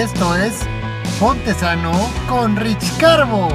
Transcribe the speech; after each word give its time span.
esto 0.00 0.34
es 0.34 0.54
Ponte 1.18 1.52
Sano 1.52 1.92
con 2.26 2.56
Rich 2.56 2.96
Carbo. 2.96 3.48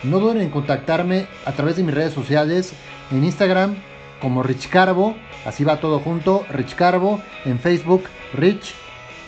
no 0.03 0.19
duden 0.19 0.41
en 0.41 0.49
contactarme 0.49 1.27
a 1.45 1.51
través 1.51 1.75
de 1.75 1.83
mis 1.83 1.93
redes 1.93 2.13
sociales, 2.13 2.73
en 3.11 3.23
Instagram 3.23 3.75
como 4.21 4.41
Rich 4.41 4.69
Carbo, 4.69 5.15
así 5.45 5.63
va 5.63 5.79
todo 5.79 5.99
junto, 5.99 6.45
Rich 6.49 6.75
Carbo, 6.75 7.21
en 7.45 7.59
Facebook 7.59 8.05
Rich 8.33 8.73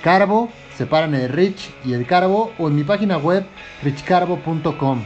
Carbo, 0.02 0.50
separan 0.76 1.14
el 1.14 1.30
Rich 1.30 1.70
y 1.86 1.94
el 1.94 2.08
Carbo, 2.08 2.52
o 2.58 2.68
en 2.68 2.76
mi 2.76 2.84
página 2.84 3.18
web 3.18 3.46
richcarbo.com. 3.84 5.06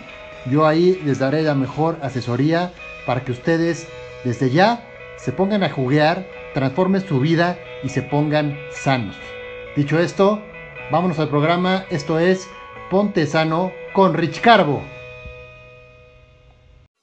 Yo 0.50 0.66
ahí 0.66 1.00
les 1.05 1.19
daré 1.19 1.44
la 1.44 1.53
mejor 1.53 2.00
asesoría 2.02 2.73
para 3.05 3.23
que 3.23 3.31
ustedes 3.31 3.88
desde 4.23 4.50
ya 4.50 4.83
se 5.17 5.31
pongan 5.31 5.61
a 5.64 5.69
juguear, 5.69 6.28
transformen 6.55 7.08
su 7.08 7.19
vida 7.19 7.59
y 7.83 7.89
se 7.89 8.02
pongan 8.02 8.58
sanos. 8.72 9.16
Dicho 9.75 10.00
esto, 10.00 10.42
vámonos 10.92 11.20
al 11.20 11.30
programa. 11.30 11.86
Esto 11.92 12.17
es 12.17 12.47
Ponte 12.89 13.27
Sano 13.27 13.72
con 13.94 14.16
Rich 14.16 14.42
Carbo. 14.42 14.81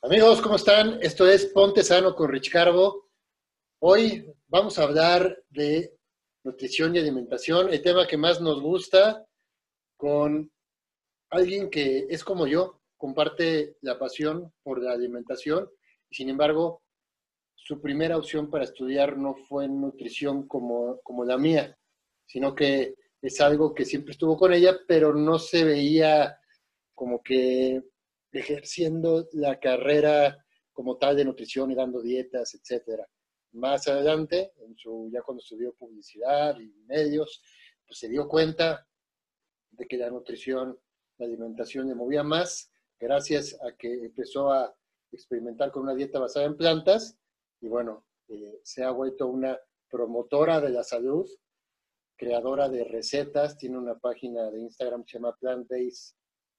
Amigos, 0.03 0.41
¿cómo 0.41 0.57
están? 0.57 0.99
Esto 1.01 1.29
es 1.29 1.47
Ponte 1.47 1.85
Sano 1.85 2.17
con 2.17 2.31
Rich 2.31 2.51
Carbo. 2.51 3.09
Hoy 3.81 4.27
vamos 4.49 4.79
a 4.79 4.83
hablar 4.83 5.39
de 5.51 5.97
nutrición 6.45 6.97
y 6.97 6.99
alimentación, 6.99 7.73
el 7.73 7.83
tema 7.83 8.07
que 8.09 8.17
más 8.17 8.41
nos 8.41 8.61
gusta, 8.61 9.25
con 9.97 10.51
alguien 11.31 11.71
que 11.71 12.07
es 12.09 12.25
como 12.25 12.47
yo, 12.47 12.81
comparte 12.97 13.77
la 13.83 13.99
pasión 13.99 14.53
por 14.63 14.83
la 14.83 14.93
alimentación 14.93 15.69
sin 16.11 16.29
embargo 16.29 16.83
su 17.67 17.81
primera 17.81 18.17
opción 18.17 18.49
para 18.49 18.65
estudiar 18.65 19.19
no 19.19 19.35
fue 19.35 19.67
nutrición 19.67 20.47
como, 20.47 21.01
como 21.03 21.25
la 21.25 21.37
mía, 21.37 21.77
sino 22.25 22.55
que 22.55 22.95
es 23.21 23.41
algo 23.41 23.75
que 23.75 23.85
siempre 23.85 24.13
estuvo 24.13 24.37
con 24.37 24.53
ella, 24.53 24.79
pero 24.87 25.13
no 25.13 25.39
se 25.41 25.65
veía 25.65 26.39
como 26.95 27.21
que 27.23 27.83
ejerciendo 28.31 29.29
la 29.33 29.59
carrera 29.59 30.37
como 30.73 30.97
tal 30.97 31.17
de 31.17 31.25
nutrición 31.25 31.71
y 31.73 31.75
dando 31.75 32.01
dietas, 32.01 32.55
etcétera. 32.55 33.05
Más 33.53 33.89
adelante, 33.89 34.53
en 34.59 34.77
su, 34.77 35.11
ya 35.13 35.23
cuando 35.23 35.43
estudió 35.43 35.75
publicidad 35.75 36.57
y 36.61 36.73
medios, 36.87 37.43
pues 37.85 37.99
se 37.99 38.09
dio 38.09 38.29
cuenta 38.29 38.87
de 39.71 39.87
que 39.87 39.97
la 39.97 40.11
nutrición, 40.11 40.79
la 41.19 41.27
alimentación 41.27 41.89
le 41.89 41.97
movía 41.97 42.23
más 42.23 42.71
gracias 42.99 43.57
a 43.63 43.77
que 43.77 43.93
empezó 43.93 44.51
a 44.51 44.75
experimentar 45.13 45.71
con 45.71 45.85
una 45.85 45.95
dieta 45.95 46.19
basada 46.19 46.47
en 46.47 46.57
plantas 46.57 47.19
y 47.61 47.69
bueno, 47.69 48.07
eh, 48.29 48.61
se 48.63 48.85
ha 48.85 48.91
vuelto 48.91 49.29
una 49.29 49.59
promotora 49.89 50.61
de 50.61 50.71
la 50.71 50.83
salud, 50.83 51.29
creadora 52.17 52.69
de 52.69 52.85
recetas, 52.85 53.57
tiene 53.57 53.79
una 53.79 53.99
página 53.99 54.51
de 54.51 54.61
Instagram 54.61 55.05
que 55.05 55.13
se 55.13 55.19
llama 55.19 55.37
PlantBase 55.37 56.15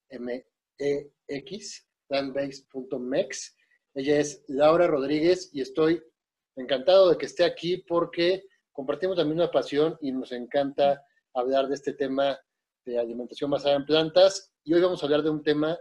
MEX, 0.10 1.88
plantbase.mex. 2.08 3.56
Ella 3.96 4.20
es 4.20 4.44
Laura 4.48 4.88
Rodríguez 4.88 5.50
y 5.54 5.62
estoy 5.62 6.02
encantado 6.56 7.10
de 7.10 7.18
que 7.18 7.26
esté 7.26 7.44
aquí 7.44 7.78
porque 7.88 8.44
compartimos 8.72 9.18
la 9.18 9.26
misma 9.26 9.52
pasión 9.52 9.98
y 10.02 10.12
nos 10.12 10.32
encanta 10.32 11.04
hablar 11.34 11.68
de 11.68 11.76
este 11.76 11.94
tema 11.94 12.40
de 12.86 13.00
alimentación 13.00 13.52
basada 13.52 13.76
en 13.76 13.86
plantas. 13.86 14.54
Y 14.64 14.74
hoy 14.74 14.82
vamos 14.82 15.02
a 15.02 15.06
hablar 15.06 15.24
de 15.24 15.30
un 15.30 15.44
tema 15.44 15.78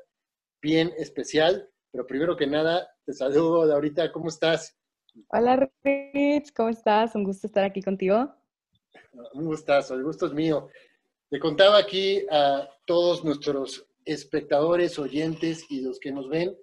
bien 0.66 0.92
especial, 0.98 1.70
pero 1.92 2.08
primero 2.08 2.36
que 2.36 2.48
nada, 2.48 2.90
te 3.04 3.12
saludo, 3.12 3.64
Laurita, 3.64 4.10
¿cómo 4.10 4.30
estás? 4.30 4.76
Hola, 5.28 5.70
Rich, 5.84 6.52
¿cómo 6.56 6.70
estás? 6.70 7.14
Un 7.14 7.22
gusto 7.22 7.46
estar 7.46 7.62
aquí 7.62 7.80
contigo. 7.80 8.34
Un 9.34 9.44
gustazo, 9.44 9.94
el 9.94 10.02
gusto 10.02 10.26
es 10.26 10.32
mío. 10.32 10.68
Le 11.30 11.38
contaba 11.38 11.78
aquí 11.78 12.26
a 12.32 12.68
todos 12.84 13.24
nuestros 13.24 13.86
espectadores, 14.04 14.98
oyentes 14.98 15.64
y 15.70 15.82
los 15.82 16.00
que 16.00 16.10
nos 16.10 16.28
ven 16.28 16.56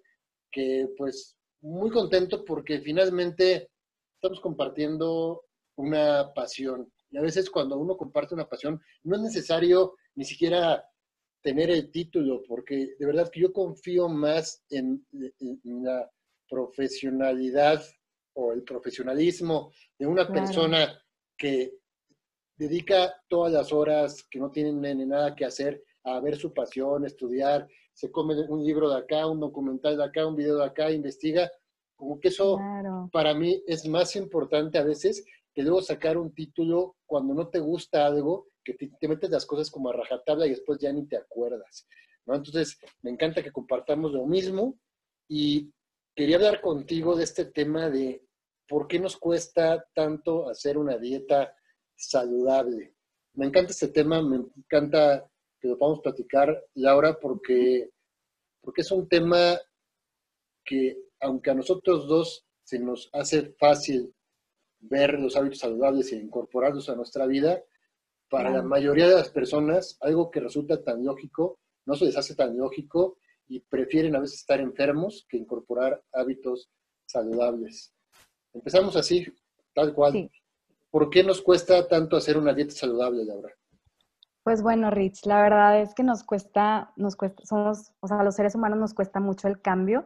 que 0.52 0.90
pues 0.98 1.38
muy 1.62 1.90
contento 1.90 2.44
porque 2.44 2.82
finalmente 2.82 3.72
estamos 4.16 4.42
compartiendo 4.42 5.46
una 5.78 6.34
pasión. 6.34 6.92
Y 7.10 7.18
a 7.18 7.22
veces 7.22 7.50
cuando 7.50 7.78
uno 7.78 7.96
comparte 7.96 8.34
una 8.36 8.50
pasión, 8.50 8.82
no 9.04 9.16
es 9.16 9.22
necesario 9.22 9.96
ni 10.16 10.26
siquiera 10.26 10.86
tener 11.44 11.70
el 11.70 11.92
título, 11.92 12.42
porque 12.48 12.96
de 12.98 13.06
verdad 13.06 13.30
que 13.30 13.42
yo 13.42 13.52
confío 13.52 14.08
más 14.08 14.64
en, 14.70 15.06
la 15.64 16.10
profesionalidad 16.50 17.84
o 18.34 18.54
el 18.54 18.64
profesionalismo 18.64 19.72
de 20.00 20.08
una 20.08 20.28
persona 20.32 21.00
que 21.38 21.74
dedica 22.56 23.14
todas 23.28 23.52
las 23.52 23.74
horas 23.74 24.24
que 24.30 24.40
no 24.40 24.52
tienen 24.52 24.82
nada 25.10 25.36
que 25.36 25.46
hacer 25.46 25.84
a 26.06 26.20
ver 26.22 26.38
su 26.38 26.54
pasión, 26.54 27.06
estudiar, 27.06 27.68
se 27.94 28.10
come 28.10 28.36
un 28.48 28.64
libro 28.64 28.90
de 28.90 29.00
acá, 29.00 29.28
un 29.28 29.40
documental 29.40 29.98
de 29.98 30.04
acá, 30.06 30.26
un 30.26 30.36
video 30.36 30.58
de 30.58 30.66
acá, 30.66 30.92
investiga, 30.92 31.52
como 31.96 32.20
que 32.20 32.30
eso 32.30 32.58
para 33.12 33.34
mí 33.34 33.62
es 33.68 33.88
más 33.88 34.16
importante 34.16 34.78
a 34.78 34.84
veces 34.84 35.24
que 35.54 35.62
luego 35.62 35.82
sacar 35.82 36.18
un 36.18 36.34
título 36.34 36.96
cuando 37.06 37.34
no 37.34 37.50
te 37.50 37.60
gusta 37.60 38.06
algo 38.06 38.48
que 38.64 38.74
te, 38.74 39.08
metes 39.08 39.30
las 39.30 39.46
cosas 39.46 39.70
como 39.70 39.90
a 39.90 39.94
rajatabla 39.94 40.48
y 40.48 40.52
después 40.52 40.80
ya 40.80 40.92
ni 40.92 41.06
te 41.08 41.18
acuerdas. 41.18 41.88
¿no? 42.26 42.36
Entonces, 42.36 42.78
me 43.02 43.12
encanta 43.12 43.44
que 43.44 43.52
compartamos 43.52 44.12
lo 44.14 44.26
mismo 44.26 44.80
y 45.28 45.72
quería 46.16 46.38
hablar 46.38 46.62
contigo 46.62 47.16
de 47.16 47.24
este 47.24 47.46
tema 47.46 47.90
de 47.90 48.26
por 48.68 48.88
qué 48.88 49.00
nos 49.00 49.18
cuesta 49.18 49.86
tanto 49.94 50.50
hacer 50.50 50.78
una 50.78 50.98
dieta 50.98 51.56
saludable. 51.96 52.96
Me 53.34 53.46
encanta 53.48 53.72
este 53.72 53.90
tema, 53.90 54.22
me 54.22 54.38
encanta 54.58 55.30
que 55.60 55.68
lo 55.68 55.78
podamos 55.78 56.02
platicar, 56.02 56.66
Laura, 56.76 57.18
porque, 57.20 57.90
porque 58.62 58.82
es 58.82 58.92
un 58.92 59.08
tema 59.08 59.58
que, 60.64 60.98
aunque 61.20 61.52
a 61.52 61.56
nosotros 61.56 62.08
dos 62.08 62.46
se 62.64 62.80
nos 62.80 63.10
hace 63.14 63.54
fácil 63.60 64.14
ver 64.80 65.20
los 65.20 65.36
hábitos 65.36 65.60
saludables 65.60 66.12
e 66.12 66.18
incorporarlos 66.18 66.90
a 66.90 66.96
nuestra 66.96 67.26
vida, 67.26 67.64
para 68.30 68.50
la 68.50 68.62
mayoría 68.62 69.08
de 69.08 69.16
las 69.16 69.30
personas, 69.30 69.98
algo 70.02 70.32
que 70.32 70.40
resulta 70.40 70.84
tan 70.84 71.06
lógico, 71.06 71.60
no 71.86 71.96
se 71.96 72.06
les 72.06 72.18
hace 72.18 72.36
tan 72.36 72.58
lógico 72.58 73.18
y 73.48 73.60
prefieren 73.60 74.16
a 74.16 74.20
veces 74.20 74.40
estar 74.40 74.60
enfermos 74.60 75.26
que 75.30 75.38
incorporar 75.38 76.02
hábitos 76.14 76.70
saludables. 77.06 77.94
Empezamos 78.54 78.96
así, 78.96 79.26
tal 79.74 79.94
cual. 79.94 80.30
¿Por 80.90 81.10
qué 81.10 81.24
nos 81.24 81.42
cuesta 81.42 81.88
tanto 81.88 82.16
hacer 82.16 82.38
una 82.38 82.54
dieta 82.54 82.74
saludable, 82.74 83.26
Laura? 83.26 83.50
Pues 84.44 84.62
bueno, 84.62 84.92
Rich, 84.92 85.26
la 85.26 85.42
verdad 85.42 85.82
es 85.82 85.96
que 85.96 86.04
nos 86.04 86.24
cuesta, 86.24 86.92
nos 86.98 87.16
cuesta, 87.16 87.44
somos, 87.46 87.94
o 88.02 88.08
sea, 88.08 88.20
a 88.20 88.24
los 88.24 88.36
seres 88.36 88.56
humanos 88.56 88.78
nos 88.78 88.94
cuesta 88.94 89.20
mucho 89.20 89.48
el 89.48 89.62
cambio. 89.62 90.06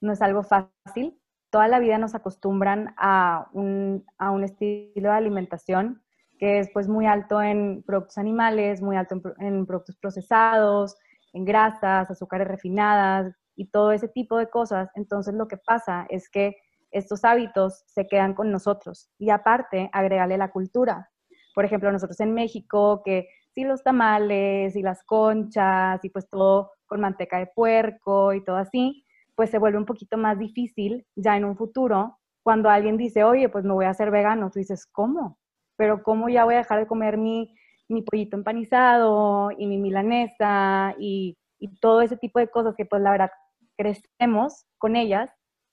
No 0.00 0.12
es 0.12 0.22
algo 0.22 0.42
fácil. 0.42 1.20
Toda 1.50 1.68
la 1.68 1.78
vida 1.78 1.98
nos 1.98 2.14
acostumbran 2.14 2.94
a 2.96 3.48
un, 3.52 4.04
a 4.16 4.30
un 4.30 4.44
estilo 4.44 5.10
de 5.10 5.16
alimentación 5.16 6.02
que 6.38 6.60
es 6.60 6.70
pues 6.72 6.88
muy 6.88 7.06
alto 7.06 7.42
en 7.42 7.82
productos 7.82 8.18
animales, 8.18 8.80
muy 8.80 8.96
alto 8.96 9.20
en, 9.38 9.66
productos 9.66 9.96
procesados, 9.96 10.96
en 11.32 11.44
grasas, 11.44 12.10
azúcares 12.10 12.48
refinadas, 12.48 13.34
y 13.58 13.66
todo 13.66 13.90
ese 13.90 14.08
tipo 14.08 14.38
de 14.38 14.48
cosas, 14.48 14.88
entonces 14.94 15.34
lo 15.34 15.48
que 15.48 15.56
pasa 15.56 16.06
es 16.08 16.30
que 16.30 16.56
estos 16.92 17.24
hábitos 17.24 17.82
se 17.86 18.06
quedan 18.06 18.34
con 18.34 18.52
nosotros 18.52 19.10
y 19.18 19.30
aparte 19.30 19.90
agregarle 19.92 20.38
la 20.38 20.52
cultura. 20.52 21.10
Por 21.54 21.64
ejemplo, 21.64 21.90
nosotros 21.90 22.20
en 22.20 22.34
México, 22.34 23.02
que 23.04 23.28
sí 23.54 23.64
los 23.64 23.82
tamales 23.82 24.76
y 24.76 24.82
las 24.82 25.02
conchas 25.02 26.02
y 26.04 26.08
pues 26.08 26.30
todo 26.30 26.70
con 26.86 27.00
manteca 27.00 27.38
de 27.40 27.48
puerco 27.48 28.32
y 28.32 28.44
todo 28.44 28.56
así, 28.56 29.04
pues 29.34 29.50
se 29.50 29.58
vuelve 29.58 29.78
un 29.78 29.86
poquito 29.86 30.16
más 30.16 30.38
difícil 30.38 31.04
ya 31.16 31.36
en 31.36 31.44
un 31.44 31.56
futuro 31.56 32.18
cuando 32.44 32.70
alguien 32.70 32.96
dice, 32.96 33.24
oye, 33.24 33.48
pues 33.48 33.64
me 33.64 33.74
voy 33.74 33.86
a 33.86 33.90
hacer 33.90 34.10
vegano. 34.10 34.50
Tú 34.50 34.60
dices, 34.60 34.86
¿cómo? 34.86 35.36
Pero 35.78 36.02
¿cómo 36.02 36.28
ya 36.28 36.44
voy 36.44 36.56
a 36.56 36.58
dejar 36.58 36.80
de 36.80 36.86
comer 36.86 37.16
mi, 37.16 37.54
mi 37.88 38.02
pollito 38.02 38.36
empanizado 38.36 39.50
y 39.56 39.66
mi 39.66 39.78
milanesa 39.78 40.94
y, 40.98 41.38
todo 41.80 42.02
ese 42.02 42.16
tipo 42.16 42.38
de 42.38 42.48
cosas 42.48 42.76
que 42.76 42.84
pues 42.84 43.02
la 43.02 43.10
verdad 43.10 43.30
crecemos 43.76 44.66
con 44.76 44.94
ellas? 44.94 45.30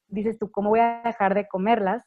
Dices 0.08 0.40
tú, 0.40 0.50
¿cómo 0.50 0.70
voy 0.70 0.80
a 0.80 1.02
dejar 1.04 1.36
de 1.36 1.48
comerlas? 1.48 2.06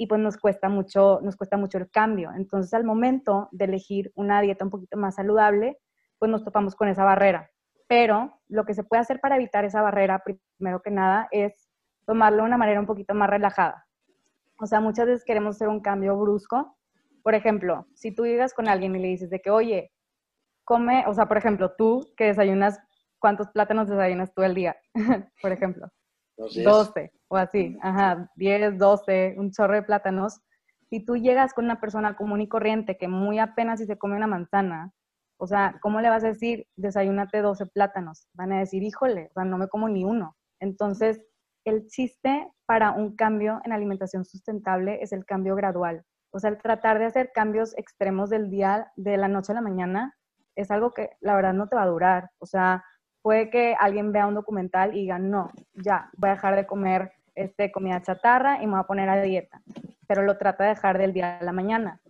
y 0.00 0.06
pues 0.06 0.20
nos 0.20 0.36
cuesta 0.36 0.68
mucho, 0.68 1.18
nos 1.22 1.36
cuesta 1.36 1.56
mucho 1.56 1.76
el 1.76 1.90
cambio. 1.90 2.30
Entonces, 2.36 2.72
al 2.72 2.84
momento 2.84 3.48
de 3.50 3.64
elegir 3.64 4.12
una 4.14 4.40
dieta 4.40 4.64
un 4.64 4.70
poquito 4.70 4.96
más 4.96 5.16
saludable, 5.16 5.76
pues 6.20 6.30
nos 6.30 6.44
topamos 6.44 6.76
con 6.76 6.88
esa 6.88 7.04
barrera. 7.04 7.50
Pero 7.88 8.40
lo 8.48 8.64
que 8.64 8.74
se 8.74 8.84
puede 8.84 9.00
hacer 9.00 9.20
para 9.20 9.34
evitar 9.34 9.64
esa 9.64 9.82
barrera, 9.82 10.22
primero 10.56 10.82
que 10.82 10.92
nada, 10.92 11.26
es 11.32 11.68
tomarlo 12.06 12.42
de 12.42 12.48
una 12.48 12.56
manera 12.56 12.78
un 12.78 12.86
poquito 12.86 13.12
más 13.12 13.28
relajada. 13.28 13.86
O 14.60 14.66
sea, 14.66 14.80
muchas 14.80 15.06
veces 15.06 15.24
queremos 15.24 15.56
hacer 15.56 15.68
un 15.68 15.80
cambio 15.80 16.16
brusco. 16.16 16.77
Por 17.22 17.34
ejemplo, 17.34 17.86
si 17.94 18.14
tú 18.14 18.24
llegas 18.24 18.54
con 18.54 18.68
alguien 18.68 18.94
y 18.96 18.98
le 18.98 19.08
dices 19.08 19.30
de 19.30 19.40
que, 19.40 19.50
oye, 19.50 19.92
come, 20.64 21.04
o 21.06 21.14
sea, 21.14 21.26
por 21.26 21.38
ejemplo, 21.38 21.74
tú 21.76 22.12
que 22.16 22.24
desayunas, 22.24 22.78
¿cuántos 23.18 23.48
plátanos 23.48 23.88
desayunas 23.88 24.32
tú 24.34 24.42
al 24.42 24.54
día? 24.54 24.76
por 25.42 25.52
ejemplo. 25.52 25.88
12 26.36 27.12
o 27.28 27.36
así, 27.36 27.76
ajá, 27.82 28.30
10, 28.36 28.78
12, 28.78 29.34
un 29.38 29.50
chorro 29.50 29.74
de 29.74 29.82
plátanos. 29.82 30.40
Si 30.88 31.04
tú 31.04 31.16
llegas 31.16 31.52
con 31.52 31.64
una 31.64 31.80
persona 31.80 32.16
común 32.16 32.40
y 32.40 32.48
corriente 32.48 32.96
que 32.96 33.08
muy 33.08 33.38
apenas 33.38 33.80
si 33.80 33.86
se 33.86 33.98
come 33.98 34.16
una 34.16 34.26
manzana, 34.26 34.92
o 35.38 35.46
sea, 35.46 35.78
¿cómo 35.82 36.00
le 36.00 36.08
vas 36.08 36.24
a 36.24 36.28
decir, 36.28 36.66
desayúnate 36.76 37.42
12 37.42 37.66
plátanos? 37.66 38.28
Van 38.34 38.52
a 38.52 38.60
decir, 38.60 38.82
híjole, 38.82 39.28
o 39.30 39.32
sea, 39.34 39.44
no 39.44 39.58
me 39.58 39.68
como 39.68 39.88
ni 39.88 40.04
uno. 40.04 40.36
Entonces, 40.60 41.20
el 41.64 41.86
chiste 41.86 42.50
para 42.66 42.92
un 42.92 43.14
cambio 43.14 43.60
en 43.64 43.72
alimentación 43.72 44.24
sustentable 44.24 45.02
es 45.02 45.12
el 45.12 45.24
cambio 45.24 45.54
gradual. 45.54 46.04
O 46.30 46.38
sea, 46.38 46.50
el 46.50 46.58
tratar 46.58 46.98
de 46.98 47.06
hacer 47.06 47.30
cambios 47.32 47.76
extremos 47.78 48.30
del 48.30 48.50
día, 48.50 48.92
de 48.96 49.16
la 49.16 49.28
noche 49.28 49.52
a 49.52 49.54
la 49.54 49.60
mañana, 49.60 50.14
es 50.54 50.70
algo 50.70 50.92
que 50.92 51.10
la 51.20 51.34
verdad 51.34 51.54
no 51.54 51.68
te 51.68 51.76
va 51.76 51.82
a 51.82 51.86
durar. 51.86 52.30
O 52.38 52.46
sea, 52.46 52.84
puede 53.22 53.50
que 53.50 53.74
alguien 53.78 54.12
vea 54.12 54.26
un 54.26 54.34
documental 54.34 54.96
y 54.96 55.02
diga, 55.02 55.18
no, 55.18 55.50
ya, 55.74 56.10
voy 56.16 56.30
a 56.30 56.34
dejar 56.34 56.56
de 56.56 56.66
comer 56.66 57.12
este, 57.34 57.70
comida 57.70 58.02
chatarra 58.02 58.62
y 58.62 58.66
me 58.66 58.72
voy 58.72 58.80
a 58.80 58.86
poner 58.86 59.08
a 59.08 59.20
dieta. 59.22 59.62
Pero 60.06 60.22
lo 60.22 60.36
trata 60.36 60.64
de 60.64 60.70
dejar 60.70 60.98
del 60.98 61.12
día 61.12 61.38
a 61.38 61.44
la 61.44 61.52
mañana. 61.52 62.00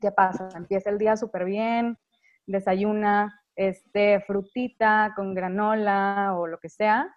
¿Qué 0.00 0.12
pasa? 0.12 0.48
Empieza 0.54 0.90
el 0.90 0.98
día 0.98 1.16
súper 1.16 1.44
bien, 1.44 1.98
desayuna 2.46 3.42
este, 3.56 4.20
frutita 4.20 5.12
con 5.16 5.34
granola 5.34 6.34
o 6.36 6.46
lo 6.46 6.58
que 6.58 6.68
sea, 6.68 7.14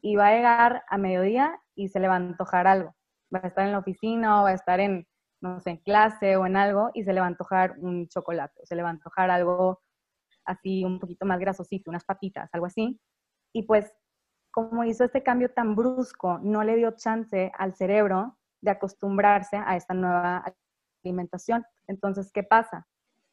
y 0.00 0.16
va 0.16 0.28
a 0.28 0.34
llegar 0.34 0.82
a 0.88 0.98
mediodía 0.98 1.60
y 1.74 1.88
se 1.88 2.00
le 2.00 2.08
va 2.08 2.14
a 2.14 2.18
antojar 2.18 2.66
algo. 2.66 2.94
Va 3.34 3.40
a 3.42 3.46
estar 3.48 3.66
en 3.66 3.72
la 3.72 3.78
oficina 3.78 4.40
o 4.40 4.44
va 4.44 4.50
a 4.50 4.54
estar 4.54 4.80
en, 4.80 5.06
no 5.40 5.60
sé, 5.60 5.70
en 5.70 5.76
clase 5.78 6.36
o 6.36 6.46
en 6.46 6.56
algo 6.56 6.90
y 6.94 7.04
se 7.04 7.12
le 7.12 7.20
va 7.20 7.26
a 7.26 7.28
antojar 7.28 7.76
un 7.78 8.08
chocolate, 8.08 8.60
o 8.62 8.66
se 8.66 8.74
le 8.76 8.82
va 8.82 8.88
a 8.88 8.92
antojar 8.92 9.30
algo 9.30 9.80
así 10.44 10.84
un 10.84 10.98
poquito 10.98 11.26
más 11.26 11.38
grasosito, 11.38 11.90
unas 11.90 12.04
patitas, 12.04 12.48
algo 12.52 12.66
así. 12.66 13.00
Y 13.52 13.62
pues 13.64 13.92
como 14.50 14.84
hizo 14.84 15.04
este 15.04 15.22
cambio 15.22 15.50
tan 15.50 15.76
brusco, 15.76 16.38
no 16.42 16.64
le 16.64 16.76
dio 16.76 16.92
chance 16.92 17.52
al 17.56 17.74
cerebro 17.74 18.36
de 18.60 18.70
acostumbrarse 18.70 19.56
a 19.56 19.76
esta 19.76 19.94
nueva 19.94 20.44
alimentación. 21.04 21.64
Entonces, 21.86 22.32
¿qué 22.32 22.42
pasa? 22.42 22.86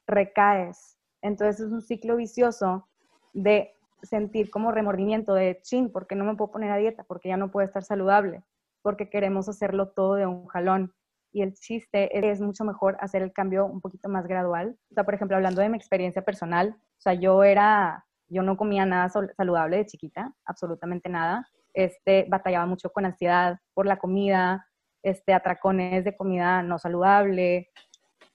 Recaes. 0.07 0.97
Entonces 1.21 1.65
es 1.65 1.71
un 1.71 1.81
ciclo 1.81 2.15
vicioso 2.17 2.87
de 3.33 3.73
sentir 4.03 4.51
como 4.51 4.71
remordimiento 4.71 5.33
de 5.33 5.59
chin, 5.63 5.91
porque 5.91 6.15
no 6.15 6.25
me 6.25 6.35
puedo 6.35 6.51
poner 6.51 6.71
a 6.71 6.77
dieta, 6.77 7.03
porque 7.05 7.29
ya 7.29 7.37
no 7.37 7.49
puedo 7.49 7.65
estar 7.65 7.83
saludable, 7.83 8.43
porque 8.81 9.09
queremos 9.09 9.49
hacerlo 9.49 9.89
todo 9.89 10.15
de 10.15 10.27
un 10.27 10.45
jalón. 10.47 10.93
Y 11.35 11.41
el 11.41 11.53
chiste 11.53 12.31
es, 12.31 12.39
mucho 12.39 12.63
mejor 12.63 12.95
hacer 13.01 13.21
el 13.21 13.33
cambio 13.33 13.65
un 13.65 13.81
poquito 13.81 14.07
más 14.07 14.25
gradual. 14.25 14.79
O 14.89 14.93
sea, 14.93 15.03
por 15.03 15.15
ejemplo, 15.15 15.35
hablando 15.35 15.59
de 15.59 15.67
mi 15.67 15.75
experiencia 15.75 16.23
personal, 16.23 16.77
o 16.79 17.01
sea, 17.01 17.13
yo 17.13 17.43
era, 17.43 18.05
yo 18.29 18.41
no 18.41 18.55
comía 18.55 18.85
nada 18.85 19.09
saludable 19.09 19.75
de 19.75 19.85
chiquita, 19.85 20.33
absolutamente 20.45 21.09
nada. 21.09 21.45
Este, 21.73 22.25
batallaba 22.29 22.65
mucho 22.67 22.89
con 22.89 23.05
ansiedad 23.05 23.59
por 23.73 23.85
la 23.85 23.97
comida, 23.97 24.65
este, 25.03 25.33
atracones 25.33 26.05
de 26.05 26.15
comida 26.15 26.63
no 26.63 26.79
saludable, 26.79 27.69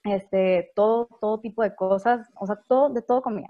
este, 0.03 0.71
todo, 0.75 1.07
todo 1.19 1.39
tipo 1.39 1.63
de 1.63 1.75
cosas, 1.75 2.29
o 2.35 2.45
sea, 2.45 2.59
todo, 2.67 2.91
de 2.91 3.01
todo 3.01 3.23
comía. 3.23 3.49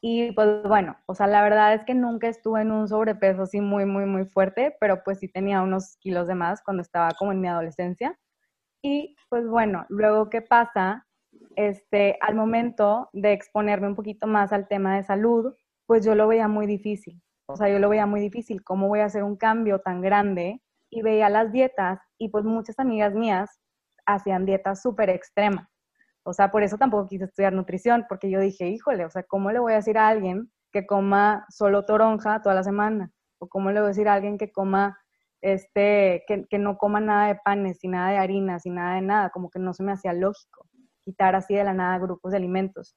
Y 0.00 0.30
pues 0.30 0.62
bueno, 0.62 0.96
o 1.06 1.16
sea, 1.16 1.26
la 1.26 1.42
verdad 1.42 1.74
es 1.74 1.84
que 1.84 1.94
nunca 1.94 2.28
estuve 2.28 2.62
en 2.62 2.70
un 2.70 2.86
sobrepeso 2.86 3.42
así 3.42 3.60
muy, 3.60 3.84
muy, 3.84 4.06
muy 4.06 4.26
fuerte, 4.26 4.76
pero 4.78 5.02
pues 5.02 5.18
sí 5.18 5.26
tenía 5.26 5.60
unos 5.60 5.96
kilos 5.96 6.28
de 6.28 6.36
más 6.36 6.62
cuando 6.62 6.82
estaba 6.82 7.10
como 7.18 7.32
en 7.32 7.40
mi 7.40 7.48
adolescencia. 7.48 8.16
Y 8.82 9.16
pues 9.28 9.46
bueno, 9.46 9.86
luego 9.88 10.30
qué 10.30 10.42
pasa, 10.42 11.06
este, 11.56 12.16
al 12.20 12.34
momento 12.34 13.08
de 13.12 13.32
exponerme 13.32 13.88
un 13.88 13.94
poquito 13.94 14.26
más 14.26 14.52
al 14.52 14.68
tema 14.68 14.96
de 14.96 15.04
salud, 15.04 15.54
pues 15.86 16.04
yo 16.04 16.14
lo 16.14 16.28
veía 16.28 16.48
muy 16.48 16.66
difícil. 16.66 17.20
O 17.46 17.56
sea, 17.56 17.68
yo 17.68 17.78
lo 17.78 17.88
veía 17.88 18.06
muy 18.06 18.20
difícil, 18.20 18.62
¿cómo 18.62 18.88
voy 18.88 19.00
a 19.00 19.06
hacer 19.06 19.24
un 19.24 19.36
cambio 19.36 19.80
tan 19.80 20.00
grande? 20.00 20.62
Y 20.88 21.02
veía 21.02 21.28
las 21.28 21.52
dietas 21.52 22.00
y 22.18 22.28
pues 22.28 22.44
muchas 22.44 22.78
amigas 22.78 23.14
mías 23.14 23.60
hacían 24.06 24.46
dietas 24.46 24.82
súper 24.82 25.10
extremas. 25.10 25.68
O 26.22 26.32
sea, 26.32 26.50
por 26.50 26.62
eso 26.62 26.78
tampoco 26.78 27.08
quise 27.08 27.24
estudiar 27.24 27.52
nutrición, 27.52 28.06
porque 28.08 28.30
yo 28.30 28.40
dije, 28.40 28.68
híjole, 28.68 29.04
o 29.04 29.10
sea, 29.10 29.22
¿cómo 29.22 29.50
le 29.52 29.58
voy 29.58 29.72
a 29.72 29.76
decir 29.76 29.98
a 29.98 30.08
alguien 30.08 30.50
que 30.72 30.86
coma 30.86 31.46
solo 31.48 31.84
toronja 31.84 32.42
toda 32.42 32.54
la 32.54 32.62
semana? 32.62 33.10
¿O 33.38 33.48
cómo 33.48 33.70
le 33.70 33.80
voy 33.80 33.86
a 33.86 33.88
decir 33.88 34.08
a 34.08 34.14
alguien 34.14 34.38
que 34.38 34.52
coma 34.52 34.98
este, 35.40 36.24
que, 36.26 36.58
no 36.58 36.78
coma 36.78 37.00
nada 37.00 37.28
de 37.28 37.36
panes, 37.36 37.82
y 37.82 37.88
nada 37.88 38.10
de 38.10 38.18
harinas, 38.18 38.66
y 38.66 38.70
nada 38.70 38.96
de 38.96 39.02
nada, 39.02 39.30
como 39.30 39.50
que 39.50 39.58
no 39.58 39.72
se 39.74 39.82
me 39.82 39.92
hacía 39.92 40.12
lógico 40.12 40.66
quitar 41.02 41.34
así 41.34 41.54
de 41.54 41.64
la 41.64 41.74
nada 41.74 41.98
grupos 41.98 42.32
de 42.32 42.36
alimentos. 42.38 42.96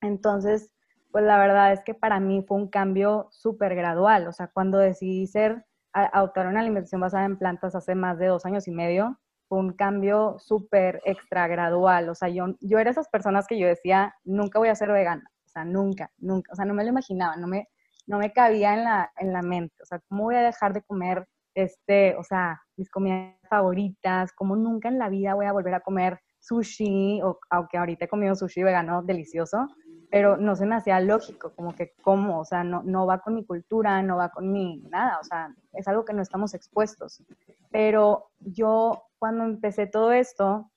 Entonces, 0.00 0.70
pues 1.10 1.24
la 1.24 1.38
verdad 1.38 1.72
es 1.72 1.80
que 1.84 1.94
para 1.94 2.20
mí 2.20 2.44
fue 2.46 2.56
un 2.56 2.68
cambio 2.68 3.28
súper 3.30 3.74
gradual, 3.74 4.26
o 4.28 4.32
sea, 4.32 4.48
cuando 4.48 4.78
decidí 4.78 5.26
ser, 5.26 5.64
adoptar 5.92 6.46
una 6.46 6.60
alimentación 6.60 7.02
basada 7.02 7.26
en 7.26 7.36
plantas 7.36 7.74
hace 7.74 7.94
más 7.94 8.18
de 8.18 8.26
dos 8.26 8.46
años 8.46 8.66
y 8.66 8.70
medio, 8.70 9.18
fue 9.48 9.58
un 9.58 9.74
cambio 9.74 10.36
súper 10.38 11.02
extra 11.04 11.46
gradual, 11.46 12.08
o 12.08 12.14
sea, 12.14 12.30
yo, 12.30 12.46
yo 12.60 12.78
era 12.78 12.90
esas 12.90 13.08
personas 13.08 13.46
que 13.46 13.58
yo 13.58 13.66
decía, 13.66 14.14
nunca 14.24 14.58
voy 14.58 14.68
a 14.68 14.74
ser 14.74 14.90
vegana, 14.90 15.30
o 15.44 15.48
sea, 15.48 15.64
nunca, 15.66 16.10
nunca, 16.16 16.50
o 16.52 16.56
sea, 16.56 16.64
no 16.64 16.72
me 16.72 16.84
lo 16.84 16.88
imaginaba, 16.88 17.36
no 17.36 17.46
me, 17.46 17.68
no 18.06 18.18
me 18.18 18.32
cabía 18.32 18.72
en 18.72 18.84
la, 18.84 19.12
en 19.18 19.32
la 19.34 19.42
mente, 19.42 19.74
o 19.82 19.84
sea, 19.84 20.00
¿cómo 20.08 20.24
voy 20.24 20.36
a 20.36 20.42
dejar 20.42 20.72
de 20.72 20.82
comer 20.82 21.26
este, 21.54 22.16
o 22.16 22.24
sea, 22.24 22.60
mis 22.76 22.90
comidas 22.90 23.34
favoritas, 23.48 24.32
como 24.32 24.56
nunca 24.56 24.88
en 24.88 24.98
la 24.98 25.08
vida 25.08 25.34
voy 25.34 25.46
a 25.46 25.52
volver 25.52 25.74
a 25.74 25.80
comer 25.80 26.20
sushi, 26.40 27.20
o, 27.22 27.38
aunque 27.50 27.78
ahorita 27.78 28.06
he 28.06 28.08
comido 28.08 28.34
sushi 28.34 28.62
vegano 28.62 29.02
delicioso, 29.02 29.68
pero 30.10 30.36
no 30.36 30.56
se 30.56 30.66
me 30.66 30.74
hacía 30.74 31.00
lógico, 31.00 31.52
como 31.54 31.74
que 31.74 31.94
como, 32.02 32.40
o 32.40 32.44
sea, 32.44 32.64
no, 32.64 32.82
no 32.82 33.06
va 33.06 33.20
con 33.20 33.34
mi 33.34 33.46
cultura, 33.46 34.02
no 34.02 34.16
va 34.16 34.28
con 34.28 34.52
mi 34.52 34.78
nada, 34.90 35.18
o 35.20 35.24
sea, 35.24 35.54
es 35.72 35.88
algo 35.88 36.04
que 36.04 36.12
no 36.12 36.20
estamos 36.20 36.52
expuestos. 36.52 37.22
Pero 37.70 38.30
yo 38.40 39.04
cuando 39.18 39.44
empecé 39.44 39.86
todo 39.86 40.12
esto, 40.12 40.70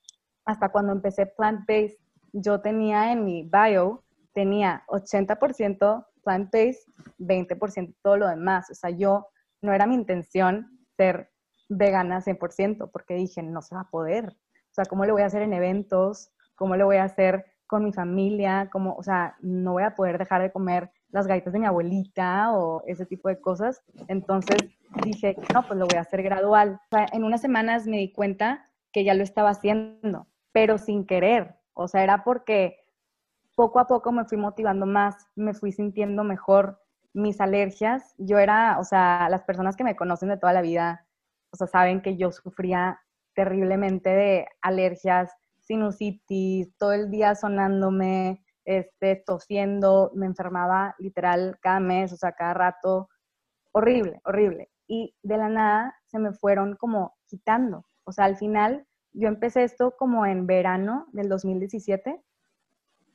hasta 0.46 0.70
cuando 0.70 0.94
empecé 0.94 1.25
plant-based, 1.25 1.98
yo 2.32 2.62
tenía 2.62 3.12
en 3.12 3.25
mi 3.25 3.44
bio, 3.44 4.03
tenía 4.34 4.84
80% 4.88 6.05
plant-based, 6.24 6.88
20% 7.20 7.96
todo 8.01 8.17
lo 8.17 8.27
demás, 8.27 8.70
o 8.70 8.75
sea, 8.75 8.91
yo 8.91 9.27
no 9.62 9.74
era 9.74 9.88
mi 9.88 9.95
intención 9.95 10.79
ser 10.97 11.31
vegana 11.69 12.21
100%, 12.21 12.89
porque 12.91 13.15
dije, 13.15 13.41
no 13.41 13.62
se 13.62 13.75
va 13.75 13.81
a 13.81 13.89
poder. 13.89 14.29
O 14.29 14.74
sea, 14.74 14.85
¿cómo 14.85 15.05
lo 15.05 15.13
voy 15.13 15.24
a 15.24 15.27
hacer 15.27 15.41
en 15.41 15.53
eventos? 15.53 16.31
¿Cómo 16.55 16.75
lo 16.75 16.85
voy 16.85 16.97
a 16.97 17.03
hacer 17.03 17.45
con 17.67 17.83
mi 17.83 17.91
familia? 17.91 18.69
¿Cómo, 18.71 18.95
o 18.95 19.03
sea, 19.03 19.35
no 19.41 19.74
voy 19.74 19.83
a 19.83 19.95
poder 19.95 20.17
dejar 20.17 20.41
de 20.41 20.51
comer 20.51 20.91
las 21.15 21.27
galletas 21.27 21.53
de 21.53 21.59
mi 21.59 21.65
abuelita 21.65 22.51
o 22.51 22.83
ese 22.88 23.05
tipo 23.05 23.29
de 23.29 23.39
cosas. 23.39 23.81
Entonces 24.09 24.57
dije, 25.03 25.38
no, 25.53 25.65
pues 25.65 25.79
lo 25.79 25.88
voy 25.88 25.97
a 25.97 26.01
hacer 26.01 26.21
gradual. 26.21 26.81
O 26.91 26.95
sea, 26.97 27.05
en 27.13 27.24
unas 27.24 27.39
semanas 27.39 27.88
me 27.88 27.97
di 27.97 28.12
cuenta 28.12 28.65
que 28.91 29.05
ya 29.05 29.13
lo 29.13 29.24
estaba 29.24 29.51
haciendo, 29.51 30.27
pero 30.51 30.77
sin 30.77 31.05
querer. 31.05 31.55
O 31.74 31.88
sea, 31.88 32.03
era 32.03 32.25
porque 32.25 32.85
poco 33.55 33.79
a 33.79 33.88
poco 33.88 34.12
me 34.12 34.25
fui 34.25 34.38
motivando 34.38 34.85
más, 34.85 35.15
me 35.35 35.53
fui 35.53 35.71
sintiendo 35.71 36.25
mejor, 36.25 36.81
mis 37.15 37.39
alergias, 37.39 38.13
yo 38.17 38.39
era, 38.39 38.77
o 38.77 38.84
sea, 38.84 39.29
las 39.29 39.43
personas 39.43 39.77
que 39.77 39.86
me 39.86 39.95
conocen 39.95 40.29
de 40.29 40.38
toda 40.38 40.51
la 40.51 40.62
vida, 40.62 41.07
o 41.51 41.55
sea, 41.55 41.65
saben 41.65 42.01
que 42.01 42.17
yo 42.17 42.31
sufría 42.31 43.00
terriblemente 43.34 44.10
de 44.10 44.48
alergias, 44.62 45.31
sinusitis, 45.62 46.75
todo 46.77 46.91
el 46.91 47.10
día 47.10 47.34
sonándome, 47.36 48.43
este, 48.65 49.15
tosiendo, 49.25 50.12
me 50.13 50.25
enfermaba 50.25 50.93
literal 51.00 51.57
cada 51.62 51.79
mes, 51.79 52.12
o 52.12 52.17
sea, 52.17 52.34
cada 52.34 52.53
rato, 52.53 53.10
horrible, 53.72 54.19
horrible. 54.25 54.69
Y 54.86 55.15
de 55.24 55.38
la 55.38 55.48
nada 55.48 55.95
se 56.07 56.19
me 56.19 56.34
fueron 56.34 56.75
como 56.75 57.15
quitando. 57.27 57.86
O 58.03 58.12
sea, 58.12 58.25
al 58.25 58.36
final 58.36 58.86
yo 59.13 59.29
empecé 59.29 59.63
esto 59.63 59.95
como 59.98 60.25
en 60.25 60.48
verano 60.48 61.07
del 61.13 61.29
2017 61.29 62.22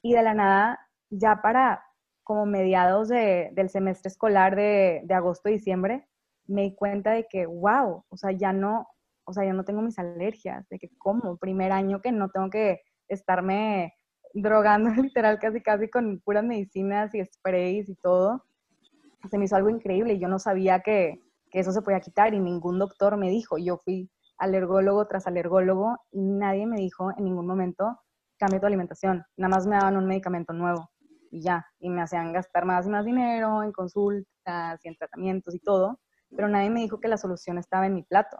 y 0.00 0.14
de 0.14 0.22
la 0.22 0.32
nada 0.32 0.88
ya 1.10 1.42
para 1.42 1.84
como 2.30 2.46
mediados 2.46 3.08
del 3.08 3.70
semestre 3.70 4.08
escolar 4.08 4.54
de, 4.54 5.00
de 5.02 5.14
agosto-diciembre, 5.14 6.06
me 6.46 6.62
di 6.62 6.76
cuenta 6.76 7.10
de 7.10 7.26
que, 7.28 7.44
wow, 7.44 8.04
o 8.08 8.16
sea, 8.16 8.30
ya 8.30 8.52
no, 8.52 8.86
o 9.24 9.32
sea, 9.32 9.44
ya 9.44 9.52
no 9.52 9.64
tengo 9.64 9.82
mis 9.82 9.98
alergias, 9.98 10.68
de 10.68 10.78
que 10.78 10.90
como, 10.96 11.38
primer 11.38 11.72
año 11.72 12.00
que 12.00 12.12
no 12.12 12.28
tengo 12.28 12.48
que 12.48 12.82
estarme 13.08 13.94
drogando 14.32 14.90
literal 15.02 15.40
casi 15.40 15.60
casi 15.60 15.90
con 15.90 16.20
puras 16.20 16.44
medicinas 16.44 17.12
y 17.16 17.24
sprays 17.24 17.88
y 17.88 17.96
todo. 17.96 18.44
Se 19.28 19.36
me 19.36 19.46
hizo 19.46 19.56
algo 19.56 19.68
increíble 19.68 20.20
yo 20.20 20.28
no 20.28 20.38
sabía 20.38 20.82
que, 20.82 21.20
que 21.50 21.58
eso 21.58 21.72
se 21.72 21.82
podía 21.82 21.98
quitar 21.98 22.32
y 22.32 22.38
ningún 22.38 22.78
doctor 22.78 23.16
me 23.16 23.28
dijo. 23.28 23.58
Yo 23.58 23.78
fui 23.78 24.08
alergólogo 24.38 25.04
tras 25.08 25.26
alergólogo 25.26 25.96
y 26.12 26.22
nadie 26.22 26.64
me 26.68 26.76
dijo 26.76 27.10
en 27.18 27.24
ningún 27.24 27.48
momento 27.48 27.98
cambia 28.38 28.60
tu 28.60 28.66
alimentación. 28.66 29.24
Nada 29.36 29.48
más 29.48 29.66
me 29.66 29.74
daban 29.74 29.96
un 29.96 30.06
medicamento 30.06 30.52
nuevo 30.52 30.89
y 31.30 31.42
ya. 31.42 31.66
Y 31.78 31.90
me 31.90 32.02
hacían 32.02 32.32
gastar 32.32 32.64
más 32.64 32.86
y 32.86 32.90
más 32.90 33.04
dinero 33.04 33.62
en 33.62 33.72
consultas 33.72 34.84
y 34.84 34.88
en 34.88 34.96
tratamientos 34.96 35.54
y 35.54 35.60
todo. 35.60 36.00
Pero 36.30 36.48
nadie 36.48 36.70
me 36.70 36.80
dijo 36.80 37.00
que 37.00 37.08
la 37.08 37.16
solución 37.16 37.58
estaba 37.58 37.86
en 37.86 37.94
mi 37.94 38.02
plato. 38.02 38.38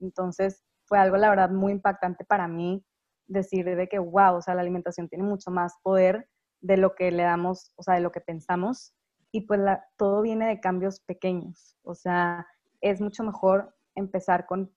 Entonces 0.00 0.64
fue 0.84 0.98
algo, 0.98 1.16
la 1.16 1.30
verdad, 1.30 1.50
muy 1.50 1.72
impactante 1.72 2.24
para 2.24 2.48
mí 2.48 2.84
decir 3.26 3.64
de 3.64 3.88
que, 3.88 3.98
wow, 3.98 4.36
o 4.36 4.42
sea, 4.42 4.54
la 4.54 4.60
alimentación 4.60 5.08
tiene 5.08 5.24
mucho 5.24 5.50
más 5.50 5.74
poder 5.82 6.28
de 6.60 6.76
lo 6.76 6.94
que 6.94 7.10
le 7.10 7.22
damos, 7.22 7.72
o 7.76 7.82
sea, 7.82 7.94
de 7.94 8.00
lo 8.00 8.12
que 8.12 8.20
pensamos. 8.20 8.94
Y 9.32 9.42
pues 9.42 9.60
todo 9.96 10.22
viene 10.22 10.46
de 10.46 10.60
cambios 10.60 11.00
pequeños. 11.00 11.76
O 11.82 11.94
sea, 11.94 12.46
es 12.80 13.00
mucho 13.00 13.24
mejor 13.24 13.74
empezar 13.94 14.46
con 14.46 14.72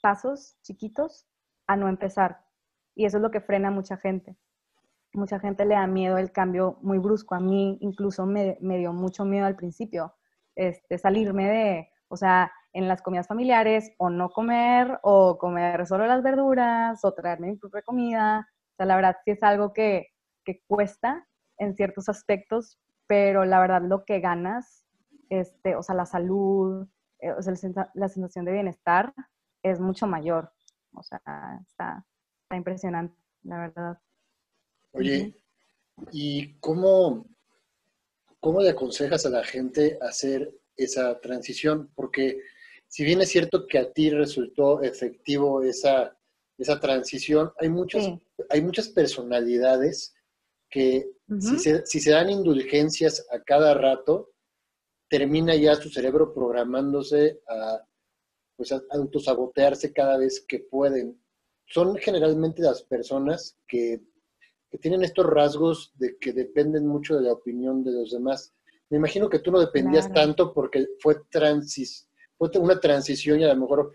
pasos 0.00 0.56
chiquitos 0.62 1.26
a 1.66 1.76
no 1.76 1.88
empezar. 1.88 2.44
Y 2.94 3.04
eso 3.04 3.18
es 3.18 3.22
lo 3.22 3.30
que 3.30 3.40
frena 3.40 3.68
a 3.68 3.72
mucha 3.72 3.96
gente. 3.96 4.36
Mucha 5.12 5.40
gente 5.40 5.64
le 5.64 5.74
da 5.74 5.86
miedo 5.86 6.18
el 6.18 6.32
cambio 6.32 6.78
muy 6.82 6.98
brusco. 6.98 7.34
A 7.34 7.40
mí 7.40 7.78
incluso 7.80 8.26
me, 8.26 8.56
me 8.60 8.78
dio 8.78 8.92
mucho 8.92 9.24
miedo 9.24 9.46
al 9.46 9.56
principio 9.56 10.14
este, 10.54 10.98
salirme 10.98 11.48
de, 11.48 11.90
o 12.08 12.16
sea, 12.16 12.52
en 12.72 12.86
las 12.86 13.02
comidas 13.02 13.26
familiares 13.26 13.92
o 13.98 14.10
no 14.10 14.30
comer 14.30 14.98
o 15.02 15.38
comer 15.38 15.86
solo 15.86 16.06
las 16.06 16.22
verduras 16.22 17.04
o 17.04 17.14
traerme 17.14 17.48
mi 17.48 17.56
propia 17.56 17.82
comida. 17.82 18.48
O 18.72 18.76
sea, 18.76 18.86
la 18.86 18.96
verdad 18.96 19.16
sí 19.24 19.32
es 19.32 19.42
algo 19.42 19.72
que, 19.72 20.08
que 20.44 20.62
cuesta 20.66 21.26
en 21.58 21.74
ciertos 21.74 22.08
aspectos, 22.08 22.78
pero 23.06 23.44
la 23.44 23.60
verdad 23.60 23.82
lo 23.82 24.04
que 24.04 24.20
ganas, 24.20 24.84
este, 25.28 25.76
o 25.76 25.82
sea, 25.82 25.94
la 25.94 26.06
salud, 26.06 26.86
eh, 27.20 27.32
o 27.32 27.42
sea, 27.42 27.54
la 27.94 28.08
sensación 28.08 28.44
de 28.44 28.52
bienestar 28.52 29.12
es 29.62 29.80
mucho 29.80 30.06
mayor. 30.06 30.52
O 30.94 31.02
sea, 31.02 31.20
está, 31.66 32.04
está 32.42 32.56
impresionante, 32.56 33.16
la 33.42 33.58
verdad. 33.58 33.98
Oye, 34.92 35.34
¿y 36.12 36.54
cómo, 36.58 37.26
cómo 38.40 38.60
le 38.60 38.70
aconsejas 38.70 39.26
a 39.26 39.30
la 39.30 39.44
gente 39.44 39.98
hacer 40.00 40.52
esa 40.76 41.20
transición? 41.20 41.90
Porque 41.94 42.40
si 42.88 43.04
bien 43.04 43.20
es 43.20 43.28
cierto 43.28 43.66
que 43.66 43.78
a 43.78 43.92
ti 43.92 44.10
resultó 44.10 44.82
efectivo 44.82 45.62
esa, 45.62 46.16
esa 46.58 46.80
transición, 46.80 47.52
hay, 47.58 47.68
muchos, 47.68 48.10
hay 48.48 48.62
muchas 48.62 48.88
personalidades 48.88 50.14
que 50.68 51.10
si, 51.40 51.58
se, 51.58 51.86
si, 51.86 52.00
se, 52.00 52.10
dan 52.10 52.30
indulgencias 52.30 53.26
a 53.30 53.40
cada 53.42 53.74
rato, 53.74 54.30
termina 55.08 55.54
ya 55.56 55.74
su 55.74 55.88
cerebro 55.90 56.32
programándose 56.32 57.40
a, 57.48 57.84
pues, 58.56 58.72
a 58.72 58.82
autosabotearse 58.90 59.92
cada 59.92 60.16
vez 60.16 60.44
que 60.46 60.60
pueden. 60.60 61.20
Son 61.66 61.96
generalmente 61.96 62.62
las 62.62 62.82
personas 62.82 63.56
que, 63.66 64.00
que 64.70 64.78
tienen 64.78 65.02
estos 65.02 65.26
rasgos 65.26 65.92
de 65.96 66.16
que 66.18 66.32
dependen 66.32 66.86
mucho 66.86 67.16
de 67.16 67.22
la 67.22 67.32
opinión 67.32 67.82
de 67.82 67.92
los 67.92 68.12
demás. 68.12 68.54
Me 68.88 68.98
imagino 68.98 69.28
que 69.28 69.40
tú 69.40 69.50
no 69.50 69.60
dependías 69.60 70.12
tanto 70.12 70.52
porque 70.52 70.86
fue 71.00 71.16
transis 71.30 72.10
fue 72.40 72.50
una 72.58 72.80
transición 72.80 73.38
y 73.38 73.44
a 73.44 73.52
lo 73.52 73.60
mejor, 73.60 73.92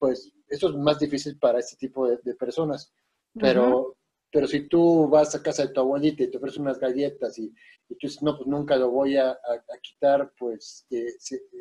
pues, 0.00 0.32
eso 0.48 0.68
es 0.68 0.74
más 0.74 0.98
difícil 0.98 1.38
para 1.38 1.60
este 1.60 1.76
tipo 1.76 2.08
de, 2.08 2.34
personas. 2.34 2.92
Pero, 3.38 3.96
pero 4.32 4.48
si 4.48 4.66
tú 4.66 5.08
vas 5.08 5.32
a 5.34 5.42
casa 5.42 5.64
de 5.64 5.72
tu 5.72 5.80
abuelita 5.80 6.24
y 6.24 6.30
te 6.30 6.38
ofreces 6.38 6.58
unas 6.58 6.80
galletas 6.80 7.38
y, 7.38 7.50
tú 7.88 7.96
dices, 8.02 8.20
no, 8.20 8.36
pues 8.36 8.48
nunca 8.48 8.74
lo 8.76 8.90
voy 8.90 9.16
a, 9.16 9.38
quitar, 9.80 10.32
pues 10.36 10.86
eh, 10.90 11.06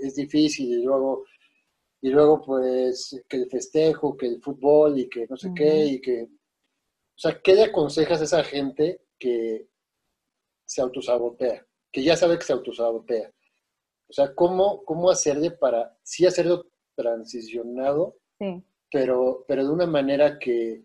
es 0.02 0.16
difícil. 0.16 0.80
Y 0.80 0.84
luego, 0.84 1.26
y 2.02 2.10
luego, 2.10 2.42
pues, 2.42 3.24
que 3.30 3.38
el 3.38 3.50
festejo, 3.50 4.18
que 4.18 4.26
el 4.26 4.42
fútbol 4.42 4.98
y 4.98 5.08
que 5.08 5.28
no 5.30 5.38
sé 5.38 5.52
qué, 5.56 5.86
y 5.86 6.02
que... 6.02 6.28
O 7.16 7.20
sea, 7.20 7.40
¿qué 7.42 7.56
le 7.56 7.64
aconsejas 7.64 8.20
a 8.20 8.26
esa 8.26 8.44
gente 8.44 9.02
que 9.18 9.70
se 10.66 10.82
autosabotea? 10.82 11.66
Que 11.92 12.04
ya 12.04 12.18
sabe 12.18 12.38
que 12.38 12.44
se 12.44 12.52
autosabotea. 12.52 13.32
O 14.10 14.14
sea, 14.14 14.36
¿cómo, 14.36 14.84
cómo 14.84 15.10
hacerle 15.10 15.52
para 15.52 15.98
sí 16.04 16.26
hacerlo 16.26 16.66
transicionado, 16.96 18.18
pero, 18.92 19.46
pero 19.48 19.66
de 19.66 19.72
una 19.72 19.88
manera 19.88 20.38
que, 20.40 20.84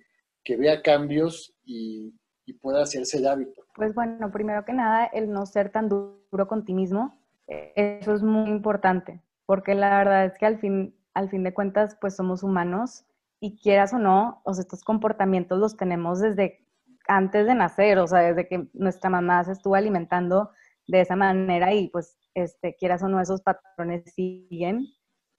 vea 0.59 0.83
cambios 0.83 1.55
y, 1.65 2.15
pueda 2.61 2.83
hacerse 2.83 3.19
el 3.19 3.29
hábito? 3.29 3.63
Pues 3.77 3.95
bueno, 3.95 4.31
primero 4.33 4.65
que 4.65 4.73
nada, 4.73 5.07
el 5.07 5.31
no 5.31 5.47
ser 5.47 5.71
tan 5.71 5.89
duro 5.89 6.49
con 6.49 6.65
ti 6.65 6.75
mismo, 6.75 7.17
eso 7.47 8.13
es 8.13 8.23
muy 8.23 8.51
importante, 8.51 9.23
porque 9.47 9.75
la 9.75 9.99
verdad 9.99 10.25
es 10.27 10.37
que 10.37 10.47
al 10.47 10.59
fin, 10.59 10.97
al 11.15 11.31
fin 11.31 11.45
de 11.45 11.55
cuentas, 11.55 11.97
pues 12.01 12.17
somos 12.17 12.43
humanos 12.43 13.05
y 13.41 13.59
quieras 13.59 13.93
o 13.95 13.99
no, 13.99 14.43
o 14.45 14.53
estos 14.53 14.85
comportamientos 14.85 15.59
los 15.59 15.77
tenemos 15.77 16.21
desde 16.21 16.67
antes 17.09 17.47
de 17.47 17.55
nacer, 17.55 17.99
o 17.99 18.07
sea, 18.07 18.21
desde 18.21 18.47
que 18.47 18.69
nuestra 18.75 19.11
mamá 19.11 19.43
se 19.45 19.53
estuvo 19.53 19.75
alimentando 19.75 20.51
de 20.87 21.01
esa 21.01 21.17
manera 21.17 21.73
y 21.75 21.89
pues 21.89 22.17
este, 22.35 22.77
quieras 22.77 23.03
o 23.03 23.09
no, 23.09 23.21
esos 23.21 23.43
patrones 23.43 24.13
siguen. 24.15 24.87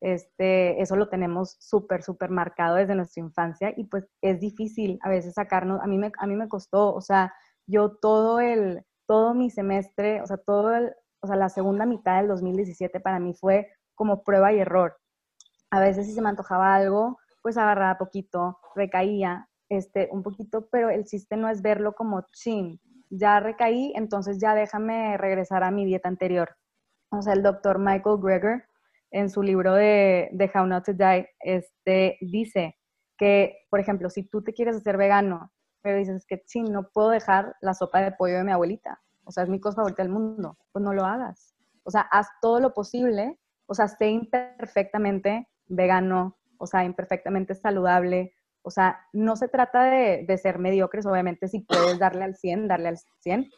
Este, 0.01 0.81
eso 0.81 0.95
lo 0.95 1.09
tenemos 1.09 1.57
súper, 1.59 2.01
súper 2.01 2.31
marcado 2.31 2.75
desde 2.75 2.95
nuestra 2.95 3.21
infancia 3.21 3.71
y 3.77 3.83
pues 3.83 4.07
es 4.21 4.39
difícil 4.39 4.97
a 5.03 5.09
veces 5.09 5.35
sacarnos, 5.35 5.79
a 5.79 5.85
mí 5.85 5.99
me, 5.99 6.11
a 6.17 6.25
mí 6.25 6.35
me 6.35 6.49
costó, 6.49 6.91
o 6.91 7.01
sea, 7.01 7.31
yo 7.67 7.97
todo 7.97 8.39
el, 8.39 8.83
todo 9.05 9.35
mi 9.35 9.51
semestre, 9.51 10.21
o 10.23 10.25
sea, 10.25 10.37
todo 10.37 10.73
el, 10.75 10.91
o 11.21 11.27
sea, 11.27 11.35
la 11.35 11.49
segunda 11.49 11.85
mitad 11.85 12.17
del 12.17 12.29
2017 12.29 12.99
para 12.99 13.19
mí 13.19 13.35
fue 13.35 13.69
como 13.93 14.23
prueba 14.23 14.51
y 14.51 14.59
error. 14.59 14.97
A 15.69 15.79
veces 15.79 16.07
si 16.07 16.13
se 16.13 16.21
me 16.21 16.29
antojaba 16.29 16.73
algo, 16.73 17.19
pues 17.41 17.57
agarraba 17.57 17.97
poquito, 17.97 18.59
recaía, 18.75 19.49
este, 19.69 20.09
un 20.11 20.23
poquito, 20.23 20.67
pero 20.71 20.89
el 20.89 21.05
chiste 21.05 21.37
no 21.37 21.49
es 21.49 21.61
verlo 21.61 21.93
como 21.93 22.25
chin, 22.31 22.79
ya 23.09 23.39
recaí, 23.39 23.93
entonces 23.95 24.39
ya 24.39 24.55
déjame 24.55 25.17
regresar 25.17 25.63
a 25.63 25.71
mi 25.71 25.85
dieta 25.85 26.09
anterior 26.09 26.55
o 27.11 27.21
sea, 27.21 27.33
el 27.33 27.43
doctor 27.43 27.77
Michael 27.77 28.17
Greger, 28.21 28.65
en 29.11 29.29
su 29.29 29.43
libro 29.43 29.73
de, 29.73 30.29
How 30.55 30.65
Not 30.65 30.85
to 30.85 30.93
Die, 30.93 31.27
este, 31.41 32.17
dice 32.21 32.77
que, 33.17 33.57
por 33.69 33.81
ejemplo, 33.81 34.09
si 34.09 34.23
tú 34.23 34.41
te 34.41 34.53
quieres 34.53 34.77
hacer 34.77 34.95
vegano, 34.95 35.51
pero 35.81 35.97
dices 35.97 36.25
que 36.25 36.41
sí, 36.45 36.61
no 36.61 36.89
puedo 36.93 37.09
dejar 37.09 37.55
la 37.59 37.73
sopa 37.73 38.01
de 38.01 38.13
pollo 38.13 38.37
de 38.37 38.43
mi 38.45 38.51
abuelita, 38.51 39.01
o 39.25 39.31
sea, 39.31 39.43
es 39.43 39.49
mi 39.49 39.59
cosa 39.59 39.77
favorita 39.77 40.03
del 40.03 40.11
mundo, 40.11 40.57
pues 40.71 40.83
no 40.83 40.93
lo 40.93 41.03
hagas. 41.03 41.53
O 41.83 41.91
sea, 41.91 42.01
haz 42.01 42.27
todo 42.41 42.59
lo 42.61 42.73
posible, 42.73 43.37
o 43.65 43.73
sea, 43.73 43.87
sé 43.89 44.07
imperfectamente 44.09 45.49
vegano, 45.67 46.37
o 46.61 46.67
sea, 46.67 46.85
imperfectamente 46.85 47.55
saludable, 47.55 48.33
o 48.61 48.69
sea, 48.69 48.99
no 49.13 49.35
se 49.35 49.47
trata 49.47 49.85
de, 49.85 50.25
de 50.27 50.37
ser 50.37 50.59
mediocres, 50.59 51.05
obviamente 51.05 51.47
si 51.47 51.61
puedes 51.61 51.97
darle 51.97 52.23
al 52.23 52.35
100, 52.35 52.67
darle 52.67 52.89
al 52.89 52.97
100, 53.19 53.49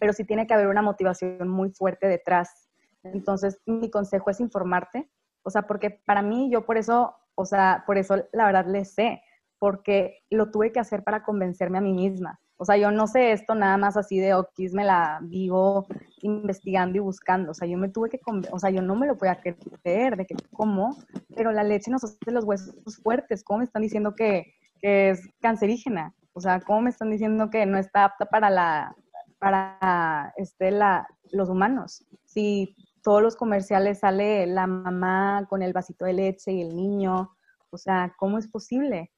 pero 0.00 0.12
sí 0.12 0.24
tiene 0.24 0.46
que 0.46 0.54
haber 0.54 0.68
una 0.68 0.82
motivación 0.82 1.48
muy 1.48 1.70
fuerte 1.70 2.06
detrás. 2.06 2.68
Entonces, 3.02 3.60
mi 3.66 3.90
consejo 3.90 4.30
es 4.30 4.40
informarte, 4.40 5.10
o 5.42 5.50
sea, 5.50 5.62
porque 5.62 5.90
para 5.90 6.22
mí 6.22 6.50
yo 6.50 6.64
por 6.64 6.78
eso, 6.78 7.14
o 7.34 7.44
sea, 7.44 7.84
por 7.86 7.98
eso 7.98 8.16
la 8.32 8.46
verdad 8.46 8.66
le 8.66 8.84
sé, 8.84 9.22
porque 9.58 10.24
lo 10.30 10.50
tuve 10.50 10.72
que 10.72 10.80
hacer 10.80 11.04
para 11.04 11.22
convencerme 11.22 11.78
a 11.78 11.82
mí 11.82 11.92
misma. 11.92 12.40
O 12.62 12.66
sea, 12.66 12.76
yo 12.76 12.90
no 12.90 13.06
sé 13.06 13.32
esto 13.32 13.54
nada 13.54 13.78
más 13.78 13.96
así 13.96 14.18
de 14.18 14.34
Okis, 14.34 14.74
me 14.74 14.84
la 14.84 15.18
vivo 15.22 15.86
investigando 16.20 16.98
y 16.98 17.00
buscando. 17.00 17.52
O 17.52 17.54
sea, 17.54 17.66
yo 17.66 17.78
me 17.78 17.88
tuve 17.88 18.10
que, 18.10 18.20
o 18.52 18.58
sea, 18.58 18.68
yo 18.68 18.82
no 18.82 18.94
me 18.96 19.06
lo 19.06 19.16
podía 19.16 19.40
creer 19.40 20.18
de 20.18 20.26
que 20.26 20.34
cómo, 20.52 20.94
pero 21.34 21.52
la 21.52 21.64
leche 21.64 21.90
nos 21.90 22.04
hace 22.04 22.18
los 22.30 22.44
huesos 22.44 22.98
fuertes. 23.02 23.42
¿Cómo 23.44 23.60
me 23.60 23.64
están 23.64 23.80
diciendo 23.80 24.14
que, 24.14 24.52
que 24.82 25.08
es 25.08 25.26
cancerígena? 25.40 26.14
O 26.34 26.42
sea, 26.42 26.60
¿cómo 26.60 26.82
me 26.82 26.90
están 26.90 27.10
diciendo 27.10 27.48
que 27.48 27.64
no 27.64 27.78
está 27.78 28.04
apta 28.04 28.26
para 28.26 28.50
la, 28.50 28.94
para 29.38 30.34
este, 30.36 30.70
la, 30.70 31.08
los 31.32 31.48
humanos? 31.48 32.04
Si 32.26 32.76
todos 33.02 33.22
los 33.22 33.36
comerciales 33.36 34.00
sale 34.00 34.46
la 34.46 34.66
mamá 34.66 35.46
con 35.48 35.62
el 35.62 35.72
vasito 35.72 36.04
de 36.04 36.12
leche 36.12 36.52
y 36.52 36.60
el 36.60 36.76
niño, 36.76 37.30
o 37.70 37.78
sea, 37.78 38.12
¿cómo 38.18 38.36
es 38.36 38.48
posible? 38.48 39.10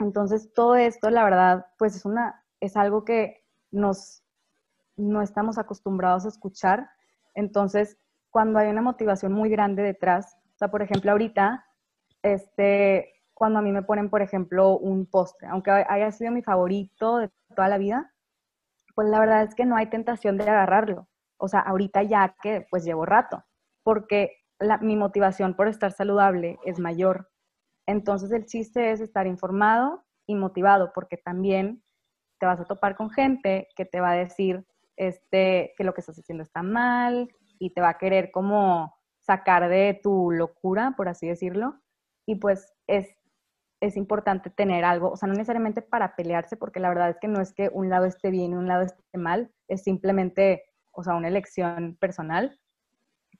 Entonces, 0.00 0.52
todo 0.52 0.74
esto, 0.74 1.08
la 1.10 1.22
verdad, 1.22 1.66
pues 1.78 1.94
es 1.94 2.04
una, 2.04 2.43
es 2.64 2.76
algo 2.76 3.04
que 3.04 3.44
nos, 3.70 4.22
no 4.96 5.22
estamos 5.22 5.58
acostumbrados 5.58 6.24
a 6.24 6.28
escuchar. 6.28 6.88
Entonces, 7.34 7.98
cuando 8.34 8.58
hay 8.58 8.68
una 8.68 8.82
motivación 8.82 9.32
muy 9.32 9.48
grande 9.48 9.82
detrás. 9.84 10.36
O 10.54 10.58
sea, 10.58 10.68
por 10.68 10.82
ejemplo, 10.82 11.12
ahorita, 11.12 11.64
este, 12.22 13.22
cuando 13.32 13.60
a 13.60 13.62
mí 13.62 13.70
me 13.70 13.82
ponen, 13.82 14.10
por 14.10 14.22
ejemplo, 14.22 14.76
un 14.76 15.06
postre, 15.06 15.46
aunque 15.46 15.70
haya 15.70 16.10
sido 16.10 16.32
mi 16.32 16.42
favorito 16.42 17.18
de 17.18 17.30
toda 17.54 17.68
la 17.68 17.78
vida, 17.78 18.12
pues 18.96 19.08
la 19.08 19.20
verdad 19.20 19.44
es 19.44 19.54
que 19.54 19.66
no 19.66 19.76
hay 19.76 19.86
tentación 19.86 20.36
de 20.36 20.50
agarrarlo. 20.50 21.06
O 21.36 21.46
sea, 21.46 21.60
ahorita 21.60 22.02
ya 22.02 22.34
que 22.42 22.66
pues 22.70 22.84
llevo 22.84 23.06
rato, 23.06 23.44
porque 23.84 24.38
mi 24.80 24.96
motivación 24.96 25.54
por 25.54 25.68
estar 25.68 25.92
saludable 25.92 26.58
es 26.64 26.80
mayor. 26.80 27.30
Entonces 27.86 28.32
el 28.32 28.46
chiste 28.46 28.90
es 28.90 29.00
estar 29.00 29.28
informado 29.28 30.04
y 30.26 30.34
motivado, 30.34 30.90
porque 30.92 31.18
también 31.18 31.83
te 32.38 32.46
vas 32.46 32.60
a 32.60 32.64
topar 32.64 32.96
con 32.96 33.10
gente 33.10 33.68
que 33.76 33.84
te 33.84 34.00
va 34.00 34.10
a 34.10 34.16
decir 34.16 34.64
este, 34.96 35.74
que 35.76 35.84
lo 35.84 35.94
que 35.94 36.00
estás 36.00 36.18
haciendo 36.18 36.42
está 36.42 36.62
mal 36.62 37.28
y 37.58 37.70
te 37.70 37.80
va 37.80 37.90
a 37.90 37.98
querer 37.98 38.30
como 38.30 38.94
sacar 39.20 39.68
de 39.68 39.98
tu 40.02 40.30
locura, 40.30 40.94
por 40.96 41.08
así 41.08 41.26
decirlo. 41.26 41.80
Y 42.26 42.36
pues 42.36 42.72
es, 42.86 43.16
es 43.80 43.96
importante 43.96 44.50
tener 44.50 44.84
algo, 44.84 45.10
o 45.10 45.16
sea, 45.16 45.26
no 45.26 45.34
necesariamente 45.34 45.82
para 45.82 46.16
pelearse, 46.16 46.56
porque 46.56 46.80
la 46.80 46.88
verdad 46.88 47.10
es 47.10 47.18
que 47.20 47.28
no 47.28 47.40
es 47.40 47.52
que 47.52 47.70
un 47.72 47.88
lado 47.90 48.06
esté 48.06 48.30
bien 48.30 48.52
y 48.52 48.56
un 48.56 48.68
lado 48.68 48.82
esté 48.82 49.18
mal, 49.18 49.50
es 49.68 49.82
simplemente, 49.82 50.64
o 50.92 51.02
sea, 51.02 51.14
una 51.14 51.28
elección 51.28 51.96
personal, 52.00 52.58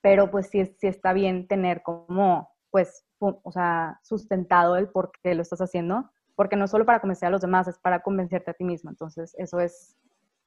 pero 0.00 0.30
pues 0.30 0.48
sí, 0.48 0.64
sí 0.78 0.86
está 0.86 1.12
bien 1.12 1.46
tener 1.48 1.82
como, 1.82 2.50
pues, 2.70 3.06
o 3.18 3.52
sea, 3.52 4.00
sustentado 4.02 4.76
el 4.76 4.90
por 4.90 5.12
qué 5.22 5.34
lo 5.34 5.42
estás 5.42 5.60
haciendo, 5.60 6.10
porque 6.34 6.56
no 6.56 6.64
es 6.64 6.70
solo 6.70 6.84
para 6.84 7.00
convencer 7.00 7.28
a 7.28 7.30
los 7.30 7.40
demás, 7.40 7.68
es 7.68 7.78
para 7.78 8.02
convencerte 8.02 8.50
a 8.50 8.54
ti 8.54 8.64
mismo, 8.64 8.90
entonces 8.90 9.34
eso 9.38 9.60
es 9.60 9.96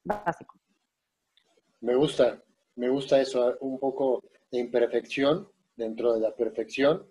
básico. 0.04 0.56
Me 1.82 1.96
gusta, 1.96 2.42
me 2.76 2.90
gusta 2.90 3.22
eso, 3.22 3.58
un 3.62 3.80
poco 3.80 4.24
de 4.52 4.60
imperfección 4.60 5.48
dentro 5.76 6.14
de 6.14 6.22
la 6.22 6.36
perfección 6.36 7.06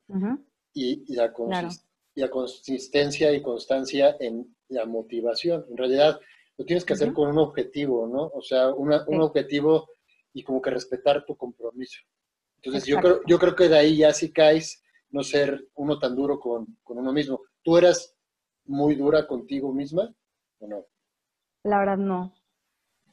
y, 0.73 1.15
la 1.15 2.31
consistencia 2.31 3.33
y 3.33 3.43
constancia 3.43 4.17
en 4.21 4.57
la 4.69 4.87
motivación. 4.87 5.65
En 5.71 5.77
realidad, 5.77 6.19
lo 6.57 6.65
tienes 6.65 6.85
que 6.85 6.95
hacer 6.95 7.13
con 7.13 7.29
un 7.29 7.39
objetivo, 7.39 8.07
¿no? 8.07 8.31
O 8.35 8.43
sea, 8.43 8.73
un 8.73 9.21
objetivo 9.21 9.89
y 10.33 10.43
como 10.43 10.61
que 10.61 10.71
respetar 10.71 11.25
tu 11.25 11.37
compromiso. 11.37 12.01
Entonces, 12.57 12.85
yo 12.85 12.99
creo, 12.99 13.21
yo 13.27 13.39
creo 13.39 13.55
que 13.55 13.69
de 13.69 13.79
ahí 13.79 13.99
ya 13.99 14.13
sí 14.13 14.33
caes 14.33 14.83
no 15.11 15.23
ser 15.23 15.69
uno 15.75 15.99
tan 15.99 16.17
duro 16.17 16.41
con, 16.41 16.79
con 16.83 16.99
uno 16.99 17.13
mismo. 17.13 17.43
¿Tú 17.63 17.77
eras 17.77 18.16
muy 18.67 18.95
dura 18.95 19.27
contigo 19.27 19.73
misma 19.73 20.15
o 20.59 20.67
no? 20.67 20.85
La 21.63 21.79
verdad, 21.79 21.99
no. 21.99 22.33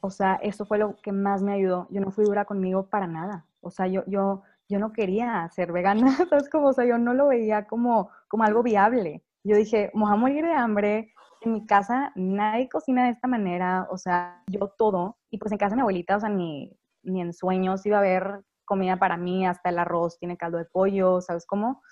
O 0.00 0.10
sea, 0.10 0.34
eso 0.42 0.66
fue 0.66 0.78
lo 0.78 0.96
que 0.96 1.12
más 1.12 1.42
me 1.42 1.54
ayudó. 1.54 1.86
Yo 1.90 2.00
no 2.00 2.10
fui 2.10 2.24
dura 2.24 2.44
conmigo 2.44 2.88
para 2.88 3.06
nada. 3.06 3.46
O 3.60 3.70
sea, 3.70 3.86
yo, 3.86 4.04
yo, 4.06 4.42
yo 4.68 4.78
no 4.78 4.92
quería 4.92 5.48
ser 5.50 5.72
vegana, 5.72 6.16
¿sabes? 6.30 6.48
Como, 6.50 6.68
o 6.68 6.72
sea, 6.72 6.84
yo 6.84 6.98
no 6.98 7.14
lo 7.14 7.28
veía 7.28 7.66
como, 7.66 8.10
como 8.28 8.44
algo 8.44 8.62
viable. 8.62 9.24
Yo 9.42 9.56
dije, 9.56 9.90
voy 9.94 10.10
a 10.12 10.16
morir 10.16 10.44
de 10.44 10.52
hambre, 10.52 11.14
en 11.40 11.52
mi 11.52 11.66
casa 11.66 12.12
nadie 12.14 12.68
cocina 12.68 13.04
de 13.04 13.10
esta 13.10 13.28
manera, 13.28 13.86
o 13.90 13.98
sea, 13.98 14.42
yo 14.46 14.68
todo. 14.78 15.18
Y 15.30 15.38
pues 15.38 15.52
en 15.52 15.58
casa 15.58 15.70
de 15.70 15.76
mi 15.76 15.80
abuelita, 15.82 16.16
o 16.16 16.20
sea, 16.20 16.28
ni, 16.28 16.76
ni 17.02 17.20
en 17.20 17.32
sueños 17.32 17.84
iba 17.86 17.96
a 17.96 18.00
haber 18.00 18.44
comida 18.64 18.96
para 18.96 19.16
mí, 19.16 19.46
hasta 19.46 19.68
el 19.68 19.78
arroz 19.78 20.18
tiene 20.18 20.36
caldo 20.36 20.58
de 20.58 20.64
pollo, 20.64 21.20
¿sabes 21.20 21.46
cómo? 21.46 21.82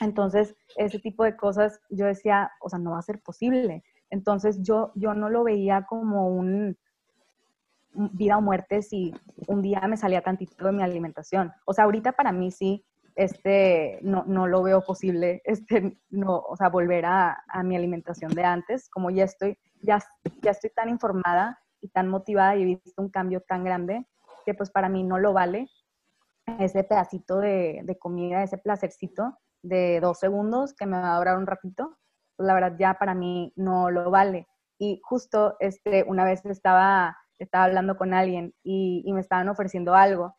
Entonces, 0.00 0.54
ese 0.76 0.98
tipo 0.98 1.24
de 1.24 1.36
cosas 1.36 1.80
yo 1.90 2.06
decía, 2.06 2.50
o 2.60 2.68
sea, 2.68 2.78
no 2.78 2.92
va 2.92 2.98
a 2.98 3.02
ser 3.02 3.20
posible. 3.20 3.84
Entonces, 4.10 4.62
yo, 4.62 4.92
yo 4.94 5.14
no 5.14 5.30
lo 5.30 5.44
veía 5.44 5.84
como 5.88 6.28
un, 6.28 6.76
vida 7.94 8.38
o 8.38 8.40
muerte 8.40 8.82
si 8.82 9.14
un 9.46 9.62
día 9.62 9.80
me 9.88 9.96
salía 9.96 10.22
tantito 10.22 10.66
de 10.66 10.72
mi 10.72 10.82
alimentación. 10.82 11.52
O 11.64 11.72
sea, 11.72 11.84
ahorita 11.84 12.12
para 12.12 12.32
mí 12.32 12.50
sí, 12.50 12.84
este, 13.14 13.98
no, 14.02 14.24
no 14.26 14.46
lo 14.46 14.62
veo 14.62 14.82
posible, 14.82 15.42
este, 15.44 15.98
no, 16.10 16.38
o 16.38 16.56
sea, 16.56 16.68
volver 16.68 17.04
a, 17.06 17.42
mi 17.64 17.76
alimentación 17.76 18.32
de 18.34 18.44
antes, 18.44 18.88
como 18.88 19.10
ya 19.10 19.24
estoy, 19.24 19.58
ya, 19.82 19.98
ya 20.42 20.50
estoy 20.50 20.70
tan 20.70 20.88
informada 20.88 21.60
y 21.80 21.88
tan 21.88 22.08
motivada 22.08 22.56
y 22.56 22.62
he 22.62 22.64
visto 22.64 23.02
un 23.02 23.10
cambio 23.10 23.40
tan 23.42 23.64
grande 23.64 24.06
que 24.46 24.54
pues 24.54 24.70
para 24.70 24.88
mí 24.88 25.04
no 25.04 25.18
lo 25.18 25.32
vale 25.32 25.68
ese 26.58 26.82
pedacito 26.84 27.38
de, 27.38 27.82
de 27.84 27.98
comida, 27.98 28.42
ese 28.42 28.58
placercito 28.58 29.38
de 29.62 30.00
dos 30.00 30.18
segundos 30.18 30.74
que 30.74 30.86
me 30.86 30.98
va 30.98 31.14
a 31.14 31.18
durar 31.18 31.38
un 31.38 31.46
ratito, 31.46 31.98
pues 32.36 32.46
la 32.46 32.54
verdad 32.54 32.76
ya 32.78 32.94
para 32.94 33.14
mí 33.14 33.52
no 33.56 33.90
lo 33.90 34.10
vale. 34.10 34.46
Y 34.78 35.00
justo 35.04 35.56
este, 35.60 36.04
una 36.06 36.24
vez 36.24 36.44
estaba 36.44 37.16
estaba 37.42 37.64
hablando 37.64 37.96
con 37.96 38.14
alguien 38.14 38.54
y, 38.62 39.10
me 39.12 39.20
estaban 39.20 39.48
ofreciendo 39.48 39.94
algo 39.94 40.36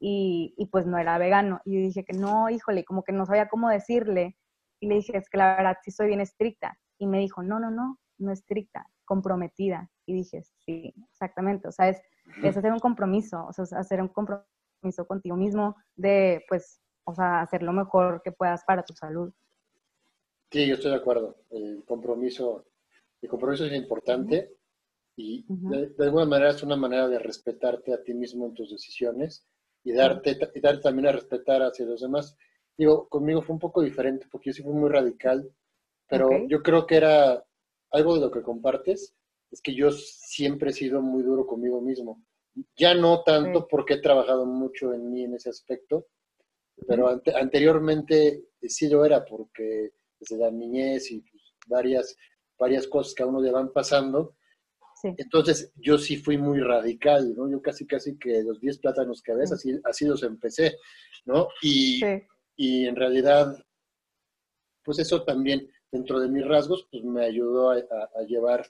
y, 0.00 0.68
pues 0.70 0.86
no 0.86 0.98
era 0.98 1.18
vegano. 1.18 1.60
Y 1.64 1.76
dije 1.76 2.04
que 2.04 2.12
no, 2.12 2.50
híjole, 2.50 2.84
como 2.84 3.02
que 3.02 3.12
no 3.12 3.26
sabía 3.26 3.48
cómo 3.48 3.68
decirle. 3.70 4.36
Y 4.80 4.88
le 4.88 4.96
dije, 4.96 5.16
es 5.16 5.28
que 5.30 5.38
la 5.38 5.56
verdad 5.56 5.78
sí 5.82 5.90
soy 5.90 6.08
bien 6.08 6.20
estricta. 6.20 6.78
Y 6.98 7.06
me 7.06 7.18
dijo, 7.18 7.42
no, 7.42 7.58
no, 7.58 7.70
no, 7.70 7.98
no 8.18 8.32
estricta, 8.32 8.86
comprometida. 9.04 9.90
Y 10.06 10.14
dije, 10.14 10.42
sí, 10.42 10.94
exactamente. 11.10 11.68
O 11.68 11.72
sea, 11.72 11.88
es, 11.88 12.02
es 12.42 12.56
hacer 12.56 12.72
un 12.72 12.80
compromiso, 12.80 13.46
o 13.46 13.52
sea, 13.52 13.78
hacer 13.78 14.02
un 14.02 14.08
compromiso 14.08 15.06
contigo 15.06 15.36
mismo 15.36 15.76
de, 15.96 16.44
pues, 16.48 16.80
o 17.04 17.14
sea, 17.14 17.40
hacer 17.40 17.62
lo 17.62 17.72
mejor 17.72 18.22
que 18.22 18.32
puedas 18.32 18.64
para 18.64 18.84
tu 18.84 18.94
salud. 18.94 19.32
Sí, 20.50 20.66
yo 20.66 20.74
estoy 20.74 20.90
de 20.90 20.96
acuerdo. 20.96 21.36
El 21.50 21.84
compromiso, 21.84 22.66
el 23.20 23.28
compromiso 23.28 23.66
es 23.66 23.72
importante. 23.72 24.56
Y 25.16 25.44
de, 25.48 25.94
alguna 26.00 26.24
manera 26.24 26.50
es 26.50 26.62
una 26.62 26.76
manera 26.76 27.08
de 27.08 27.18
respetarte 27.18 27.92
a 27.92 28.02
ti 28.02 28.14
mismo 28.14 28.46
en 28.46 28.54
tus 28.54 28.70
decisiones 28.70 29.46
y 29.84 29.92
darte, 29.92 30.36
y 30.54 30.60
darte 30.60 30.82
también 30.82 31.06
a 31.06 31.12
respetar 31.12 31.62
hacia 31.62 31.86
los 31.86 32.00
demás. 32.00 32.36
Digo, 32.76 33.08
conmigo 33.08 33.42
fue 33.42 33.54
un 33.54 33.60
poco 33.60 33.80
diferente 33.80 34.26
porque 34.30 34.50
yo 34.50 34.54
sí 34.54 34.62
fui 34.62 34.72
muy 34.72 34.90
radical, 34.90 35.48
pero 36.08 36.46
yo 36.48 36.62
creo 36.62 36.86
que 36.86 36.96
era 36.96 37.44
algo 37.92 38.14
de 38.14 38.20
lo 38.20 38.30
que 38.30 38.42
compartes, 38.42 39.14
es 39.50 39.60
que 39.60 39.74
yo 39.74 39.92
siempre 39.92 40.70
he 40.70 40.72
sido 40.72 41.00
muy 41.00 41.22
duro 41.22 41.46
conmigo 41.46 41.80
mismo. 41.80 42.24
Ya 42.76 42.94
no 42.94 43.22
tanto 43.22 43.68
porque 43.68 43.94
he 43.94 44.00
trabajado 44.00 44.46
mucho 44.46 44.92
en 44.92 45.10
mí 45.10 45.22
en 45.22 45.34
ese 45.34 45.50
aspecto, 45.50 46.06
pero 46.86 47.20
anteriormente 47.34 48.44
sí 48.62 48.88
lo 48.88 49.04
era 49.04 49.24
porque 49.24 49.92
desde 50.18 50.38
la 50.38 50.50
niñez 50.50 51.10
y 51.10 51.20
pues, 51.20 51.42
varias, 51.66 52.16
varias 52.58 52.86
cosas 52.86 53.14
que 53.14 53.22
a 53.22 53.26
uno 53.26 53.40
le 53.40 53.50
van 53.50 53.72
pasando, 53.72 54.36
entonces, 55.16 55.72
yo 55.76 55.98
sí 55.98 56.16
fui 56.16 56.38
muy 56.38 56.60
radical, 56.60 57.34
¿no? 57.36 57.50
Yo 57.50 57.60
casi, 57.60 57.86
casi 57.86 58.16
que 58.16 58.42
los 58.42 58.60
10 58.60 58.78
plátanos 58.78 59.22
que 59.22 59.34
ves, 59.34 59.52
así, 59.52 59.78
así 59.84 60.06
los 60.06 60.22
empecé, 60.22 60.78
¿no? 61.26 61.48
Y, 61.62 62.00
y 62.56 62.86
en 62.86 62.96
realidad, 62.96 63.54
pues 64.82 64.98
eso 64.98 65.24
también, 65.24 65.70
dentro 65.92 66.20
de 66.20 66.28
mis 66.28 66.46
rasgos, 66.46 66.88
pues 66.90 67.04
me 67.04 67.24
ayudó 67.24 67.70
a, 67.70 67.82
llevar 68.26 68.66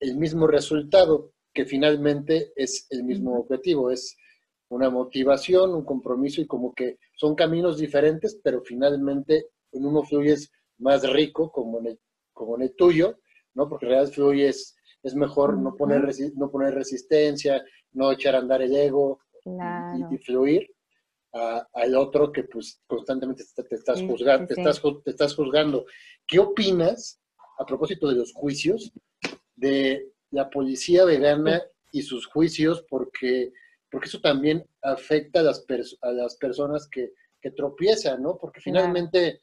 el 0.00 0.16
mismo 0.16 0.46
resultado, 0.46 1.32
que 1.54 1.64
finalmente 1.64 2.52
es 2.56 2.86
el 2.90 3.04
mismo 3.04 3.38
objetivo, 3.38 3.90
es 3.90 4.16
una 4.70 4.90
motivación, 4.90 5.74
un 5.74 5.84
compromiso 5.84 6.40
y 6.40 6.46
como 6.46 6.72
que 6.74 6.98
son 7.14 7.34
caminos 7.34 7.78
diferentes, 7.78 8.40
pero 8.42 8.62
finalmente 8.62 9.46
en 9.72 9.84
uno 9.84 10.02
fluyes 10.02 10.50
más 10.78 11.08
rico 11.10 11.52
como 11.52 11.78
en 11.80 11.86
el, 11.86 12.00
como 12.32 12.56
en 12.56 12.62
el 12.62 12.74
tuyo, 12.74 13.18
¿no? 13.54 13.68
Porque 13.68 13.86
en 13.86 13.92
realidad 13.92 14.12
fluyes 14.12 14.76
es 15.02 15.14
mejor 15.14 15.58
no 15.58 15.74
poner, 15.76 16.08
no 16.36 16.50
poner 16.50 16.74
resistencia, 16.74 17.62
no 17.92 18.12
echar 18.12 18.34
a 18.34 18.38
andar 18.38 18.62
el 18.62 18.74
ego 18.74 19.20
y, 19.44 20.18
fluir 20.18 20.70
al 21.32 21.94
otro 21.96 22.32
que 22.32 22.44
pues 22.44 22.80
constantemente 22.86 23.44
te, 23.54 23.74
estás 23.74 24.02
juzgando, 24.02 24.46
te, 24.46 24.54
estás, 24.54 24.82
te 25.04 25.10
estás 25.10 25.34
juzgando. 25.34 25.86
¿Qué 26.26 26.38
opinas 26.38 27.20
a 27.58 27.64
propósito 27.64 28.08
de 28.08 28.16
los 28.16 28.32
juicios 28.32 28.92
de 29.54 30.12
la 30.30 30.50
policía 30.50 31.04
vegana 31.04 31.62
y 31.92 32.02
sus 32.02 32.26
juicios? 32.26 32.84
Porque, 32.88 33.52
porque 33.90 34.08
eso 34.08 34.20
también 34.20 34.64
afecta 34.82 35.40
a 35.40 35.42
las, 35.42 35.64
a 36.02 36.12
las 36.12 36.36
personas 36.36 36.88
que, 36.88 37.12
que 37.40 37.50
tropiezan, 37.50 38.22
¿no? 38.22 38.38
Porque 38.38 38.60
finalmente 38.60 39.40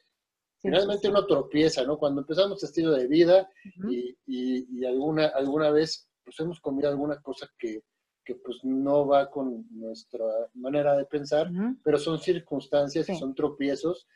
Finalmente 0.60 1.08
uno 1.08 1.24
tropieza, 1.24 1.84
¿no? 1.84 1.98
Cuando 1.98 2.22
empezamos 2.22 2.56
este 2.56 2.66
estilo 2.66 2.92
de 2.92 3.06
vida 3.06 3.48
y, 3.88 4.16
y, 4.26 4.84
alguna, 4.84 5.28
alguna 5.28 5.70
vez 5.70 6.08
pues 6.24 6.38
hemos 6.40 6.60
comido 6.60 6.88
alguna 6.88 7.22
cosa 7.22 7.48
que, 7.56 7.84
que 8.24 8.34
pues 8.34 8.58
no 8.64 9.06
va 9.06 9.30
con 9.30 9.66
nuestra 9.70 10.24
manera 10.54 10.96
de 10.96 11.06
pensar, 11.06 11.48
pero 11.84 11.96
son 11.96 12.18
circunstancias 12.18 13.08
y 13.08 13.16
son 13.16 13.34
tropiezos. 13.34 14.08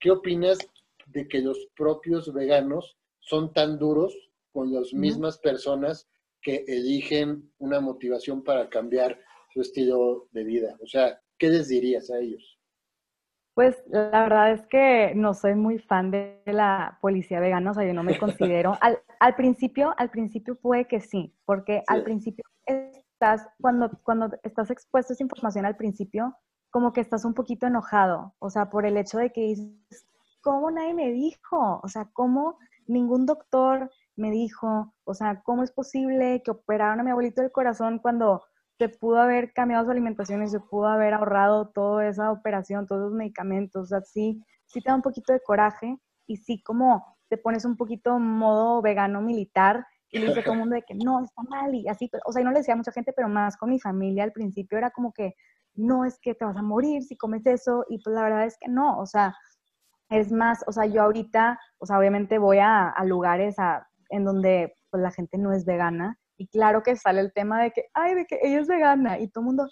¿Qué 0.00 0.10
opinas 0.10 0.58
de 1.06 1.28
que 1.28 1.40
los 1.40 1.68
propios 1.76 2.32
veganos 2.32 2.96
son 3.20 3.52
tan 3.52 3.78
duros 3.78 4.16
con 4.50 4.72
las 4.72 4.94
mismas 4.94 5.38
personas 5.38 6.08
que 6.40 6.64
eligen 6.66 7.52
una 7.58 7.80
motivación 7.80 8.42
para 8.42 8.68
cambiar 8.68 9.20
su 9.52 9.60
estilo 9.60 10.28
de 10.32 10.44
vida? 10.44 10.76
O 10.80 10.86
sea, 10.86 11.20
¿qué 11.38 11.48
les 11.48 11.68
dirías 11.68 12.10
a 12.10 12.18
ellos? 12.18 12.58
Pues 13.54 13.76
la 13.88 14.22
verdad 14.22 14.52
es 14.52 14.66
que 14.66 15.12
no 15.14 15.34
soy 15.34 15.54
muy 15.54 15.78
fan 15.78 16.10
de 16.10 16.40
la 16.46 16.98
policía 17.02 17.38
vegana, 17.38 17.70
o 17.70 17.74
sea, 17.74 17.84
yo 17.84 17.92
no 17.92 18.02
me 18.02 18.18
considero. 18.18 18.72
Al, 18.80 18.98
al 19.20 19.34
principio, 19.34 19.94
al 19.98 20.10
principio 20.10 20.54
puede 20.54 20.86
que 20.86 21.00
sí, 21.00 21.34
porque 21.44 21.82
al 21.86 22.02
principio 22.02 22.44
estás, 22.64 23.46
cuando, 23.60 23.90
cuando 24.02 24.30
estás 24.42 24.70
expuesto 24.70 25.12
a 25.12 25.14
esa 25.14 25.22
información 25.22 25.66
al 25.66 25.76
principio, 25.76 26.34
como 26.70 26.94
que 26.94 27.02
estás 27.02 27.26
un 27.26 27.34
poquito 27.34 27.66
enojado, 27.66 28.34
o 28.38 28.48
sea, 28.48 28.70
por 28.70 28.86
el 28.86 28.96
hecho 28.96 29.18
de 29.18 29.30
que 29.30 29.42
dices, 29.42 30.06
¿cómo 30.40 30.70
nadie 30.70 30.94
me 30.94 31.12
dijo? 31.12 31.80
O 31.82 31.88
sea, 31.88 32.08
¿cómo 32.14 32.58
ningún 32.86 33.26
doctor 33.26 33.90
me 34.16 34.30
dijo? 34.30 34.94
O 35.04 35.14
sea, 35.14 35.42
¿cómo 35.42 35.62
es 35.62 35.70
posible 35.70 36.42
que 36.42 36.50
operaron 36.50 37.00
a 37.00 37.02
mi 37.04 37.10
abuelito 37.10 37.42
del 37.42 37.52
corazón 37.52 37.98
cuando 37.98 38.42
se 38.82 38.88
pudo 38.88 39.18
haber 39.18 39.52
cambiado 39.52 39.84
su 39.84 39.92
alimentación 39.92 40.42
y 40.42 40.48
se 40.48 40.58
pudo 40.58 40.88
haber 40.88 41.14
ahorrado 41.14 41.68
toda 41.68 42.08
esa 42.08 42.32
operación, 42.32 42.88
todos 42.88 43.02
los 43.02 43.12
medicamentos? 43.12 43.82
O 43.84 43.86
sea, 43.86 44.00
sí, 44.00 44.42
sí 44.66 44.80
te 44.80 44.90
da 44.90 44.96
un 44.96 45.02
poquito 45.02 45.32
de 45.32 45.38
coraje 45.40 45.98
y 46.26 46.36
sí 46.38 46.60
como 46.64 47.16
te 47.28 47.36
pones 47.38 47.64
un 47.64 47.76
poquito 47.76 48.18
modo 48.18 48.82
vegano 48.82 49.20
militar 49.20 49.86
y 50.10 50.18
le 50.18 50.26
dice 50.26 50.40
a 50.40 50.42
todo 50.42 50.54
el 50.54 50.58
mundo 50.58 50.74
de 50.74 50.82
que 50.82 50.94
no, 50.96 51.22
está 51.22 51.42
mal 51.44 51.72
y 51.72 51.86
así, 51.86 52.10
o 52.26 52.32
sea, 52.32 52.42
y 52.42 52.44
no 52.44 52.50
le 52.50 52.58
decía 52.58 52.74
a 52.74 52.76
mucha 52.76 52.90
gente, 52.90 53.12
pero 53.14 53.28
más 53.28 53.56
con 53.56 53.70
mi 53.70 53.78
familia 53.78 54.24
al 54.24 54.32
principio 54.32 54.78
era 54.78 54.90
como 54.90 55.12
que 55.12 55.34
no 55.74 56.04
es 56.04 56.18
que 56.20 56.34
te 56.34 56.44
vas 56.44 56.56
a 56.56 56.62
morir 56.62 57.04
si 57.04 57.16
comes 57.16 57.46
eso 57.46 57.84
y 57.88 58.02
pues 58.02 58.16
la 58.16 58.24
verdad 58.24 58.46
es 58.46 58.56
que 58.58 58.68
no, 58.68 58.98
o 58.98 59.06
sea, 59.06 59.32
es 60.10 60.32
más, 60.32 60.64
o 60.66 60.72
sea, 60.72 60.86
yo 60.86 61.02
ahorita, 61.02 61.56
o 61.78 61.86
sea, 61.86 61.98
obviamente 62.00 62.38
voy 62.38 62.58
a, 62.58 62.92
lugares 63.04 63.54
en 64.10 64.24
donde 64.24 64.74
pues 64.90 65.04
la 65.04 65.12
gente 65.12 65.38
no 65.38 65.52
es 65.52 65.64
vegana 65.64 66.18
y 66.36 66.48
claro 66.48 66.82
que 66.82 66.96
sale 66.96 67.20
el 67.20 67.32
tema 67.32 67.62
de 67.62 67.70
que, 67.70 67.84
ay, 67.94 68.14
de 68.14 68.26
que 68.26 68.38
ella 68.42 68.60
es 68.60 68.68
vegana 68.68 69.18
y 69.18 69.28
todo 69.28 69.42
el 69.42 69.46
mundo, 69.46 69.68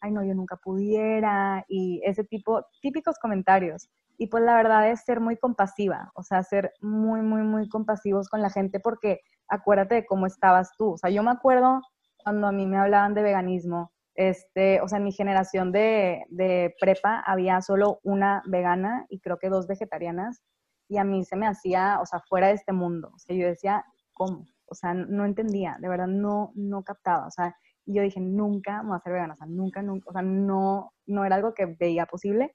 ay, 0.00 0.10
no, 0.10 0.24
yo 0.24 0.34
nunca 0.34 0.56
pudiera 0.56 1.64
y 1.68 2.00
ese 2.04 2.24
tipo, 2.24 2.64
típicos 2.80 3.18
comentarios. 3.18 3.90
Y 4.16 4.28
pues 4.28 4.42
la 4.42 4.56
verdad 4.56 4.90
es 4.90 5.04
ser 5.04 5.20
muy 5.20 5.36
compasiva, 5.36 6.10
o 6.14 6.22
sea, 6.22 6.42
ser 6.42 6.72
muy, 6.80 7.20
muy, 7.22 7.42
muy 7.42 7.68
compasivos 7.68 8.28
con 8.28 8.42
la 8.42 8.50
gente 8.50 8.80
porque 8.80 9.20
acuérdate 9.48 9.96
de 9.96 10.06
cómo 10.06 10.26
estabas 10.26 10.70
tú. 10.76 10.92
O 10.92 10.98
sea, 10.98 11.10
yo 11.10 11.22
me 11.22 11.30
acuerdo 11.30 11.82
cuando 12.16 12.48
a 12.48 12.52
mí 12.52 12.66
me 12.66 12.78
hablaban 12.78 13.14
de 13.14 13.22
veganismo, 13.22 13.92
este, 14.14 14.80
o 14.80 14.88
sea, 14.88 14.98
en 14.98 15.04
mi 15.04 15.12
generación 15.12 15.70
de, 15.70 16.24
de 16.30 16.74
prepa 16.80 17.20
había 17.20 17.60
solo 17.62 18.00
una 18.02 18.42
vegana 18.46 19.06
y 19.08 19.20
creo 19.20 19.38
que 19.38 19.48
dos 19.48 19.68
vegetarianas 19.68 20.42
y 20.88 20.98
a 20.98 21.04
mí 21.04 21.24
se 21.24 21.36
me 21.36 21.46
hacía, 21.46 22.00
o 22.00 22.06
sea, 22.06 22.20
fuera 22.28 22.48
de 22.48 22.54
este 22.54 22.72
mundo. 22.72 23.10
O 23.14 23.18
sea, 23.18 23.36
yo 23.36 23.46
decía, 23.46 23.84
¿cómo? 24.14 24.46
O 24.70 24.74
sea, 24.74 24.94
no 24.94 25.24
entendía, 25.24 25.76
de 25.80 25.88
verdad 25.88 26.06
no, 26.06 26.52
no 26.54 26.82
captaba. 26.82 27.26
O 27.26 27.30
sea, 27.30 27.56
yo 27.86 28.02
dije, 28.02 28.20
nunca 28.20 28.82
me 28.82 28.90
voy 28.90 28.96
a 28.96 29.00
ser 29.00 29.12
vegana, 29.12 29.34
o 29.34 29.36
sea, 29.36 29.46
nunca, 29.46 29.82
nunca, 29.82 30.10
o 30.10 30.12
sea, 30.12 30.22
no, 30.22 30.92
no 31.06 31.24
era 31.24 31.36
algo 31.36 31.54
que 31.54 31.66
veía 31.66 32.06
posible. 32.06 32.54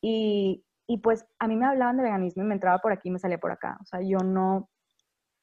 Y, 0.00 0.64
y 0.86 0.98
pues 0.98 1.26
a 1.38 1.48
mí 1.48 1.56
me 1.56 1.66
hablaban 1.66 1.96
de 1.96 2.04
veganismo 2.04 2.42
y 2.42 2.46
me 2.46 2.54
entraba 2.54 2.78
por 2.78 2.92
aquí 2.92 3.08
y 3.08 3.12
me 3.12 3.18
salía 3.18 3.38
por 3.38 3.52
acá. 3.52 3.78
O 3.82 3.86
sea, 3.86 4.00
yo 4.02 4.18
no, 4.18 4.68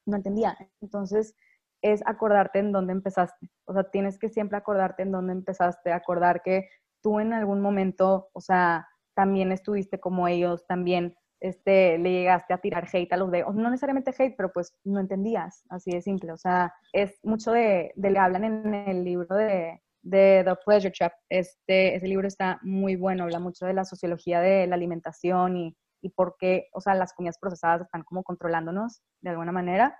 no 0.06 0.16
entendía. 0.16 0.56
Entonces, 0.80 1.34
es 1.82 2.02
acordarte 2.06 2.58
en 2.58 2.72
dónde 2.72 2.92
empezaste. 2.92 3.50
O 3.66 3.74
sea, 3.74 3.84
tienes 3.90 4.18
que 4.18 4.28
siempre 4.28 4.56
acordarte 4.56 5.02
en 5.02 5.12
dónde 5.12 5.32
empezaste, 5.32 5.92
acordar 5.92 6.42
que 6.42 6.68
tú 7.02 7.20
en 7.20 7.32
algún 7.32 7.60
momento, 7.60 8.28
o 8.32 8.40
sea, 8.40 8.88
también 9.14 9.52
estuviste 9.52 10.00
como 10.00 10.28
ellos, 10.28 10.66
también 10.66 11.16
este, 11.40 11.98
le 11.98 12.10
llegaste 12.10 12.54
a 12.54 12.58
tirar 12.58 12.88
hate 12.92 13.12
a 13.12 13.16
los 13.16 13.30
de, 13.30 13.42
no 13.42 13.70
necesariamente 13.70 14.14
hate, 14.16 14.34
pero 14.36 14.52
pues 14.52 14.74
no 14.84 15.00
entendías, 15.00 15.64
así 15.68 15.90
de 15.90 16.02
simple. 16.02 16.32
O 16.32 16.36
sea, 16.36 16.72
es 16.92 17.18
mucho 17.22 17.52
de, 17.52 17.92
de 17.96 18.10
le 18.10 18.18
hablan 18.18 18.44
en 18.44 18.74
el 18.74 19.04
libro 19.04 19.36
de, 19.36 19.82
de 20.02 20.42
The 20.44 20.54
Pleasure 20.64 20.92
Trap. 20.92 21.12
Este, 21.28 21.96
ese 21.96 22.06
libro 22.06 22.26
está 22.26 22.58
muy 22.62 22.96
bueno, 22.96 23.24
habla 23.24 23.40
mucho 23.40 23.66
de 23.66 23.74
la 23.74 23.84
sociología 23.84 24.40
de 24.40 24.66
la 24.66 24.76
alimentación 24.76 25.56
y, 25.56 25.76
y 26.00 26.10
por 26.10 26.36
qué, 26.38 26.68
o 26.72 26.80
sea, 26.80 26.94
las 26.94 27.12
comidas 27.12 27.38
procesadas 27.38 27.82
están 27.82 28.04
como 28.04 28.22
controlándonos 28.22 29.02
de 29.20 29.30
alguna 29.30 29.52
manera. 29.52 29.98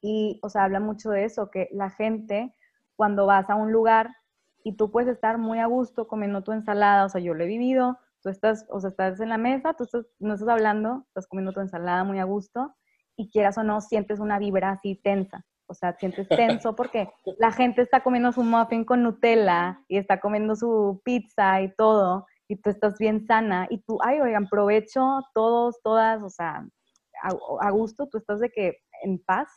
Y, 0.00 0.38
o 0.42 0.48
sea, 0.48 0.64
habla 0.64 0.80
mucho 0.80 1.10
de 1.10 1.24
eso, 1.24 1.50
que 1.50 1.68
la 1.72 1.90
gente, 1.90 2.54
cuando 2.96 3.26
vas 3.26 3.50
a 3.50 3.56
un 3.56 3.72
lugar 3.72 4.14
y 4.64 4.76
tú 4.76 4.90
puedes 4.90 5.10
estar 5.10 5.38
muy 5.38 5.58
a 5.58 5.66
gusto 5.66 6.08
comiendo 6.08 6.42
tu 6.42 6.52
ensalada, 6.52 7.04
o 7.04 7.08
sea, 7.08 7.20
yo 7.20 7.34
lo 7.34 7.44
he 7.44 7.46
vivido, 7.48 7.98
tú 8.22 8.28
estás, 8.28 8.66
o 8.70 8.80
sea, 8.80 8.90
estás 8.90 9.20
en 9.20 9.28
la 9.28 9.38
mesa, 9.38 9.74
tú 9.74 9.84
estás, 9.84 10.06
no 10.18 10.34
estás 10.34 10.48
hablando, 10.48 11.04
estás 11.08 11.26
comiendo 11.26 11.52
tu 11.52 11.60
ensalada 11.60 12.04
muy 12.04 12.18
a 12.18 12.24
gusto 12.24 12.74
y 13.16 13.30
quieras 13.30 13.58
o 13.58 13.62
no, 13.62 13.80
sientes 13.80 14.20
una 14.20 14.38
vibra 14.38 14.70
así 14.70 14.96
tensa 14.96 15.44
o 15.68 15.74
sea, 15.74 15.92
sientes 15.98 16.28
tenso 16.62 16.74
porque 16.74 17.08
la 17.38 17.52
gente 17.52 17.82
está 17.82 18.02
comiendo 18.02 18.32
su 18.32 18.42
muffin 18.42 18.84
con 18.84 19.02
Nutella 19.02 19.80
y 19.86 19.98
está 19.98 20.18
comiendo 20.18 20.56
su 20.56 21.00
pizza 21.04 21.62
y 21.62 21.72
todo, 21.76 22.26
y 22.48 22.56
tú 22.56 22.70
estás 22.70 22.98
bien 22.98 23.26
sana, 23.26 23.66
y 23.70 23.78
tú, 23.82 23.98
ay, 24.02 24.20
oigan, 24.20 24.48
provecho 24.48 25.20
todos, 25.34 25.80
todas, 25.82 26.22
o 26.22 26.30
sea, 26.30 26.66
a, 27.60 27.70
gusto, 27.70 28.08
tú 28.08 28.18
estás 28.18 28.40
de 28.40 28.50
que 28.50 28.78
en 29.02 29.18
paz, 29.18 29.48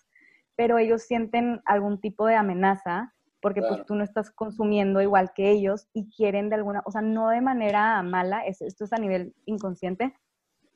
pero 0.55 0.77
ellos 0.77 1.03
sienten 1.03 1.61
algún 1.65 2.01
tipo 2.01 2.25
de 2.25 2.35
amenaza 2.35 3.13
porque 3.41 3.61
pues 3.61 3.85
tú 3.85 3.95
no 3.95 4.03
estás 4.03 4.31
consumiendo 4.31 5.01
igual 5.01 5.31
que 5.33 5.49
ellos 5.49 5.87
y 5.93 6.09
quieren 6.09 6.49
de 6.49 6.55
alguna, 6.55 6.81
o 6.85 6.91
sea, 6.91 7.01
no 7.01 7.29
de 7.29 7.41
manera 7.41 8.01
mala, 8.03 8.45
esto 8.45 8.85
es 8.85 8.93
a 8.93 8.97
nivel 8.97 9.33
inconsciente, 9.45 10.13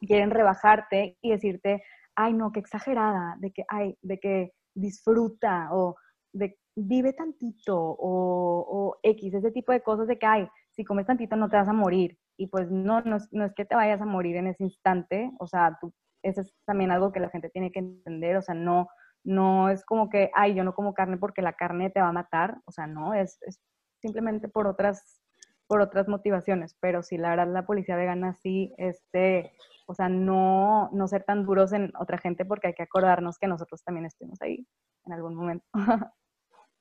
quieren 0.01 0.31
rebajarte 0.31 1.17
y 1.21 1.31
decirte, 1.31 1.83
ay, 2.15 2.33
no, 2.33 2.51
qué 2.51 2.59
exagerada, 2.59 3.35
de 3.39 3.51
que, 3.51 3.63
ay, 3.67 3.97
de 4.01 4.19
que 4.19 4.51
disfruta 4.73 5.69
o 5.71 5.95
de, 6.33 6.57
vive 6.75 7.13
tantito 7.13 7.77
o, 7.77 8.97
X, 9.03 9.33
ese 9.33 9.51
tipo 9.51 9.71
de 9.71 9.81
cosas 9.81 10.07
de 10.07 10.17
que, 10.17 10.25
ay, 10.25 10.47
si 10.71 10.83
comes 10.83 11.05
tantito 11.05 11.35
no 11.35 11.49
te 11.49 11.57
vas 11.57 11.67
a 11.67 11.73
morir. 11.73 12.17
Y 12.37 12.47
pues 12.47 12.69
no, 12.69 13.01
no 13.01 13.17
es, 13.17 13.29
no 13.31 13.45
es 13.45 13.53
que 13.53 13.63
te 13.63 13.75
vayas 13.75 14.01
a 14.01 14.05
morir 14.05 14.35
en 14.35 14.47
ese 14.47 14.63
instante, 14.63 15.31
o 15.39 15.47
sea, 15.47 15.77
tú, 15.79 15.93
eso 16.21 16.41
es 16.41 16.53
también 16.65 16.91
algo 16.91 17.11
que 17.11 17.21
la 17.21 17.29
gente 17.29 17.49
tiene 17.49 17.71
que 17.71 17.79
entender, 17.79 18.35
o 18.35 18.41
sea, 18.41 18.55
no, 18.55 18.87
no 19.25 19.69
es 19.69 19.83
como 19.83 20.09
que, 20.09 20.31
ay, 20.35 20.55
yo 20.55 20.63
no 20.63 20.73
como 20.73 20.93
carne 20.93 21.17
porque 21.17 21.41
la 21.41 21.53
carne 21.53 21.89
te 21.89 21.99
va 21.99 22.09
a 22.09 22.13
matar, 22.13 22.61
o 22.65 22.71
sea, 22.71 22.87
no, 22.87 23.13
es, 23.13 23.37
es 23.41 23.59
simplemente 24.01 24.47
por 24.47 24.67
otras, 24.67 25.21
por 25.67 25.81
otras 25.81 26.07
motivaciones, 26.07 26.75
pero 26.79 27.03
sí, 27.03 27.17
la 27.17 27.31
verdad, 27.31 27.51
la 27.51 27.65
policía 27.65 27.95
vegana 27.95 28.35
sí, 28.35 28.73
este, 28.77 29.51
o 29.87 29.93
sea, 29.93 30.09
no, 30.09 30.89
no 30.93 31.07
ser 31.07 31.23
tan 31.23 31.45
duros 31.45 31.73
en 31.73 31.91
otra 31.99 32.17
gente 32.17 32.45
porque 32.45 32.67
hay 32.67 32.73
que 32.73 32.83
acordarnos 32.83 33.37
que 33.37 33.47
nosotros 33.47 33.83
también 33.83 34.05
estuvimos 34.05 34.41
ahí 34.41 34.65
en 35.05 35.13
algún 35.13 35.35
momento. 35.35 35.65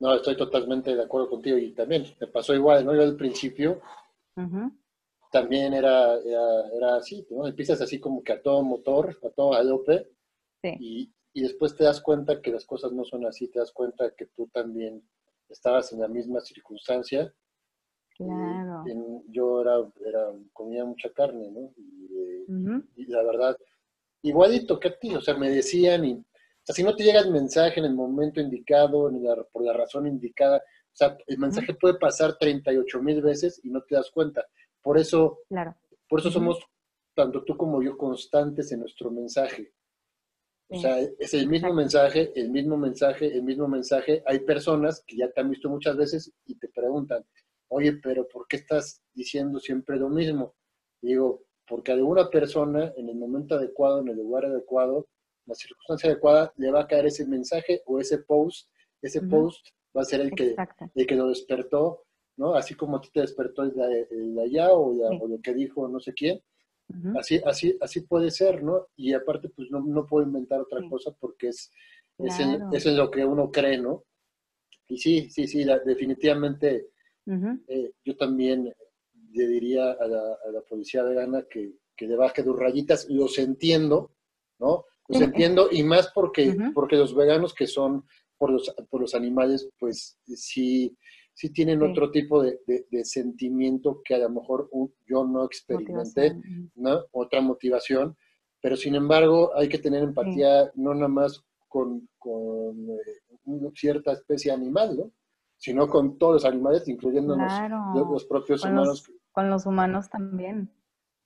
no, 0.01 0.15
estoy 0.15 0.37
totalmente 0.37 0.95
de 0.95 1.03
acuerdo 1.03 1.31
contigo 1.31 1.57
y 1.57 1.73
también 1.73 2.05
me 2.21 2.27
pasó 2.27 2.55
igual, 2.55 2.85
¿no? 2.85 2.95
Yo 2.95 3.03
al 3.03 3.17
principio 3.17 3.81
también 5.31 5.75
era, 5.75 6.15
era, 6.17 6.97
así, 6.97 7.27
¿no? 7.31 7.47
Empiezas 7.47 7.81
así 7.81 7.99
como 7.99 8.23
que 8.23 8.33
a 8.33 8.43
todo 8.43 8.63
motor, 8.63 9.19
a 9.23 9.31
todo 9.31 9.51
galope 9.51 10.09
sí. 10.63 10.77
y, 10.79 11.15
y 11.35 11.43
después 11.43 11.77
te 11.77 11.85
das 11.85 12.01
cuenta 12.01 12.41
que 12.41 12.51
las 12.51 12.65
cosas 12.65 12.93
no 12.93 13.05
son 13.05 13.27
así, 13.27 13.49
te 13.49 13.59
das 13.59 13.73
cuenta 13.73 14.15
que 14.17 14.27
tú 14.27 14.49
también 14.49 15.07
estabas 15.49 15.93
en 15.93 16.01
la 16.01 16.09
misma 16.09 16.41
circunstancia 16.41 17.35
Claro. 18.17 18.85
yo 19.29 19.61
era, 19.61 19.73
era, 20.07 20.33
comía 20.53 20.85
mucha 20.85 21.11
carne, 21.13 21.51
¿no? 21.51 21.73
Y, 22.97 23.07
la 23.07 23.23
verdad, 23.25 23.59
igualito 24.23 24.79
que 24.79 24.89
a 24.89 24.99
ti, 24.99 25.15
o 25.15 25.21
sea, 25.21 25.35
me 25.35 25.51
decían, 25.51 26.05
y, 26.05 26.13
o 26.13 26.25
sea, 26.63 26.75
si 26.75 26.85
no 26.85 26.95
te 26.95 27.03
llega 27.03 27.21
el 27.21 27.33
mensaje 27.33 27.81
en 27.81 27.87
el 27.87 27.95
momento 27.95 28.41
indicado, 28.41 29.11
ni 29.11 29.27
por 29.53 29.65
la 29.65 29.73
razón 29.73 30.07
indicada, 30.07 30.59
o 30.59 30.97
sea, 30.97 31.19
el 31.27 31.39
mensaje 31.39 31.75
puede 31.75 31.99
pasar 31.99 32.39
38 32.39 33.03
mil 33.03 33.21
veces 33.21 33.61
y 33.65 33.71
no 33.71 33.83
te 33.83 33.97
das 33.97 34.11
cuenta. 34.13 34.47
Por 34.81 34.97
eso, 34.97 35.41
claro. 35.49 35.75
por 36.09 36.21
eso 36.21 36.31
somos, 36.31 36.61
tanto 37.15 37.43
tú 37.43 37.57
como 37.57 37.83
yo, 37.83 37.97
constantes 37.97 38.71
en 38.71 38.81
nuestro 38.81 39.11
mensaje. 39.11 39.73
O 40.75 40.81
sea, 40.81 40.99
es 41.19 41.35
el 41.35 41.49
mismo 41.49 41.73
mensaje, 41.73 42.33
el 42.35 42.51
mismo 42.51 42.77
mensaje, 42.77 43.27
el 43.27 43.43
mismo 43.43 43.69
mensaje. 43.69 44.23
Hay 44.27 44.41
personas 44.41 45.03
que 45.07 45.17
ya 45.17 45.31
te 45.31 45.41
han 45.41 45.51
visto 45.51 45.69
muchas 45.69 45.97
veces 45.97 46.33
y 46.47 46.57
te 46.57 46.69
preguntan, 46.69 47.25
oye, 47.69 47.93
pero 47.95 48.27
¿por 48.29 48.47
qué 48.49 48.57
estás 48.57 49.03
diciendo 49.13 49.59
siempre 49.61 49.97
lo 49.97 50.09
mismo? 50.09 50.55
digo, 51.01 51.45
porque 51.67 51.93
a 51.93 51.95
alguna 51.95 52.29
persona 52.31 52.93
en 52.97 53.09
el 53.09 53.17
momento 53.17 53.55
adecuado, 53.55 54.01
en 54.01 54.09
el 54.09 54.17
lugar 54.17 54.47
adecuado, 54.47 55.07
la 55.47 55.55
circunstancia 55.55 56.11
adecuada, 56.11 56.53
le 56.57 56.71
va 56.71 56.83
a 56.83 56.87
caer 56.87 57.07
ese 57.07 57.27
mensaje 57.27 57.83
o 57.87 58.01
ese 58.01 58.19
post, 58.19 58.69
ese 59.03 59.21
post 59.23 59.67
va 59.97 60.03
a 60.03 60.07
ser 60.07 60.21
el 60.23 60.31
que, 60.33 60.57
el 60.95 61.07
que 61.07 61.15
lo 61.15 61.29
despertó, 61.29 62.05
¿no? 62.37 62.55
Así 62.55 62.75
como 62.75 62.97
a 62.97 63.01
ti 63.01 63.11
te 63.13 63.21
despertó 63.21 63.63
el 63.63 63.75
de, 63.75 64.43
allá 64.43 64.73
o, 64.73 64.93
lo 65.29 65.41
que 65.43 65.53
dijo 65.53 65.87
no 65.89 66.01
sé 66.01 66.15
quién. 66.15 66.41
Así, 67.19 67.41
así, 67.45 67.77
así 67.81 68.03
puede 68.03 68.31
ser, 68.31 68.63
¿no? 68.63 68.89
Y 68.97 69.15
aparte, 69.15 69.49
pues 69.49 69.71
no, 69.71 69.81
no 69.81 70.07
puedo 70.07 70.27
inventar 70.27 70.61
otra 70.61 70.81
cosa 70.89 71.13
porque 71.19 71.49
es, 71.49 71.71
es, 72.19 72.87
lo 72.87 73.11
que 73.11 73.25
uno 73.25 73.51
cree, 73.51 73.79
¿no? 73.79 74.05
Y 74.89 74.99
sí, 74.99 75.31
sí, 75.31 75.47
sí, 75.47 75.65
definitivamente 75.85 76.91
eh, 77.27 77.93
yo 78.05 78.17
también 78.17 78.73
le 79.33 79.49
diría 79.49 79.93
a 79.93 80.07
la, 80.07 80.61
policía 80.69 81.03
vegana 81.03 81.45
que, 81.51 81.73
que 81.97 82.07
le 82.07 82.17
baje 82.17 82.43
dos 82.43 82.59
rayitas, 82.59 83.09
los 83.09 83.39
entiendo, 83.39 84.13
¿no? 84.59 84.85
Los 85.09 85.21
entiendo 85.21 85.69
y 85.71 85.83
más 85.83 86.11
porque, 86.15 86.57
porque 86.75 86.97
los 86.97 87.15
veganos 87.15 87.55
que 87.55 87.67
son 87.67 88.05
por 88.39 88.51
los, 88.51 88.75
por 88.89 89.01
los 89.01 89.15
animales, 89.15 89.69
pues 89.79 90.19
sí, 90.25 90.97
sí 91.35 91.51
tienen 91.51 91.83
otro 91.83 92.11
tipo 92.11 92.43
de, 92.43 92.59
de, 92.67 93.05
sentimiento 93.05 94.01
que 94.05 94.15
a 94.15 94.19
lo 94.19 94.31
mejor 94.31 94.71
yo 95.07 95.25
no 95.25 95.45
experimenté, 95.45 96.41
¿no? 96.77 97.05
Otra 97.11 97.41
motivación, 97.41 98.17
pero 98.61 98.77
sin 98.77 98.95
embargo 98.95 99.55
hay 99.57 99.69
que 99.69 99.79
tener 99.79 100.03
empatía 100.03 100.71
no 100.75 100.95
nada 100.95 101.09
más 101.09 101.45
con, 101.69 102.09
con 102.19 102.89
eh, 102.91 103.71
cierta 103.75 104.13
especie 104.13 104.53
animal, 104.53 104.97
¿no? 104.97 105.13
sino 105.57 105.89
con 105.89 106.19
todos 106.19 106.35
los 106.35 106.45
animales, 106.45 106.87
incluyendo 106.89 107.37
los, 107.37 108.25
propios 108.27 108.65
humanos 108.65 109.11
con 109.35 109.51
los 109.51 109.67
humanos 109.67 110.09
también. 110.09 110.71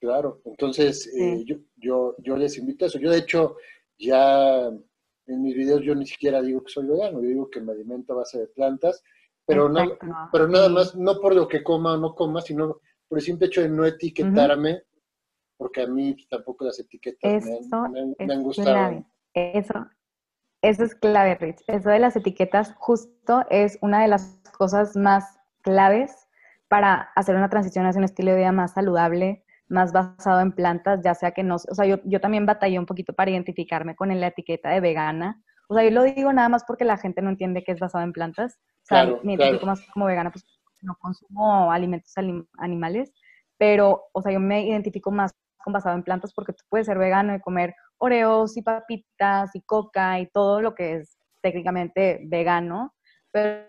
Claro, 0.01 0.41
entonces 0.45 1.13
eh, 1.15 1.45
yo, 1.45 1.57
yo, 1.77 2.15
yo 2.19 2.37
les 2.37 2.57
invito 2.57 2.85
a 2.85 2.89
eso. 2.89 2.99
Yo 2.99 3.11
de 3.11 3.19
hecho 3.19 3.57
ya 3.99 4.69
en 4.69 5.43
mis 5.43 5.55
videos 5.55 5.83
yo 5.83 5.95
ni 5.95 6.07
siquiera 6.07 6.41
digo 6.41 6.63
que 6.63 6.73
soy 6.73 6.87
vegano, 6.87 7.21
yo 7.21 7.29
digo 7.29 7.51
que 7.51 7.61
me 7.61 7.73
alimento 7.73 8.13
a 8.13 8.17
base 8.17 8.39
de 8.39 8.47
plantas, 8.47 9.03
pero, 9.49 9.71
no, 9.71 9.99
pero 10.31 10.47
nada 10.47 10.69
más, 10.69 10.95
no 10.95 11.19
por 11.21 11.35
lo 11.35 11.49
que 11.49 11.63
coma 11.63 11.95
o 11.95 11.97
no 11.97 12.15
coma, 12.15 12.43
sino 12.43 12.81
por 13.09 13.19
el 13.19 13.25
simple 13.25 13.47
hecho 13.47 13.63
de 13.63 13.71
no 13.71 13.87
etiquetarme, 13.87 14.83
porque 15.57 15.83
a 15.83 15.87
mí 15.87 16.15
tampoco 16.29 16.67
las 16.67 16.79
etiquetas 16.79 17.45
me, 17.47 18.33
han, 18.35 18.43
gustado. 18.43 19.07
Eso, 19.33 19.87
eso 20.61 20.85
es 20.85 20.95
clave, 20.95 21.37
Rich. 21.37 21.63
Eso 21.67 21.89
de 21.89 21.99
las 21.99 22.15
etiquetas 22.15 22.75
justo 22.77 23.47
es 23.49 23.79
una 23.81 24.03
de 24.03 24.09
las 24.09 24.39
cosas 24.59 24.95
más 24.97 25.41
claves 25.63 26.29
para 26.69 27.11
hacer 27.17 27.35
una 27.35 27.49
transición 27.49 27.87
hacia 27.87 28.01
un 28.01 28.05
estilo 28.05 28.33
de 28.33 28.39
vida 28.39 28.53
más 28.53 28.75
saludable, 28.75 29.47
más 29.69 29.93
basado 29.93 30.41
en 30.41 30.53
plantas, 30.53 31.01
ya 31.03 31.15
sea 31.15 31.31
que 31.31 31.43
no, 31.43 31.55
o 31.55 31.75
sea, 31.75 31.87
yo, 31.87 32.01
yo 32.05 32.21
también 32.21 32.45
batallé 32.45 32.79
un 32.79 32.85
poquito 32.85 33.15
para 33.15 33.31
identificarme 33.31 33.97
con 33.97 34.09
la 34.21 34.27
etiqueta 34.27 34.69
de 34.69 34.81
vegana. 34.81 35.43
O 35.71 35.75
sea, 35.75 35.85
yo 35.85 35.91
lo 35.91 36.03
digo 36.03 36.31
nada 36.35 36.51
más 36.51 36.65
porque 36.65 36.85
la 36.85 36.99
gente 36.99 37.23
no 37.23 37.31
entiende 37.31 37.65
que 37.65 37.73
es 37.73 37.81
basado 37.81 38.05
en 38.05 38.13
plantas. 38.13 38.59
Sea, 38.89 39.07
me 39.23 39.35
identifico 39.35 39.67
más 39.67 39.85
como 39.93 40.07
vegana, 40.07 40.31
pues 40.31 40.45
no 40.81 40.97
consumo 41.01 41.71
alimentos 41.71 42.15
animales, 42.59 43.13
pero, 43.59 44.05
o 44.13 44.23
sea, 44.23 44.33
yo 44.33 44.41
me 44.41 44.67
identifico 44.67 45.11
más 45.11 45.35
con 45.59 45.73
basado 45.73 45.97
en 45.97 46.03
plantas 46.03 46.33
porque 46.33 46.53
tú 46.53 46.65
puedes 46.69 46.87
ser 46.87 46.99
vegano 46.99 47.35
y 47.35 47.41
comer 47.41 47.75
oreos 47.99 48.57
y 48.57 48.63
papitas 48.63 49.55
y 49.55 49.61
coca 49.63 50.21
y 50.21 50.27
todo 50.29 50.63
lo 50.63 50.75
que 50.75 50.97
es 50.97 51.19
técnicamente 51.43 52.21
vegano, 52.25 52.95
pero 53.31 53.69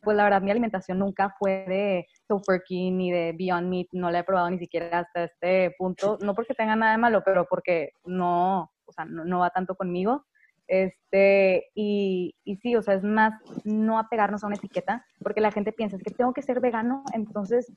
pues 0.00 0.16
la 0.16 0.24
verdad 0.24 0.42
mi 0.42 0.50
alimentación 0.50 0.98
nunca 0.98 1.34
fue 1.38 1.64
de 1.66 2.06
Tofurkey 2.28 2.90
ni 2.90 3.10
de 3.10 3.34
Beyond 3.36 3.68
Meat, 3.68 3.88
no 3.92 4.10
la 4.10 4.20
he 4.20 4.24
probado 4.24 4.50
ni 4.50 4.58
siquiera 4.58 5.00
hasta 5.00 5.24
este 5.24 5.74
punto, 5.76 6.18
no 6.20 6.34
porque 6.34 6.54
tenga 6.54 6.76
nada 6.76 6.92
de 6.92 6.98
malo, 6.98 7.22
pero 7.24 7.46
porque 7.48 7.90
no, 8.04 8.70
o 8.84 8.92
sea, 8.92 9.04
no, 9.04 9.40
va 9.40 9.50
tanto 9.50 9.74
conmigo. 9.74 10.24
Este, 10.68 11.70
y, 11.74 12.36
y, 12.44 12.56
sí, 12.56 12.76
o 12.76 12.82
sea, 12.82 12.94
es 12.94 13.02
más 13.02 13.32
no 13.64 13.98
apegarnos 13.98 14.44
a 14.44 14.46
una 14.46 14.56
etiqueta, 14.56 15.04
porque 15.22 15.40
la 15.40 15.50
gente 15.50 15.72
piensa, 15.72 15.98
que 15.98 16.10
tengo 16.10 16.34
que 16.34 16.42
ser 16.42 16.60
vegano, 16.60 17.04
entonces 17.14 17.72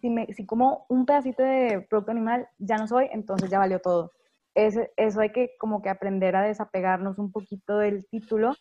si, 0.00 0.10
me, 0.10 0.26
si 0.32 0.46
como 0.46 0.86
un 0.88 1.04
pedacito 1.06 1.42
de 1.42 1.86
producto 1.88 2.12
animal, 2.12 2.48
ya 2.58 2.76
no 2.78 2.86
soy, 2.86 3.08
entonces 3.12 3.50
ya 3.50 3.58
valió 3.58 3.80
todo. 3.80 4.12
Es, 4.54 4.78
eso 4.96 5.20
hay 5.20 5.30
que 5.30 5.50
como 5.58 5.82
que 5.82 5.90
aprender 5.90 6.36
a 6.36 6.42
desapegarnos 6.42 7.18
un 7.18 7.30
poquito 7.30 7.78
del 7.78 8.06
título 8.08 8.54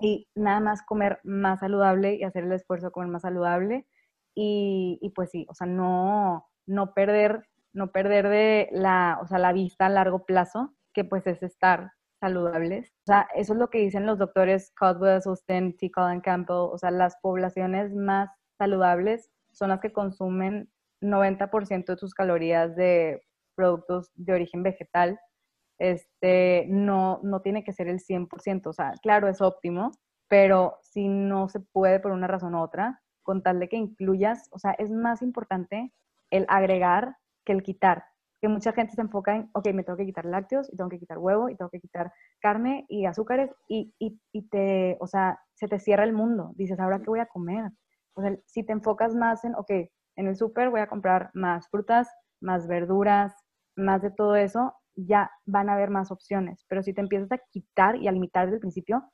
y 0.00 0.28
nada 0.36 0.60
más 0.60 0.82
comer 0.82 1.18
más 1.24 1.60
saludable 1.60 2.14
y 2.14 2.24
hacer 2.24 2.44
el 2.44 2.52
esfuerzo 2.52 2.86
de 2.86 2.92
comer 2.92 3.10
más 3.10 3.22
saludable. 3.22 3.86
Y, 4.34 4.98
y 5.02 5.10
pues 5.10 5.30
sí, 5.30 5.46
o 5.48 5.54
sea, 5.54 5.66
no, 5.66 6.48
no 6.66 6.94
perder, 6.94 7.48
no 7.72 7.90
perder 7.90 8.28
de 8.28 8.68
la, 8.72 9.18
o 9.20 9.26
sea, 9.26 9.38
la 9.38 9.52
vista 9.52 9.86
a 9.86 9.90
largo 9.90 10.24
plazo, 10.24 10.74
que 10.92 11.04
pues 11.04 11.26
es 11.26 11.42
estar 11.42 11.92
saludables. 12.22 12.88
O 12.88 13.06
sea, 13.06 13.28
eso 13.34 13.52
es 13.52 13.58
lo 13.58 13.68
que 13.68 13.78
dicen 13.78 14.06
los 14.06 14.18
doctores 14.18 14.72
Caldwell, 14.76 15.20
Susten, 15.20 15.76
T. 15.76 15.90
Colin 15.90 16.20
Campbell. 16.20 16.70
O 16.72 16.78
sea, 16.78 16.90
las 16.90 17.16
poblaciones 17.20 17.92
más 17.94 18.30
saludables 18.58 19.30
son 19.52 19.68
las 19.68 19.80
que 19.80 19.92
consumen 19.92 20.70
90% 21.02 21.84
de 21.86 21.96
sus 21.96 22.14
calorías 22.14 22.74
de 22.76 23.20
productos 23.54 24.10
de 24.14 24.32
origen 24.32 24.62
vegetal 24.62 25.18
este, 25.82 26.66
no, 26.68 27.18
no 27.24 27.40
tiene 27.40 27.64
que 27.64 27.72
ser 27.72 27.88
el 27.88 27.98
100%, 27.98 28.68
o 28.68 28.72
sea, 28.72 28.92
claro, 29.02 29.26
es 29.28 29.40
óptimo, 29.40 29.90
pero 30.28 30.78
si 30.82 31.08
no 31.08 31.48
se 31.48 31.58
puede 31.58 31.98
por 31.98 32.12
una 32.12 32.28
razón 32.28 32.54
u 32.54 32.62
otra, 32.62 33.02
con 33.24 33.42
tal 33.42 33.58
de 33.58 33.68
que 33.68 33.76
incluyas, 33.76 34.46
o 34.52 34.60
sea, 34.60 34.72
es 34.78 34.90
más 34.90 35.22
importante 35.22 35.92
el 36.30 36.46
agregar 36.48 37.16
que 37.44 37.52
el 37.52 37.64
quitar. 37.64 38.04
Que 38.42 38.48
mucha 38.48 38.72
gente 38.72 38.94
se 38.94 39.00
enfoca 39.00 39.36
en, 39.36 39.48
ok, 39.54 39.68
me 39.72 39.84
tengo 39.84 39.96
que 39.96 40.04
quitar 40.04 40.26
lácteos, 40.26 40.68
y 40.72 40.76
tengo 40.76 40.90
que 40.90 40.98
quitar 40.98 41.18
huevo, 41.18 41.48
y 41.48 41.56
tengo 41.56 41.70
que 41.70 41.80
quitar 41.80 42.12
carne 42.40 42.84
y 42.88 43.06
azúcares, 43.06 43.50
y, 43.68 43.94
y, 43.98 44.42
te, 44.48 44.98
o 45.00 45.06
sea, 45.06 45.38
se 45.54 45.68
te 45.68 45.78
cierra 45.78 46.04
el 46.04 46.12
mundo. 46.12 46.52
Dices, 46.56 46.80
¿ahora 46.80 46.98
qué 46.98 47.06
voy 47.08 47.20
a 47.20 47.26
comer? 47.26 47.70
O 48.14 48.20
sea, 48.20 48.36
si 48.46 48.64
te 48.64 48.72
enfocas 48.72 49.14
más 49.14 49.44
en, 49.44 49.54
ok, 49.54 49.70
en 50.16 50.26
el 50.26 50.36
súper 50.36 50.70
voy 50.70 50.80
a 50.80 50.88
comprar 50.88 51.30
más 51.34 51.68
frutas, 51.70 52.08
más 52.40 52.66
verduras, 52.66 53.32
más 53.76 54.02
de 54.02 54.10
todo 54.10 54.36
eso, 54.36 54.74
ya 54.96 55.30
van 55.46 55.70
a 55.70 55.74
haber 55.74 55.90
más 55.90 56.10
opciones. 56.10 56.64
Pero 56.68 56.82
si 56.82 56.92
te 56.92 57.00
empiezas 57.00 57.32
a 57.32 57.38
quitar 57.50 57.96
y 57.96 58.08
a 58.08 58.12
limitar 58.12 58.46
desde 58.46 58.56
el 58.56 58.60
principio, 58.60 59.04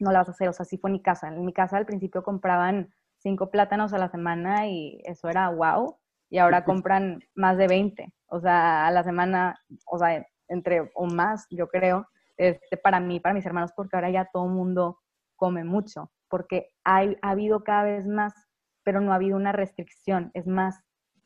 no 0.00 0.12
la 0.12 0.20
vas 0.20 0.28
a 0.28 0.32
hacer. 0.32 0.48
O 0.48 0.52
sea, 0.52 0.64
así 0.64 0.78
fue 0.78 0.90
en 0.90 0.94
mi 0.94 1.02
casa. 1.02 1.28
En 1.28 1.44
mi 1.44 1.52
casa 1.52 1.76
al 1.76 1.86
principio 1.86 2.22
compraban 2.22 2.88
cinco 3.18 3.50
plátanos 3.50 3.92
a 3.92 3.98
la 3.98 4.08
semana 4.08 4.66
y 4.66 5.00
eso 5.04 5.28
era 5.28 5.50
wow. 5.50 5.98
Y 6.32 6.38
ahora 6.38 6.64
compran 6.64 7.20
más 7.34 7.58
de 7.58 7.68
20. 7.68 8.10
O 8.28 8.40
sea, 8.40 8.86
a 8.86 8.90
la 8.90 9.04
semana, 9.04 9.54
o 9.84 9.98
sea, 9.98 10.26
entre 10.48 10.90
o 10.94 11.04
más, 11.04 11.46
yo 11.50 11.68
creo, 11.68 12.06
este, 12.38 12.78
para 12.78 13.00
mí, 13.00 13.20
para 13.20 13.34
mis 13.34 13.44
hermanos, 13.44 13.72
porque 13.76 13.96
ahora 13.96 14.08
ya 14.08 14.30
todo 14.32 14.46
el 14.46 14.52
mundo 14.52 14.98
come 15.36 15.62
mucho. 15.62 16.10
Porque 16.28 16.70
hay, 16.84 17.18
ha 17.20 17.32
habido 17.32 17.64
cada 17.64 17.82
vez 17.82 18.06
más, 18.06 18.32
pero 18.82 19.02
no 19.02 19.12
ha 19.12 19.16
habido 19.16 19.36
una 19.36 19.52
restricción. 19.52 20.30
Es 20.32 20.46
más, 20.46 20.80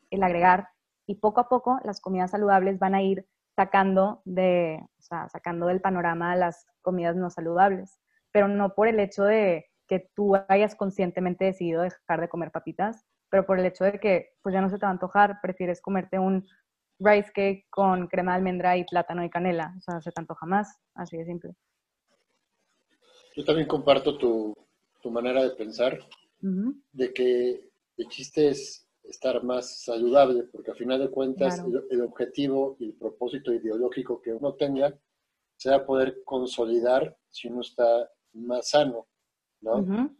el 0.09 0.23
agregar. 0.23 0.67
Y 1.05 1.15
poco 1.15 1.39
a 1.39 1.47
poco 1.47 1.79
las 1.85 2.01
comidas 2.01 2.31
saludables 2.31 2.77
van 2.77 2.93
a 2.93 3.01
ir 3.01 3.25
sacando, 3.55 4.21
de, 4.25 4.81
o 4.99 5.01
sea, 5.01 5.29
sacando 5.29 5.67
del 5.67 5.79
panorama 5.79 6.35
las 6.35 6.65
comidas 6.81 7.15
no 7.15 7.29
saludables, 7.29 8.01
pero 8.33 8.49
no 8.49 8.75
por 8.75 8.89
el 8.89 8.99
hecho 8.99 9.23
de 9.23 9.67
que 9.87 10.11
tú 10.13 10.35
hayas 10.49 10.75
conscientemente 10.75 11.45
decidido 11.45 11.83
dejar 11.83 12.19
de 12.19 12.27
comer 12.27 12.51
papitas, 12.51 13.05
pero 13.29 13.45
por 13.45 13.59
el 13.59 13.65
hecho 13.65 13.83
de 13.83 13.99
que 13.99 14.29
pues 14.41 14.53
ya 14.53 14.61
no 14.61 14.69
se 14.69 14.77
te 14.77 14.85
va 14.85 14.89
a 14.89 14.91
antojar, 14.91 15.39
prefieres 15.41 15.81
comerte 15.81 16.19
un 16.19 16.47
rice 16.99 17.31
cake 17.33 17.67
con 17.69 18.07
crema 18.07 18.31
de 18.31 18.37
almendra 18.37 18.77
y 18.77 18.85
plátano 18.85 19.23
y 19.23 19.29
canela, 19.29 19.73
o 19.77 19.81
sea, 19.81 20.01
se 20.01 20.11
te 20.11 20.21
antoja 20.21 20.45
más, 20.45 20.79
así 20.95 21.17
de 21.17 21.25
simple. 21.25 21.53
Yo 23.35 23.43
también 23.45 23.67
comparto 23.67 24.17
tu, 24.17 24.53
tu 25.01 25.11
manera 25.11 25.43
de 25.43 25.51
pensar, 25.51 25.99
de 26.39 27.13
que 27.13 27.69
el 27.97 28.07
chiste 28.09 28.49
es 28.49 28.87
estar 29.03 29.43
más 29.43 29.83
saludable, 29.83 30.43
porque 30.43 30.71
al 30.71 30.77
final 30.77 30.99
de 30.99 31.09
cuentas 31.09 31.63
el, 31.89 32.01
objetivo 32.01 32.75
y 32.79 32.85
el 32.85 32.93
propósito 32.93 33.53
ideológico 33.53 34.21
que 34.21 34.33
uno 34.33 34.53
tenga 34.53 34.93
se 35.55 35.69
va 35.69 35.77
a 35.77 35.85
poder 35.85 36.23
consolidar 36.23 37.17
si 37.29 37.47
uno 37.47 37.61
está 37.61 38.09
más 38.33 38.69
sano, 38.69 39.07
¿no? 39.61 40.13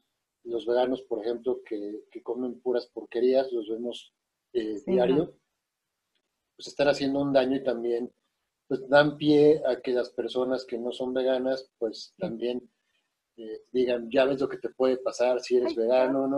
Los 0.48 0.66
veganos, 0.66 1.02
por 1.04 1.24
ejemplo, 1.24 1.62
que, 1.64 2.02
comen 2.24 2.60
puras 2.62 2.88
porquerías, 2.88 3.52
los 3.52 3.70
vemos 3.70 4.14
eh, 4.54 4.82
diario, 4.86 5.34
pues 6.56 6.68
están 6.68 6.88
haciendo 6.88 7.22
un 7.22 7.34
daño 7.34 7.58
y 7.58 7.64
también 7.64 8.12
pues 8.68 8.88
dan 8.90 9.18
pie 9.18 9.62
a 9.66 9.80
que 9.82 9.92
las 9.92 10.10
personas 10.10 10.66
que 10.66 10.78
no 10.78 10.92
son 10.92 11.14
veganas, 11.14 11.72
pues 11.78 12.14
también 12.18 12.70
digan, 13.72 14.10
ya 14.10 14.26
ves 14.26 14.42
lo 14.42 14.50
que 14.50 14.58
te 14.58 14.70
puede 14.70 14.98
pasar 14.98 15.40
si 15.40 15.58
eres 15.58 15.76
vegano, 15.76 16.28
¿no? 16.28 16.38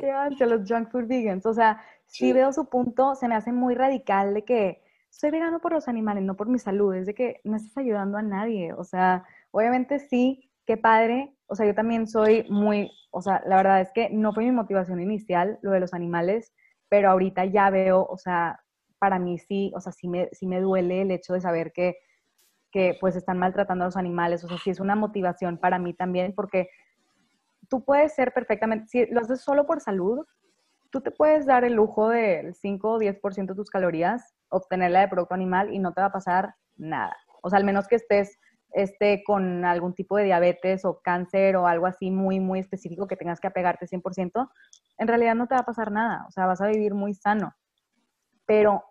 Qué 0.00 0.10
ansia, 0.10 0.46
los 0.46 0.68
junk 0.68 0.90
food 0.90 1.06
vegans. 1.06 1.46
O 1.46 1.54
sea, 1.54 1.80
si 2.06 2.32
veo 2.32 2.52
su 2.52 2.68
punto, 2.68 3.14
se 3.14 3.28
me 3.28 3.34
hace 3.34 3.52
muy 3.52 3.74
radical 3.74 4.34
de 4.34 4.44
que 4.44 4.82
soy 5.08 5.30
vegano 5.30 5.60
por 5.60 5.72
los 5.72 5.88
animales, 5.88 6.24
no 6.24 6.36
por 6.36 6.48
mi 6.48 6.58
salud. 6.58 6.94
Es 6.94 7.06
de 7.06 7.14
que 7.14 7.40
no 7.44 7.56
estás 7.56 7.76
ayudando 7.76 8.18
a 8.18 8.22
nadie. 8.22 8.72
O 8.72 8.84
sea, 8.84 9.24
obviamente 9.50 9.98
sí, 10.00 10.50
qué 10.66 10.76
padre. 10.76 11.34
O 11.52 11.54
sea, 11.54 11.66
yo 11.66 11.74
también 11.74 12.06
soy 12.08 12.46
muy, 12.48 12.90
o 13.10 13.22
sea, 13.22 13.42
la 13.46 13.56
verdad 13.56 13.80
es 13.80 13.92
que 13.92 14.08
no 14.10 14.32
fue 14.32 14.44
mi 14.44 14.52
motivación 14.52 15.00
inicial 15.00 15.58
lo 15.62 15.70
de 15.70 15.80
los 15.80 15.94
animales, 15.94 16.52
pero 16.88 17.10
ahorita 17.10 17.44
ya 17.44 17.70
veo, 17.70 18.04
o 18.04 18.16
sea, 18.16 18.60
para 18.98 19.18
mí 19.18 19.38
sí, 19.38 19.72
o 19.74 19.80
sea, 19.80 19.92
sí 19.92 20.08
me, 20.08 20.28
sí 20.32 20.46
me 20.46 20.60
duele 20.60 21.02
el 21.02 21.10
hecho 21.10 21.34
de 21.34 21.40
saber 21.40 21.72
que 21.72 21.96
que 22.72 22.96
pues 23.00 23.14
están 23.14 23.38
maltratando 23.38 23.84
a 23.84 23.88
los 23.88 23.96
animales. 23.96 24.42
O 24.42 24.48
sea, 24.48 24.58
sí 24.58 24.70
es 24.70 24.80
una 24.80 24.96
motivación 24.96 25.58
para 25.58 25.78
mí 25.78 25.94
también 25.94 26.32
porque 26.34 26.70
tú 27.68 27.84
puedes 27.84 28.14
ser 28.14 28.32
perfectamente, 28.32 28.88
si 28.88 29.06
lo 29.06 29.20
haces 29.20 29.42
solo 29.42 29.66
por 29.66 29.80
salud, 29.80 30.26
tú 30.90 31.00
te 31.00 31.10
puedes 31.10 31.46
dar 31.46 31.64
el 31.64 31.74
lujo 31.74 32.08
del 32.08 32.54
5 32.54 32.92
o 32.92 32.98
10% 32.98 33.46
de 33.46 33.54
tus 33.54 33.70
calorías, 33.70 34.34
obtenerla 34.48 35.00
de 35.00 35.08
producto 35.08 35.34
animal 35.34 35.72
y 35.72 35.78
no 35.78 35.92
te 35.92 36.00
va 36.00 36.08
a 36.08 36.12
pasar 36.12 36.54
nada. 36.76 37.16
O 37.42 37.50
sea, 37.50 37.58
al 37.58 37.64
menos 37.64 37.86
que 37.86 37.96
estés 37.96 38.38
este, 38.74 39.22
con 39.24 39.64
algún 39.64 39.94
tipo 39.94 40.16
de 40.16 40.24
diabetes 40.24 40.84
o 40.84 41.00
cáncer 41.02 41.56
o 41.56 41.66
algo 41.66 41.86
así 41.86 42.10
muy, 42.10 42.40
muy 42.40 42.60
específico 42.60 43.06
que 43.06 43.16
tengas 43.16 43.40
que 43.40 43.48
apegarte 43.48 43.86
100%, 43.86 44.50
en 44.98 45.08
realidad 45.08 45.34
no 45.34 45.46
te 45.46 45.54
va 45.54 45.60
a 45.60 45.66
pasar 45.66 45.90
nada. 45.90 46.24
O 46.28 46.30
sea, 46.30 46.46
vas 46.46 46.60
a 46.60 46.68
vivir 46.68 46.94
muy 46.94 47.14
sano. 47.14 47.54
Pero 48.46 48.84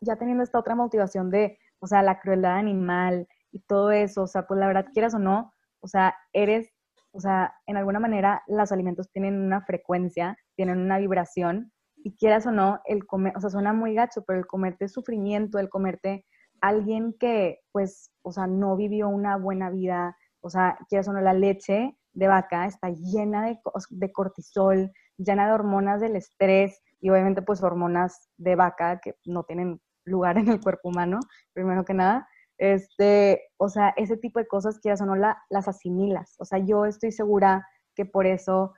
ya 0.00 0.16
teniendo 0.16 0.42
esta 0.42 0.58
otra 0.58 0.74
motivación 0.74 1.30
de 1.30 1.58
o 1.82 1.88
sea, 1.88 2.02
la 2.02 2.20
crueldad 2.20 2.56
animal 2.56 3.26
y 3.50 3.58
todo 3.58 3.90
eso, 3.90 4.22
o 4.22 4.26
sea, 4.28 4.46
pues 4.46 4.58
la 4.60 4.68
verdad, 4.68 4.86
quieras 4.92 5.14
o 5.14 5.18
no, 5.18 5.52
o 5.80 5.88
sea, 5.88 6.14
eres, 6.32 6.70
o 7.10 7.18
sea, 7.18 7.54
en 7.66 7.76
alguna 7.76 7.98
manera 7.98 8.42
los 8.46 8.70
alimentos 8.70 9.10
tienen 9.10 9.42
una 9.42 9.62
frecuencia, 9.62 10.38
tienen 10.54 10.78
una 10.78 10.98
vibración, 10.98 11.72
y 11.96 12.16
quieras 12.16 12.46
o 12.46 12.52
no, 12.52 12.80
el 12.84 13.04
comer, 13.04 13.36
o 13.36 13.40
sea, 13.40 13.50
suena 13.50 13.72
muy 13.72 13.94
gacho, 13.94 14.22
pero 14.24 14.38
el 14.38 14.46
comerte 14.46 14.88
sufrimiento, 14.88 15.58
el 15.58 15.68
comerte 15.68 16.24
alguien 16.62 17.14
que, 17.20 17.60
pues, 17.72 18.10
o 18.22 18.32
sea, 18.32 18.46
no 18.46 18.76
vivió 18.76 19.08
una 19.10 19.36
buena 19.36 19.68
vida, 19.68 20.16
o 20.40 20.48
sea, 20.48 20.78
quieras 20.88 21.08
o 21.08 21.12
no, 21.12 21.20
la 21.20 21.34
leche 21.34 21.98
de 22.14 22.28
vaca 22.28 22.66
está 22.66 22.88
llena 22.88 23.46
de, 23.46 23.58
de 23.90 24.12
cortisol, 24.12 24.90
llena 25.18 25.46
de 25.46 25.52
hormonas 25.52 26.00
del 26.00 26.16
estrés, 26.16 26.80
y 27.02 27.10
obviamente 27.10 27.42
pues 27.42 27.62
hormonas 27.62 28.30
de 28.38 28.54
vaca 28.54 29.00
que 29.00 29.16
no 29.26 29.42
tienen 29.42 29.80
lugar 30.04 30.38
en 30.38 30.48
el 30.48 30.60
cuerpo 30.60 30.88
humano, 30.88 31.18
primero 31.52 31.84
que 31.84 31.94
nada. 31.94 32.26
Este, 32.58 33.42
o 33.56 33.68
sea, 33.68 33.92
ese 33.96 34.16
tipo 34.16 34.38
de 34.38 34.46
cosas, 34.46 34.78
quieras 34.78 35.00
o 35.00 35.06
no, 35.06 35.16
las 35.16 35.68
asimilas. 35.68 36.36
O 36.38 36.44
sea, 36.44 36.58
yo 36.58 36.86
estoy 36.86 37.10
segura 37.10 37.66
que 37.96 38.06
por 38.06 38.26
eso 38.26 38.72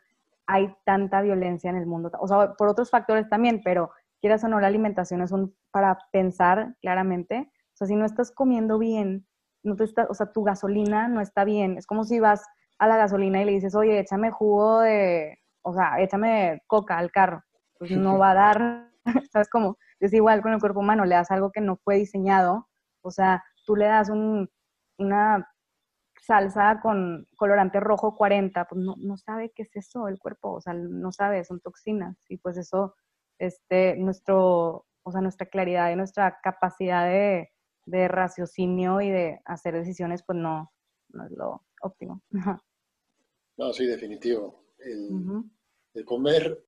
hay 0.46 0.74
tanta 0.84 1.20
violencia 1.20 1.68
en 1.68 1.76
el 1.76 1.86
mundo. 1.86 2.10
O 2.18 2.26
sea, 2.26 2.54
por 2.54 2.68
otros 2.68 2.90
factores 2.90 3.28
también, 3.28 3.60
pero 3.62 3.90
quieras 4.20 4.42
o 4.44 4.48
no, 4.48 4.58
la 4.58 4.68
alimentación 4.68 5.20
es 5.20 5.30
un 5.30 5.54
para 5.70 5.98
pensar 6.10 6.74
claramente. 6.80 7.52
O 7.74 7.76
sea, 7.76 7.86
si 7.86 7.96
no 7.96 8.04
estás 8.04 8.30
comiendo 8.30 8.78
bien, 8.78 9.26
no 9.62 9.76
te 9.76 9.84
está, 9.84 10.06
o 10.08 10.14
sea, 10.14 10.32
tu 10.32 10.44
gasolina 10.44 11.08
no 11.08 11.20
está 11.20 11.44
bien. 11.44 11.76
Es 11.76 11.86
como 11.86 12.04
si 12.04 12.20
vas 12.20 12.46
a 12.78 12.86
la 12.86 12.96
gasolina 12.96 13.42
y 13.42 13.44
le 13.44 13.52
dices, 13.52 13.74
oye, 13.74 13.98
échame 13.98 14.30
jugo 14.30 14.80
de, 14.80 15.38
o 15.62 15.74
sea, 15.74 16.00
échame 16.00 16.62
coca 16.66 16.98
al 16.98 17.10
carro. 17.10 17.42
Pues 17.78 17.90
no 17.90 18.18
va 18.18 18.30
a 18.30 18.34
dar, 18.34 18.90
¿sabes 19.32 19.48
cómo? 19.48 19.76
Es 20.00 20.12
igual 20.12 20.42
con 20.42 20.52
el 20.52 20.60
cuerpo 20.60 20.80
humano, 20.80 21.04
le 21.04 21.14
das 21.14 21.30
algo 21.30 21.50
que 21.50 21.60
no 21.60 21.76
fue 21.76 21.96
diseñado, 21.96 22.68
o 23.02 23.10
sea, 23.10 23.42
tú 23.64 23.76
le 23.76 23.86
das 23.86 24.10
una 24.10 25.48
salsa 26.20 26.80
con 26.80 27.26
colorante 27.36 27.80
rojo 27.80 28.16
40, 28.16 28.64
pues 28.66 28.80
no, 28.80 28.94
no 28.98 29.16
sabe 29.16 29.52
qué 29.54 29.62
es 29.62 29.74
eso 29.76 30.08
el 30.08 30.18
cuerpo, 30.18 30.52
o 30.52 30.60
sea, 30.60 30.74
no 30.74 31.12
sabe, 31.12 31.44
son 31.44 31.60
toxinas 31.60 32.16
y 32.28 32.38
pues 32.38 32.56
eso 32.56 32.94
este, 33.38 33.96
nuestro, 33.96 34.86
o 35.02 35.12
sea, 35.12 35.20
nuestra 35.20 35.46
claridad 35.46 35.90
y 35.90 35.96
nuestra 35.96 36.38
capacidad 36.42 37.06
de, 37.06 37.50
raciocinio 37.86 39.00
y 39.00 39.10
de 39.10 39.40
hacer 39.44 39.74
decisiones, 39.74 40.22
pues 40.26 40.38
no, 40.38 40.72
no 41.10 41.26
es 41.26 41.32
lo 41.32 41.64
óptimo. 41.82 42.22
No, 43.56 43.72
sí, 43.72 43.86
definitivo. 43.86 44.64
El, 44.78 46.04
comer 46.04 46.66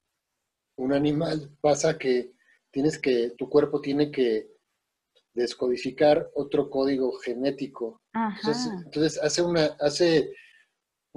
un 0.77 0.93
animal 0.93 1.51
pasa 1.61 1.99
que 1.99 2.33
tienes 2.71 2.97
que, 2.97 3.31
tu 3.31 3.49
cuerpo 3.49 3.81
tiene 3.81 4.13
que 4.13 4.53
descodificar 5.35 6.31
otro 6.37 6.71
código 6.71 7.11
genético. 7.19 8.03
Entonces, 8.85 9.21
hace 9.21 9.43
una, 9.43 9.65
hace 9.81 10.33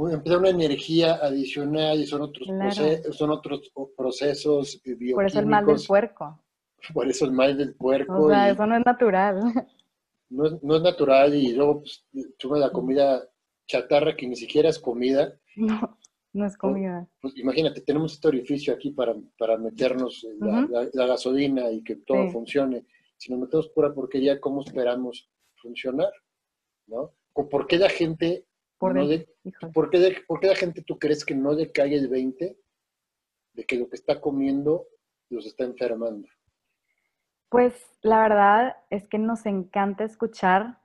empieza 0.07 0.39
una 0.39 0.49
energía 0.49 1.15
adicional 1.15 1.99
y 1.99 2.07
son 2.07 2.21
otros, 2.21 2.47
son 3.11 3.31
otros 3.31 3.71
procesos 3.95 4.81
bioquímicos. 4.83 5.15
Por 5.15 5.25
eso 5.25 5.39
el 5.39 5.45
mal 5.45 5.65
del 5.65 5.85
puerco. 5.85 6.43
Por 6.93 7.07
eso 7.07 7.25
el 7.25 7.31
mal 7.31 7.57
del 7.57 7.75
puerco. 7.75 8.25
O 8.25 8.29
sea, 8.29 8.49
eso 8.49 8.65
no 8.65 8.77
es 8.77 8.85
natural. 8.85 9.39
No 10.29 10.45
es, 10.45 10.63
no 10.63 10.75
es 10.75 10.81
natural 10.81 11.33
y 11.33 11.53
luego 11.53 11.81
pues, 11.81 12.05
la 12.51 12.71
comida 12.71 13.27
chatarra 13.67 14.15
que 14.15 14.27
ni 14.27 14.35
siquiera 14.35 14.69
es 14.69 14.79
comida. 14.79 15.33
No, 15.55 15.97
no 16.31 16.45
es 16.45 16.55
comida. 16.55 17.09
Pues, 17.21 17.35
imagínate, 17.35 17.81
tenemos 17.81 18.13
este 18.13 18.27
orificio 18.29 18.73
aquí 18.73 18.91
para, 18.91 19.13
para 19.37 19.57
meternos 19.57 20.25
la, 20.39 21.05
gasolina 21.05 21.69
y 21.71 21.83
que 21.83 21.97
todo 21.97 22.29
funcione. 22.29 22.85
Si 23.17 23.31
nos 23.31 23.41
metemos 23.41 23.67
pura 23.69 23.93
porquería, 23.93 24.39
¿cómo 24.39 24.61
esperamos 24.61 25.29
funcionar? 25.55 26.13
¿No? 26.87 27.11
¿Por 27.33 27.67
qué 27.67 27.77
la 27.77 27.89
gente 27.89 28.45
por, 28.79 28.95
¿por, 29.73 29.89
qué 29.89 30.47
la 30.47 30.55
gente 30.55 30.81
tú 30.83 30.97
crees 30.97 31.25
que 31.25 31.35
no 31.35 31.53
decae 31.53 31.95
el 31.95 32.07
20 32.07 32.57
de 33.53 33.63
que 33.65 33.75
lo 33.75 33.89
que 33.89 33.97
está 33.97 34.21
comiendo 34.21 34.87
los 35.29 35.45
está 35.45 35.65
enfermando? 35.65 36.29
Pues 37.49 37.73
la 38.01 38.21
verdad 38.21 38.77
es 38.89 39.07
que 39.07 39.17
nos 39.17 39.45
encanta 39.45 40.03
escuchar 40.03 40.77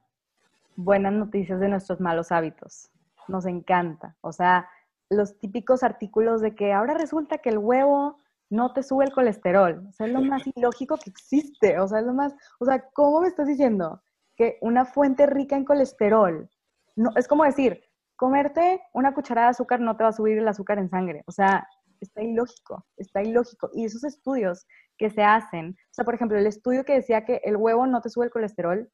buenas 0.77 1.12
noticias 1.12 1.61
de 1.61 1.68
nuestros 1.68 2.00
malos 2.00 2.33
hábitos. 2.33 2.90
Nos 3.29 3.46
encanta. 3.46 4.16
O 4.20 4.33
sea, 4.33 4.68
los 5.11 5.38
típicos 5.38 5.83
artículos 5.83 6.40
de 6.40 6.55
que 6.55 6.72
ahora 6.72 6.94
resulta 6.94 7.38
que 7.38 7.50
el 7.50 7.59
huevo 7.59 8.18
no 8.50 8.72
te 8.72 8.83
sube 8.83 9.05
el 9.05 9.12
colesterol. 9.12 9.87
O 9.88 9.92
sea, 9.92 10.07
es 10.07 10.12
lo 10.12 10.22
más 10.22 10.42
ilógico 10.55 10.96
que 10.96 11.11
existe. 11.11 11.79
O 11.79 11.87
sea, 11.87 12.00
es 12.00 12.07
lo 12.07 12.14
más, 12.14 12.35
o 12.59 12.64
sea, 12.64 12.88
¿cómo 12.92 13.20
me 13.20 13.29
estás 13.29 13.46
diciendo 13.46 14.03
que 14.37 14.59
una 14.61 14.85
fuente 14.85 15.27
rica 15.27 15.57
en 15.57 15.64
colesterol 15.64 16.48
no, 16.96 17.11
es 17.16 17.29
como 17.29 17.44
decir, 17.44 17.83
comerte 18.16 18.81
una 18.92 19.14
cucharada 19.14 19.48
de 19.48 19.53
azúcar 19.53 19.81
no 19.81 19.96
te 19.96 20.05
va 20.05 20.11
a 20.11 20.12
subir 20.12 20.38
el 20.38 20.48
azúcar 20.48 20.79
en 20.79 20.88
sangre. 20.88 21.22
O 21.27 21.33
sea, 21.33 21.68
está 22.04 22.22
ilógico, 22.22 22.86
está 22.96 23.22
ilógico. 23.22 23.70
Y 23.74 23.84
esos 23.84 24.04
estudios 24.04 24.66
que 24.96 25.10
se 25.10 25.22
hacen, 25.22 25.70
o 25.70 25.94
sea, 25.94 26.04
por 26.04 26.14
ejemplo, 26.14 26.38
el 26.38 26.46
estudio 26.46 26.84
que 26.84 26.94
decía 26.94 27.24
que 27.24 27.40
el 27.44 27.56
huevo 27.56 27.86
no 27.86 28.00
te 28.00 28.10
sube 28.10 28.26
el 28.26 28.30
colesterol, 28.30 28.90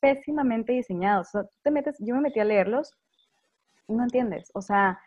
pésimamente 0.00 0.72
diseñados. 0.72 1.28
O 1.28 1.30
sea, 1.30 1.42
tú 1.44 1.56
te 1.62 1.70
metes, 1.70 1.96
yo 1.98 2.14
me 2.14 2.20
metí 2.20 2.40
a 2.40 2.44
leerlos, 2.44 2.92
no 3.88 4.02
entiendes. 4.02 4.50
O 4.54 4.62
sea, 4.62 5.00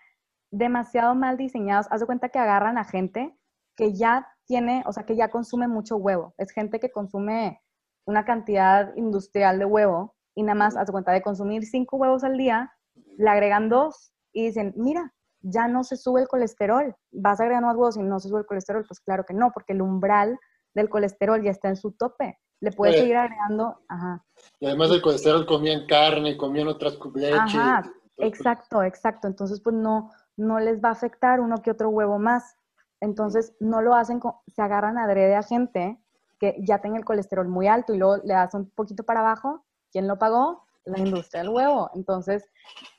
demasiado 0.51 1.15
mal 1.15 1.37
diseñados. 1.37 1.87
Haz 1.91 2.01
de 2.01 2.05
cuenta 2.05 2.29
que 2.29 2.39
agarran 2.39 2.77
a 2.77 2.83
gente 2.83 3.35
que 3.75 3.93
ya 3.93 4.27
tiene, 4.45 4.83
o 4.85 4.93
sea, 4.93 5.05
que 5.05 5.15
ya 5.15 5.29
consume 5.29 5.67
mucho 5.67 5.95
huevo. 5.97 6.33
Es 6.37 6.51
gente 6.51 6.79
que 6.79 6.91
consume 6.91 7.61
una 8.05 8.25
cantidad 8.25 8.93
industrial 8.95 9.59
de 9.59 9.65
huevo 9.65 10.15
y 10.35 10.43
nada 10.43 10.55
más, 10.55 10.77
haz 10.77 10.91
cuenta 10.91 11.11
de 11.11 11.21
consumir 11.21 11.65
cinco 11.65 11.97
huevos 11.97 12.23
al 12.23 12.37
día, 12.37 12.71
le 13.17 13.29
agregan 13.29 13.69
dos 13.69 14.13
y 14.33 14.45
dicen, 14.47 14.73
mira, 14.75 15.13
ya 15.41 15.67
no 15.67 15.83
se 15.83 15.97
sube 15.97 16.21
el 16.21 16.27
colesterol, 16.27 16.95
vas 17.11 17.39
a 17.39 17.43
agregar 17.43 17.63
más 17.63 17.75
huevos 17.75 17.97
y 17.97 18.03
no 18.03 18.19
se 18.19 18.29
sube 18.29 18.39
el 18.39 18.45
colesterol. 18.45 18.85
Pues 18.87 18.99
claro 18.99 19.25
que 19.25 19.33
no, 19.33 19.51
porque 19.51 19.73
el 19.73 19.81
umbral 19.81 20.39
del 20.73 20.89
colesterol 20.89 21.41
ya 21.43 21.51
está 21.51 21.69
en 21.69 21.75
su 21.75 21.91
tope. 21.91 22.39
Le 22.59 22.71
puedes 22.71 22.97
seguir 22.97 23.17
agregando, 23.17 23.79
ajá. 23.87 24.23
Y 24.59 24.67
además 24.67 24.91
del 24.91 25.01
colesterol 25.01 25.47
comían 25.47 25.87
carne, 25.87 26.37
comían 26.37 26.67
otras 26.67 26.99
leche. 27.15 27.35
Ajá, 27.35 27.83
exacto, 28.17 28.83
exacto. 28.83 29.27
Entonces, 29.27 29.59
pues 29.61 29.75
no, 29.75 30.11
no 30.37 30.59
les 30.59 30.79
va 30.79 30.89
a 30.89 30.91
afectar 30.91 31.39
uno 31.39 31.57
que 31.63 31.71
otro 31.71 31.89
huevo 31.89 32.19
más. 32.19 32.55
Entonces, 32.99 33.55
no 33.59 33.81
lo 33.81 33.95
hacen, 33.95 34.19
se 34.47 34.61
agarran 34.61 34.99
adrede 34.99 35.35
a 35.35 35.41
gente 35.41 35.99
que 36.39 36.55
ya 36.59 36.79
tenga 36.79 36.99
el 36.99 37.05
colesterol 37.05 37.47
muy 37.47 37.67
alto 37.67 37.95
y 37.95 37.97
luego 37.97 38.17
le 38.17 38.35
das 38.35 38.53
un 38.53 38.69
poquito 38.69 39.03
para 39.03 39.21
abajo 39.21 39.65
¿Quién 39.91 40.07
lo 40.07 40.17
pagó? 40.17 40.63
La 40.85 40.99
industria 40.99 41.43
del 41.43 41.51
huevo. 41.51 41.89
Entonces, 41.93 42.49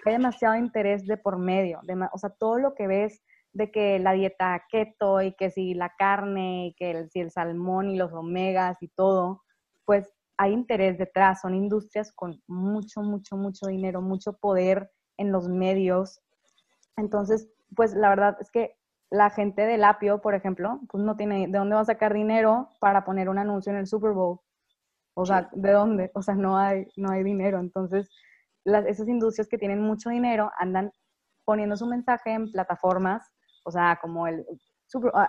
hay 0.04 0.12
demasiado 0.12 0.56
interés 0.56 1.06
de 1.06 1.16
por 1.16 1.38
medio. 1.38 1.80
o 2.12 2.18
sea, 2.18 2.30
todo 2.30 2.58
lo 2.58 2.74
que 2.74 2.86
ves 2.86 3.22
de 3.52 3.70
que 3.70 3.98
la 3.98 4.12
dieta 4.12 4.64
keto 4.70 5.20
y 5.20 5.32
que 5.34 5.50
si 5.50 5.74
la 5.74 5.92
carne 5.98 6.68
y 6.68 6.74
que 6.74 6.90
el, 6.92 7.10
si 7.10 7.20
el 7.20 7.30
salmón 7.30 7.90
y 7.90 7.96
los 7.96 8.12
omegas 8.12 8.82
y 8.82 8.88
todo, 8.88 9.42
pues 9.84 10.12
hay 10.38 10.52
interés 10.52 10.98
detrás. 10.98 11.40
Son 11.42 11.54
industrias 11.54 12.12
con 12.12 12.42
mucho, 12.46 13.02
mucho, 13.02 13.36
mucho 13.36 13.66
dinero, 13.66 14.00
mucho 14.00 14.32
poder 14.34 14.90
en 15.18 15.32
los 15.32 15.48
medios. 15.48 16.20
Entonces, 16.96 17.48
pues 17.74 17.94
la 17.94 18.10
verdad 18.10 18.36
es 18.40 18.50
que 18.50 18.76
la 19.10 19.28
gente 19.30 19.66
del 19.66 19.84
apio, 19.84 20.20
por 20.20 20.34
ejemplo, 20.34 20.80
pues 20.88 21.04
no 21.04 21.16
tiene 21.16 21.46
de 21.46 21.58
dónde 21.58 21.74
va 21.74 21.82
a 21.82 21.84
sacar 21.84 22.14
dinero 22.14 22.70
para 22.80 23.04
poner 23.04 23.28
un 23.28 23.38
anuncio 23.38 23.70
en 23.70 23.78
el 23.78 23.86
Super 23.86 24.12
Bowl. 24.12 24.40
O 25.14 25.26
sea, 25.26 25.48
¿de 25.52 25.72
dónde? 25.72 26.10
O 26.14 26.22
sea, 26.22 26.34
no 26.34 26.56
hay, 26.56 26.86
no 26.96 27.10
hay 27.10 27.22
dinero. 27.22 27.58
Entonces, 27.60 28.10
las, 28.64 28.86
esas 28.86 29.08
industrias 29.08 29.48
que 29.48 29.58
tienen 29.58 29.80
mucho 29.80 30.10
dinero 30.10 30.50
andan 30.58 30.90
poniendo 31.44 31.76
su 31.76 31.86
mensaje 31.86 32.32
en 32.32 32.50
plataformas, 32.50 33.30
o 33.64 33.70
sea, 33.70 33.98
como 34.00 34.26
el... 34.26 34.44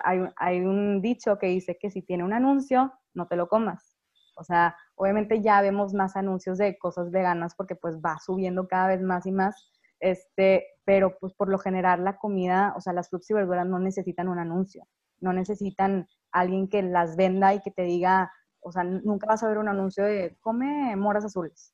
Hay, 0.04 0.20
hay 0.36 0.60
un 0.60 1.00
dicho 1.00 1.38
que 1.38 1.46
dice 1.46 1.78
que 1.80 1.90
si 1.90 2.02
tiene 2.02 2.22
un 2.22 2.34
anuncio, 2.34 2.92
no 3.14 3.26
te 3.26 3.36
lo 3.36 3.48
comas. 3.48 3.96
O 4.36 4.44
sea, 4.44 4.76
obviamente 4.96 5.40
ya 5.42 5.60
vemos 5.62 5.94
más 5.94 6.16
anuncios 6.16 6.58
de 6.58 6.76
cosas 6.78 7.10
veganas 7.10 7.54
porque 7.54 7.76
pues 7.76 7.96
va 7.96 8.18
subiendo 8.18 8.66
cada 8.68 8.88
vez 8.88 9.00
más 9.00 9.26
y 9.26 9.32
más, 9.32 9.70
este, 10.00 10.66
pero 10.84 11.16
pues 11.18 11.32
por 11.34 11.48
lo 11.48 11.58
general 11.58 12.04
la 12.04 12.18
comida, 12.18 12.74
o 12.76 12.80
sea, 12.80 12.92
las 12.92 13.08
frutas 13.08 13.30
y 13.30 13.34
verduras 13.34 13.66
no 13.66 13.78
necesitan 13.78 14.28
un 14.28 14.38
anuncio, 14.38 14.86
no 15.20 15.32
necesitan 15.32 16.06
alguien 16.32 16.68
que 16.68 16.82
las 16.82 17.16
venda 17.16 17.54
y 17.54 17.60
que 17.60 17.70
te 17.70 17.82
diga, 17.82 18.32
o 18.64 18.72
sea, 18.72 18.82
nunca 18.82 19.26
vas 19.26 19.42
a 19.42 19.48
ver 19.48 19.58
un 19.58 19.68
anuncio 19.68 20.04
de 20.04 20.36
come 20.40 20.96
moras 20.96 21.24
azules. 21.24 21.72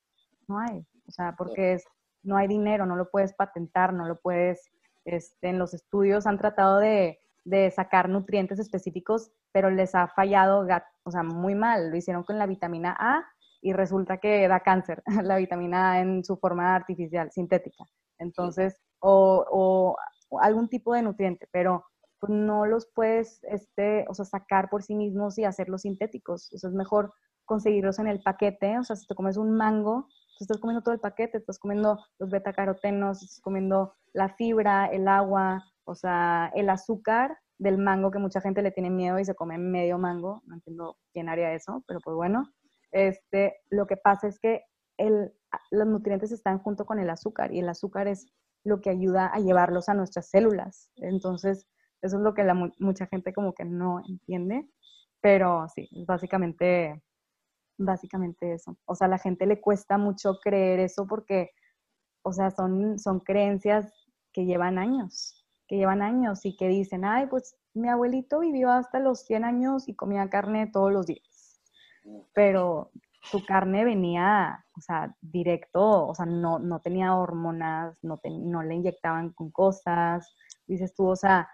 No 0.49 0.59
hay. 0.59 0.85
O 1.07 1.13
sea, 1.13 1.35
porque 1.37 1.75
es, 1.75 1.85
no 2.23 2.37
hay 2.37 2.49
dinero, 2.49 2.85
no 2.85 2.97
lo 2.97 3.11
puedes 3.11 3.33
patentar, 3.33 3.93
no 3.93 4.07
lo 4.07 4.17
puedes. 4.17 4.71
Este, 5.05 5.49
en 5.49 5.59
los 5.59 5.73
estudios 5.73 6.27
han 6.27 6.39
tratado 6.39 6.79
de, 6.79 7.21
de 7.45 7.71
sacar 7.71 8.09
nutrientes 8.09 8.59
específicos, 8.59 9.31
pero 9.53 9.71
les 9.71 9.95
ha 9.95 10.09
fallado, 10.09 10.67
o 11.05 11.11
sea, 11.11 11.23
muy 11.23 11.55
mal. 11.55 11.91
Lo 11.91 11.97
hicieron 11.97 12.25
con 12.25 12.39
la 12.39 12.47
vitamina 12.47 12.97
A 12.99 13.25
y 13.63 13.73
resulta 13.73 14.19
que 14.19 14.47
da 14.49 14.61
cáncer, 14.61 15.03
la 15.23 15.37
vitamina 15.37 15.93
A 15.93 16.01
en 16.01 16.25
su 16.25 16.37
forma 16.37 16.75
artificial, 16.75 17.31
sintética. 17.31 17.85
Entonces, 18.19 18.81
o, 18.99 19.97
o 20.31 20.41
algún 20.41 20.69
tipo 20.69 20.95
de 20.95 21.03
nutriente, 21.03 21.49
pero 21.51 21.85
pues 22.21 22.33
no 22.33 22.67
los 22.67 22.87
puedes 22.95 23.43
este, 23.45 24.05
o 24.09 24.15
sea, 24.15 24.25
sacar 24.25 24.69
por 24.69 24.83
sí 24.83 24.95
mismos 24.95 25.39
y 25.39 25.45
hacerlos 25.45 25.83
sintéticos. 25.83 26.51
O 26.53 26.57
es 26.57 26.75
mejor 26.75 27.13
conseguirlos 27.47 27.99
en 27.99 28.07
el 28.07 28.23
paquete. 28.23 28.79
O 28.79 28.85
sea, 28.85 28.97
si 28.97 29.07
te 29.07 29.15
comes 29.15 29.37
un 29.37 29.57
mango, 29.57 30.07
tú 30.39 30.45
estás 30.45 30.59
comiendo 30.59 30.83
todo 30.83 30.95
el 30.95 31.01
paquete, 31.01 31.39
estás 31.39 31.59
comiendo 31.59 31.99
los 32.19 32.31
betacarotenos, 32.31 33.23
estás 33.23 33.41
comiendo 33.41 33.95
la 34.13 34.29
fibra, 34.29 34.87
el 34.87 35.09
agua, 35.09 35.65
o 35.85 35.95
sea, 35.95 36.53
el 36.55 36.69
azúcar 36.69 37.39
del 37.59 37.79
mango 37.79 38.11
que 38.11 38.19
mucha 38.19 38.41
gente 38.41 38.63
le 38.63 38.71
tiene 38.71 38.91
miedo 38.91 39.19
y 39.19 39.25
se 39.25 39.35
come 39.35 39.59
medio 39.59 39.99
mango. 39.99 40.43
No 40.47 40.55
entiendo 40.55 40.97
quién 41.13 41.29
haría 41.29 41.53
eso, 41.55 41.83
pero 41.87 42.01
pues 42.01 42.15
bueno. 42.15 42.45
Este, 42.93 43.57
lo 43.71 43.87
que 43.87 43.97
pasa 43.97 44.29
es 44.29 44.39
que 44.39 44.63
el, 44.97 45.33
los 45.71 45.87
nutrientes 45.87 46.33
están 46.33 46.59
junto 46.59 46.85
con 46.85 46.99
el 46.99 47.11
azúcar 47.11 47.53
y 47.53 47.61
el 47.61 47.69
azúcar 47.69 48.09
es 48.09 48.27
lo 48.65 48.81
que 48.81 48.91
ayuda 48.91 49.27
a 49.27 49.39
llevarlos 49.39 49.89
a 49.89 49.95
nuestras 49.95 50.29
células. 50.29 50.91
Entonces, 50.97 51.67
Eso 52.03 52.17
es 52.17 52.23
lo 52.23 52.35
que 52.35 52.45
la, 52.45 52.55
mucha 52.55 53.07
gente 53.07 53.33
como 53.33 53.55
que 53.55 53.65
no 53.65 54.01
entiende, 54.09 54.69
pero 55.21 55.67
sí, 55.75 55.89
es 55.93 56.07
básicamente, 56.07 57.03
básicamente 57.79 58.55
eso. 58.55 58.77
O 58.87 58.95
sea, 58.95 59.07
a 59.07 59.11
la 59.11 59.19
gente 59.19 59.47
le 59.47 59.61
cuesta 59.61 59.99
mucho 59.99 60.39
creer 60.43 60.81
eso 60.81 61.07
porque, 61.07 61.51
o 62.23 62.33
sea, 62.33 62.51
son, 62.51 62.99
son 62.99 63.21
creencias 63.21 63.93
que 64.33 64.47
llevan 64.47 64.79
años, 64.79 65.47
que 65.69 65.77
llevan 65.77 66.03
años 66.03 66.45
y 66.47 66.57
que 66.57 66.69
dicen, 66.69 67.05
ay, 67.05 67.27
pues 67.27 67.57
mi 67.75 67.89
abuelito 67.89 68.41
vivió 68.41 68.71
hasta 68.71 68.99
los 68.99 69.21
100 69.27 69.45
años 69.45 69.89
y 69.89 69.95
comía 69.95 70.29
carne 70.31 70.69
todos 70.69 70.93
los 70.93 71.07
días. 71.07 71.61
Pero 72.35 72.91
su 73.23 73.45
carne 73.45 73.85
venía, 73.85 74.65
o 74.77 74.81
sea, 74.81 75.15
directo, 75.21 76.07
o 76.09 76.15
sea, 76.15 76.27
no, 76.27 76.59
no 76.59 76.81
tenía 76.81 77.15
hormonas, 77.15 77.99
no, 78.03 78.19
no 78.25 78.63
le 78.63 78.75
inyectaban 78.75 79.33
con 79.33 79.51
cosas. 79.51 80.35
Dices 80.67 80.95
tú, 80.95 81.07
o 81.09 81.17
sea, 81.17 81.49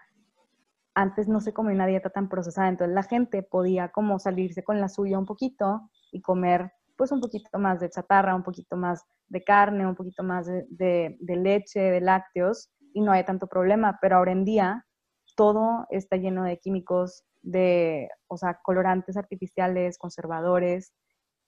antes 0.97 1.27
no 1.27 1.41
se 1.41 1.53
comía 1.53 1.75
una 1.75 1.85
dieta 1.85 2.09
tan 2.09 2.27
procesada, 2.27 2.69
entonces 2.69 2.95
la 2.95 3.03
gente 3.03 3.43
podía 3.43 3.89
como 3.89 4.17
salirse 4.17 4.63
con 4.63 4.81
la 4.81 4.89
suya 4.89 5.19
un 5.19 5.27
poquito 5.27 5.91
y 6.11 6.21
comer 6.23 6.71
pues 6.95 7.11
un 7.11 7.21
poquito 7.21 7.59
más 7.59 7.79
de 7.79 7.91
chatarra, 7.91 8.35
un 8.35 8.41
poquito 8.41 8.75
más 8.77 9.03
de 9.27 9.43
carne, 9.43 9.85
un 9.85 9.93
poquito 9.93 10.23
más 10.23 10.47
de, 10.47 11.17
leche, 11.19 11.79
de 11.79 12.01
lácteos, 12.01 12.71
y 12.93 13.01
no 13.01 13.11
hay 13.11 13.23
tanto 13.25 13.45
problema, 13.45 13.99
pero 14.01 14.15
ahora 14.15 14.31
en 14.31 14.43
día 14.43 14.87
todo 15.35 15.85
está 15.91 16.17
lleno 16.17 16.43
de 16.43 16.57
químicos, 16.57 17.23
de, 17.43 18.09
o 18.25 18.37
sea, 18.37 18.59
colorantes 18.63 19.17
artificiales, 19.17 19.99
conservadores, 19.99 20.93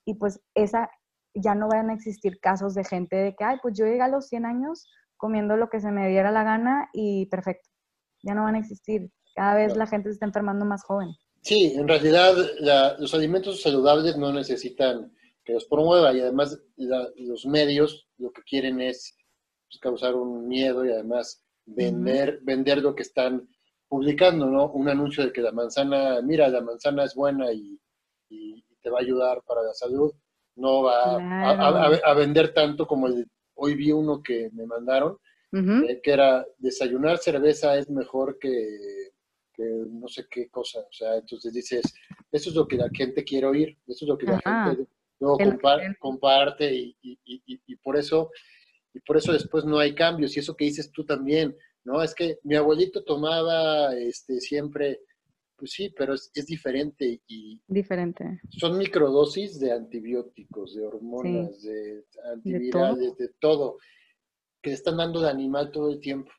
y 0.05 0.13
pues 0.13 0.39
esa, 0.53 0.91
ya 1.33 1.55
no 1.55 1.69
van 1.69 1.89
a 1.89 1.93
existir 1.95 2.39
casos 2.39 2.75
de 2.75 2.83
gente 2.83 3.15
de 3.15 3.35
que, 3.35 3.45
ay, 3.45 3.57
pues 3.63 3.75
yo 3.75 3.85
llegué 3.85 4.03
a 4.03 4.07
los 4.07 4.27
100 4.27 4.45
años 4.45 4.87
comiendo 5.17 5.57
lo 5.57 5.69
que 5.71 5.79
se 5.79 5.89
me 5.91 6.07
diera 6.07 6.29
la 6.29 6.43
gana 6.43 6.89
y 6.93 7.25
perfecto. 7.25 7.67
Ya 8.21 8.35
no 8.35 8.43
van 8.43 8.53
a 8.53 8.59
existir. 8.59 9.09
Cada 9.39 9.55
vez 9.55 9.77
la 9.77 9.87
gente 9.87 10.09
se 10.09 10.15
está 10.15 10.25
enfermando 10.25 10.65
más 10.65 10.83
joven. 10.83 11.15
Sí, 11.39 11.73
en 11.73 11.87
realidad 11.87 12.35
los 12.99 13.13
alimentos 13.13 13.61
saludables 13.61 14.17
no 14.17 14.33
necesitan 14.33 15.13
que 15.45 15.53
los 15.53 15.63
promueva 15.63 16.11
y 16.11 16.19
además 16.19 16.59
los 16.75 17.45
medios 17.45 18.09
lo 18.17 18.33
que 18.33 18.41
quieren 18.41 18.81
es 18.81 19.15
pues, 19.69 19.79
causar 19.79 20.15
un 20.15 20.45
miedo 20.45 20.83
y 20.83 20.91
además 20.91 21.41
vender, 21.65 22.41
vender 22.41 22.79
lo 22.79 22.93
que 22.93 23.03
están 23.03 23.47
publicando, 23.87 24.47
¿no? 24.47 24.71
Un 24.71 24.89
anuncio 24.89 25.23
de 25.23 25.31
que 25.31 25.39
la 25.39 25.53
manzana, 25.53 26.21
mira, 26.21 26.49
la 26.49 26.59
manzana 26.59 27.05
es 27.05 27.15
buena 27.15 27.49
y, 27.53 27.79
te 28.81 28.89
va 28.89 28.97
a 28.97 29.03
ayudar 29.03 29.41
para 29.47 29.63
la 29.63 29.73
salud. 29.73 30.11
No 30.57 30.83
va 30.83 31.15
a, 31.15 32.13
vender 32.13 32.53
tanto 32.53 32.85
como 32.85 33.07
el, 33.07 33.25
hoy 33.55 33.75
vi 33.75 33.93
uno 33.93 34.21
que 34.21 34.49
me 34.51 34.65
mandaron, 34.65 35.17
eh, 35.53 36.01
que 36.03 36.11
era 36.11 36.45
desayunar 36.57 37.19
cerveza 37.19 37.77
es 37.77 37.89
mejor 37.89 38.37
que, 38.37 39.09
no 39.65 40.07
sé 40.07 40.25
qué 40.29 40.49
cosa. 40.49 40.79
O 40.79 40.91
sea, 40.91 41.15
entonces 41.15 41.53
dices, 41.53 41.81
eso 42.31 42.49
es 42.49 42.55
lo 42.55 42.67
que 42.67 42.77
la 42.77 42.89
gente 42.93 43.23
quiere 43.23 43.47
oír, 43.47 43.77
eso 43.87 44.05
es 44.05 44.09
lo 44.09 44.17
que 44.17 44.25
la 44.25 44.39
gente 44.39 44.87
luego 45.19 45.37
comparte 45.99 46.73
y, 46.73 46.97
y, 47.01 47.75
por 47.77 47.97
eso 47.97 48.31
y 48.93 48.99
por 49.01 49.17
eso 49.17 49.33
después 49.33 49.65
no 49.65 49.79
hay 49.79 49.93
cambios. 49.93 50.35
Y 50.35 50.39
eso 50.39 50.55
que 50.55 50.65
dices 50.65 50.91
tú 50.91 51.05
también, 51.05 51.55
¿no? 51.83 52.01
Es 52.01 52.15
que 52.15 52.39
mi 52.43 52.55
abuelito 52.55 53.03
tomaba 53.03 53.95
este, 53.95 54.39
siempre, 54.39 55.01
pues 55.55 55.71
sí, 55.71 55.93
pero 55.95 56.13
es, 56.13 56.31
diferente 56.45 57.21
y... 57.27 57.61
Diferente. 57.67 58.41
Son 58.49 58.77
microdosis 58.77 59.59
de 59.59 59.71
antibióticos, 59.73 60.75
de 60.75 60.85
hormonas, 60.85 61.61
de 61.61 62.05
antivirales, 62.33 63.17
de 63.17 63.29
todo. 63.39 63.77
que 64.61 64.73
están 64.73 64.97
dando 64.97 65.21
de 65.21 65.29
animal 65.29 65.71
todo 65.71 65.91
el 65.91 65.99
tiempo. 65.99 66.31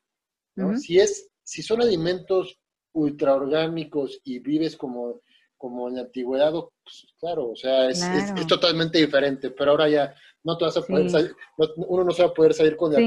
¿no? 0.56 0.76
Si, 0.76 0.98
es, 0.98 1.30
si 1.42 1.62
son 1.62 1.80
alimentos 1.80 2.59
ultraorgánicos 2.93 4.20
y 4.24 4.38
vives 4.38 4.76
como, 4.76 5.20
como 5.57 5.88
en 5.88 5.97
la 5.97 6.01
antigüedad, 6.03 6.53
pues 6.53 7.07
claro, 7.18 7.51
o 7.51 7.57
sea, 7.57 7.88
es, 7.88 8.03
es, 8.03 8.47
totalmente 8.47 8.99
diferente, 8.99 9.51
pero 9.51 9.72
ahora 9.72 9.88
ya 9.88 10.14
no 10.43 10.57
te 10.57 10.64
vas 10.64 10.76
a 10.76 10.82
poder 10.82 11.11
salir, 11.11 11.34
uno 11.76 12.05
no 12.05 12.11
se 12.12 12.22
va 12.22 12.30
a 12.30 12.34
poder 12.34 12.55
salir 12.55 12.76
con, 12.76 12.93
la, 12.93 13.01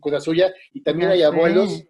con 0.00 0.12
la 0.12 0.20
suya, 0.20 0.54
y 0.72 0.82
también 0.82 1.10
hay 1.10 1.22
abuelos, 1.22 1.84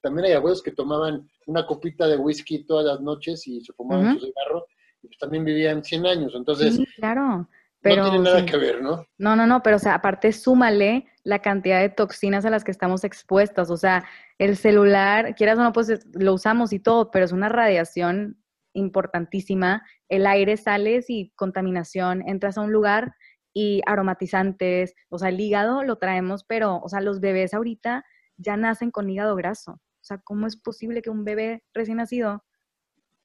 también 0.00 0.26
hay 0.26 0.32
abuelos 0.32 0.62
que 0.62 0.72
tomaban 0.72 1.28
una 1.46 1.66
copita 1.66 2.06
de 2.06 2.16
whisky 2.16 2.64
todas 2.64 2.86
las 2.86 3.00
noches 3.00 3.46
y 3.46 3.60
se 3.60 3.72
fumaban 3.72 4.18
su 4.18 4.26
cigarro, 4.26 4.66
y 5.02 5.08
pues 5.08 5.18
también 5.18 5.44
vivían 5.44 5.82
100 5.82 6.06
años, 6.06 6.32
entonces... 6.34 6.76
Sí, 6.76 6.86
claro. 6.96 7.48
Pero, 7.82 8.04
no 8.04 8.10
tiene 8.10 8.24
nada 8.24 8.44
que 8.44 8.56
ver, 8.58 8.82
¿no? 8.82 9.06
No, 9.16 9.36
no, 9.36 9.46
no, 9.46 9.62
pero 9.62 9.76
o 9.76 9.78
sea, 9.78 9.94
aparte 9.94 10.32
súmale 10.32 11.06
la 11.24 11.40
cantidad 11.40 11.80
de 11.80 11.88
toxinas 11.88 12.44
a 12.44 12.50
las 12.50 12.62
que 12.62 12.70
estamos 12.70 13.04
expuestas. 13.04 13.70
O 13.70 13.76
sea, 13.76 14.04
el 14.38 14.56
celular, 14.56 15.34
quieras 15.34 15.58
o 15.58 15.62
no, 15.62 15.72
pues 15.72 16.06
lo 16.12 16.34
usamos 16.34 16.72
y 16.72 16.78
todo, 16.78 17.10
pero 17.10 17.24
es 17.24 17.32
una 17.32 17.48
radiación 17.48 18.36
importantísima. 18.74 19.82
El 20.08 20.26
aire 20.26 20.56
sales 20.56 21.08
y 21.08 21.32
contaminación, 21.36 22.22
entras 22.28 22.58
a 22.58 22.62
un 22.62 22.72
lugar 22.72 23.14
y 23.52 23.82
aromatizantes, 23.86 24.94
o 25.08 25.18
sea, 25.18 25.30
el 25.30 25.40
hígado 25.40 25.82
lo 25.82 25.96
traemos, 25.96 26.44
pero, 26.44 26.78
o 26.78 26.88
sea, 26.88 27.00
los 27.00 27.20
bebés 27.20 27.54
ahorita 27.54 28.04
ya 28.36 28.56
nacen 28.56 28.90
con 28.90 29.10
hígado 29.10 29.34
graso. 29.36 29.72
O 29.72 30.04
sea, 30.04 30.18
¿cómo 30.18 30.46
es 30.46 30.56
posible 30.56 31.02
que 31.02 31.10
un 31.10 31.24
bebé 31.24 31.64
recién 31.74 31.96
nacido 31.98 32.44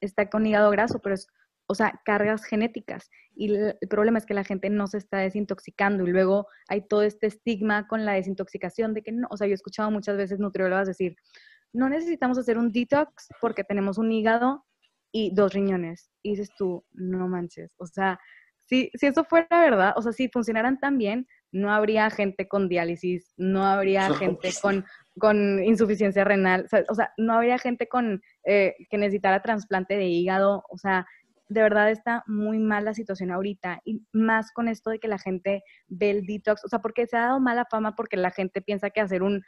esté 0.01 0.29
con 0.29 0.45
hígado 0.45 0.71
graso? 0.71 0.99
Pero 0.99 1.15
es, 1.15 1.27
o 1.67 1.75
sea, 1.75 2.01
cargas 2.05 2.43
genéticas. 2.45 3.09
Y 3.35 3.53
el, 3.53 3.77
problema 3.89 4.17
es 4.17 4.25
que 4.25 4.33
la 4.33 4.43
gente 4.43 4.69
no 4.69 4.87
se 4.87 4.97
está 4.97 5.17
desintoxicando 5.17 6.03
y 6.07 6.11
luego 6.11 6.47
hay 6.67 6.81
todo 6.87 7.03
este 7.03 7.27
estigma 7.27 7.87
con 7.87 8.05
la 8.05 8.13
desintoxicación 8.13 8.93
de 8.93 9.01
que 9.01 9.11
no, 9.11 9.27
o 9.29 9.37
sea, 9.37 9.47
yo 9.47 9.51
he 9.51 9.55
escuchado 9.55 9.91
muchas 9.91 10.17
veces 10.17 10.39
nutriólogas 10.39 10.87
decir, 10.87 11.15
no 11.73 11.89
necesitamos 11.89 12.37
hacer 12.37 12.57
un 12.57 12.71
detox 12.71 13.27
porque 13.41 13.63
tenemos 13.63 13.97
un 13.97 14.11
hígado 14.11 14.65
y 15.11 15.33
dos 15.33 15.53
riñones. 15.53 16.09
Y 16.23 16.31
dices 16.31 16.49
tú, 16.57 16.85
no 16.91 17.27
manches, 17.27 17.73
o 17.77 17.85
sea, 17.85 18.19
si, 18.67 18.89
si 18.95 19.07
eso 19.07 19.23
fuera 19.23 19.61
verdad, 19.61 19.93
o 19.95 20.01
sea, 20.01 20.11
si 20.11 20.27
funcionaran 20.29 20.79
tan 20.79 20.97
bien, 20.97 21.27
no 21.51 21.71
habría 21.71 22.09
gente 22.09 22.47
con 22.47 22.67
diálisis, 22.67 23.33
no 23.37 23.65
habría 23.65 24.09
gente 24.15 24.49
con, 24.61 24.85
con 25.17 25.63
insuficiencia 25.63 26.23
renal, 26.23 26.67
o 26.89 26.95
sea, 26.95 27.13
no 27.17 27.33
habría 27.33 27.57
gente 27.57 27.87
con 27.87 28.21
eh, 28.43 28.75
que 28.89 28.97
necesitara 28.97 29.41
trasplante 29.41 29.95
de 29.95 30.07
hígado, 30.07 30.63
o 30.69 30.77
sea, 30.77 31.05
de 31.47 31.61
verdad 31.61 31.91
está 31.91 32.23
muy 32.27 32.59
mal 32.59 32.85
la 32.85 32.93
situación 32.93 33.31
ahorita 33.31 33.81
y 33.85 34.01
más 34.11 34.51
con 34.51 34.67
esto 34.67 34.89
de 34.89 34.99
que 34.99 35.07
la 35.07 35.19
gente 35.19 35.63
ve 35.87 36.11
el 36.11 36.25
detox, 36.25 36.65
o 36.65 36.67
sea, 36.67 36.79
porque 36.79 37.07
se 37.07 37.17
ha 37.17 37.27
dado 37.27 37.39
mala 37.39 37.65
fama 37.69 37.95
porque 37.95 38.17
la 38.17 38.31
gente 38.31 38.61
piensa 38.61 38.89
que 38.89 39.01
hacer 39.01 39.23
un, 39.23 39.43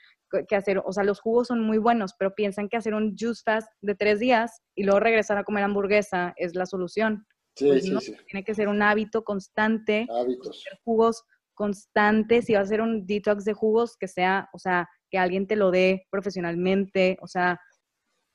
que 0.48 0.56
hacer, 0.56 0.82
o 0.84 0.92
sea, 0.92 1.04
los 1.04 1.20
jugos 1.20 1.48
son 1.48 1.62
muy 1.62 1.78
buenos, 1.78 2.14
pero 2.18 2.36
piensan 2.36 2.70
que 2.70 2.78
hacer 2.78 2.94
un 2.94 3.16
juice 3.18 3.42
fast 3.44 3.70
de 3.82 3.96
tres 3.96 4.20
días 4.20 4.62
y 4.76 4.84
luego 4.84 5.00
regresar 5.00 5.38
a 5.38 5.44
comer 5.44 5.64
hamburguesa 5.64 6.34
es 6.38 6.56
la 6.56 6.66
solución. 6.66 7.26
Sí, 7.56 7.66
pues 7.68 7.84
sí, 7.86 7.98
sí. 8.02 8.16
Tiene 8.28 8.44
que 8.44 8.54
ser 8.54 8.68
un 8.68 8.84
hábito 8.84 9.24
constante. 9.24 10.06
Hábitos. 10.12 10.64
Jugos 10.84 11.24
constantes. 11.56 12.46
Si 12.46 12.54
va 12.54 12.60
a 12.60 12.66
ser 12.66 12.82
un 12.82 13.08
detox 13.08 13.44
de 13.44 13.54
jugos, 13.54 13.98
que 13.98 14.08
sea, 14.08 14.48
o 14.54 14.60
sea, 14.60 14.88
que 15.10 15.18
alguien 15.18 15.48
te 15.48 15.56
lo 15.56 15.72
dé 15.72 16.06
profesionalmente, 16.12 17.18
o 17.22 17.28
sea, 17.28 17.60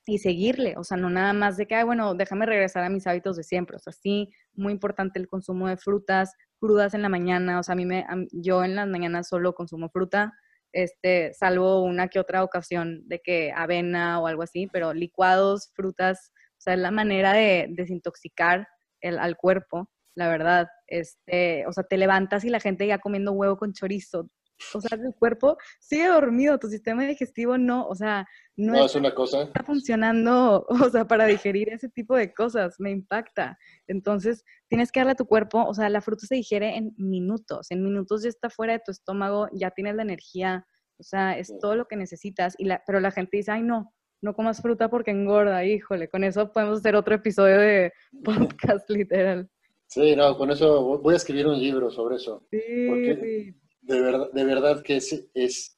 y 0.06 0.18
seguirle. 0.18 0.74
O 0.76 0.84
sea, 0.84 0.96
no 0.96 1.10
nada 1.10 1.32
más 1.32 1.56
de 1.56 1.66
que, 1.66 1.82
bueno, 1.84 2.14
déjame 2.14 2.46
regresar 2.46 2.84
a 2.84 2.88
mis 2.88 3.06
hábitos 3.06 3.36
de 3.36 3.44
siempre. 3.44 3.76
O 3.76 3.78
sea, 3.78 3.92
sí, 3.92 4.32
muy 4.54 4.72
importante 4.72 5.18
el 5.18 5.28
consumo 5.28 5.68
de 5.68 5.76
frutas 5.76 6.34
crudas 6.58 6.94
en 6.94 7.02
la 7.02 7.08
mañana. 7.08 7.58
O 7.58 7.62
sea, 7.62 7.74
a 7.74 7.76
mí 7.76 7.86
me, 7.86 8.04
yo 8.32 8.64
en 8.64 8.76
las 8.76 8.88
mañanas 8.88 9.28
solo 9.28 9.54
consumo 9.54 9.88
fruta. 9.90 10.32
Este, 10.72 11.34
salvo 11.34 11.82
una 11.82 12.08
que 12.08 12.18
otra 12.18 12.42
ocasión 12.42 13.06
de 13.06 13.20
que 13.20 13.52
avena 13.54 14.20
o 14.20 14.26
algo 14.26 14.42
así, 14.42 14.68
pero 14.72 14.94
licuados, 14.94 15.70
frutas, 15.74 16.32
o 16.52 16.60
sea, 16.60 16.74
es 16.74 16.80
la 16.80 16.90
manera 16.90 17.32
de 17.34 17.66
desintoxicar 17.70 18.66
el, 19.00 19.18
al 19.18 19.36
cuerpo, 19.36 19.90
la 20.14 20.28
verdad. 20.28 20.68
Este, 20.86 21.66
o 21.66 21.72
sea, 21.72 21.84
te 21.84 21.98
levantas 21.98 22.44
y 22.44 22.48
la 22.48 22.60
gente 22.60 22.86
ya 22.86 22.98
comiendo 22.98 23.32
huevo 23.32 23.56
con 23.56 23.72
chorizo. 23.72 24.30
O 24.74 24.80
sea, 24.80 24.98
tu 24.98 25.12
cuerpo 25.18 25.56
sigue 25.80 26.08
dormido, 26.08 26.58
tu 26.58 26.68
sistema 26.68 27.04
digestivo 27.04 27.58
no, 27.58 27.86
o 27.86 27.94
sea, 27.94 28.26
no, 28.56 28.84
es 28.84 28.94
una 28.94 29.14
cosa. 29.14 29.42
Está 29.42 29.62
funcionando, 29.62 30.66
o 30.68 30.90
sea, 30.90 31.06
para 31.06 31.26
digerir 31.26 31.70
ese 31.70 31.88
tipo 31.88 32.16
de 32.16 32.32
cosas, 32.32 32.76
me 32.78 32.90
impacta. 32.90 33.58
Entonces, 33.86 34.44
tienes 34.68 34.92
que 34.92 35.00
darle 35.00 35.12
a 35.12 35.16
tu 35.16 35.26
cuerpo, 35.26 35.64
o 35.64 35.74
sea, 35.74 35.88
la 35.88 36.00
fruta 36.00 36.26
se 36.26 36.34
digiere 36.34 36.76
en 36.76 36.94
minutos, 36.96 37.70
en 37.70 37.82
minutos 37.82 38.22
ya 38.22 38.28
está 38.28 38.50
fuera 38.50 38.74
de 38.74 38.82
tu 38.84 38.90
estómago, 38.90 39.48
ya 39.52 39.70
tienes 39.70 39.96
la 39.96 40.02
energía, 40.02 40.66
o 40.98 41.02
sea, 41.02 41.38
es 41.38 41.52
todo 41.60 41.76
lo 41.76 41.86
que 41.86 41.96
necesitas, 41.96 42.54
y 42.58 42.64
la, 42.64 42.82
pero 42.86 43.00
la 43.00 43.10
gente 43.10 43.36
dice, 43.36 43.52
ay, 43.52 43.62
no, 43.62 43.92
no 44.22 44.34
comas 44.34 44.62
fruta 44.62 44.88
porque 44.88 45.10
engorda, 45.10 45.64
híjole, 45.64 46.08
con 46.08 46.24
eso 46.24 46.52
podemos 46.52 46.78
hacer 46.78 46.94
otro 46.94 47.14
episodio 47.14 47.58
de 47.58 47.92
podcast 48.24 48.88
literal. 48.88 49.50
Sí, 49.86 50.16
no, 50.16 50.38
con 50.38 50.50
eso 50.50 51.00
voy 51.00 51.12
a 51.12 51.16
escribir 51.18 51.46
un 51.46 51.58
libro 51.58 51.90
sobre 51.90 52.16
eso. 52.16 52.46
Sí, 52.50 52.86
porque 52.88 53.54
De, 53.82 54.00
verdad, 54.00 54.32
de 54.32 54.44
verdad 54.44 54.82
que 54.82 54.96
es, 54.96 55.26
es 55.34 55.76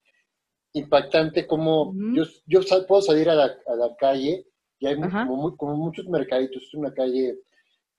impactante 0.72 1.46
como 1.46 1.94
yo, 2.14 2.24
yo 2.46 2.61
puedo 2.86 3.02
salir 3.02 3.28
a 3.28 3.34
la, 3.34 3.44
a 3.66 3.74
la 3.74 3.96
calle 3.96 4.46
y 4.78 4.86
hay 4.86 4.96
como, 4.96 5.57
como, 5.57 5.76
muchos 5.76 6.07
mercaditos, 6.07 6.62
es 6.62 6.74
una 6.74 6.92
calle 6.92 7.38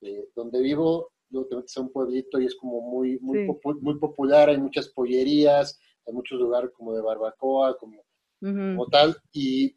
eh, 0.02 0.28
donde 0.34 0.60
vivo, 0.60 1.10
luego 1.30 1.48
te 1.48 1.56
metes 1.56 1.76
a 1.76 1.80
un 1.80 1.90
pueblito 1.90 2.40
y 2.40 2.46
es 2.46 2.54
como 2.54 2.80
muy, 2.80 3.18
muy, 3.20 3.48
muy 3.80 3.98
popular, 3.98 4.48
hay 4.48 4.58
muchas 4.58 4.88
pollerías, 4.88 5.78
hay 6.06 6.14
muchos 6.14 6.38
lugares 6.38 6.70
como 6.76 6.94
de 6.94 7.02
barbacoa, 7.02 7.76
como, 7.78 8.02
como 8.40 8.86
tal, 8.86 9.16
y 9.32 9.76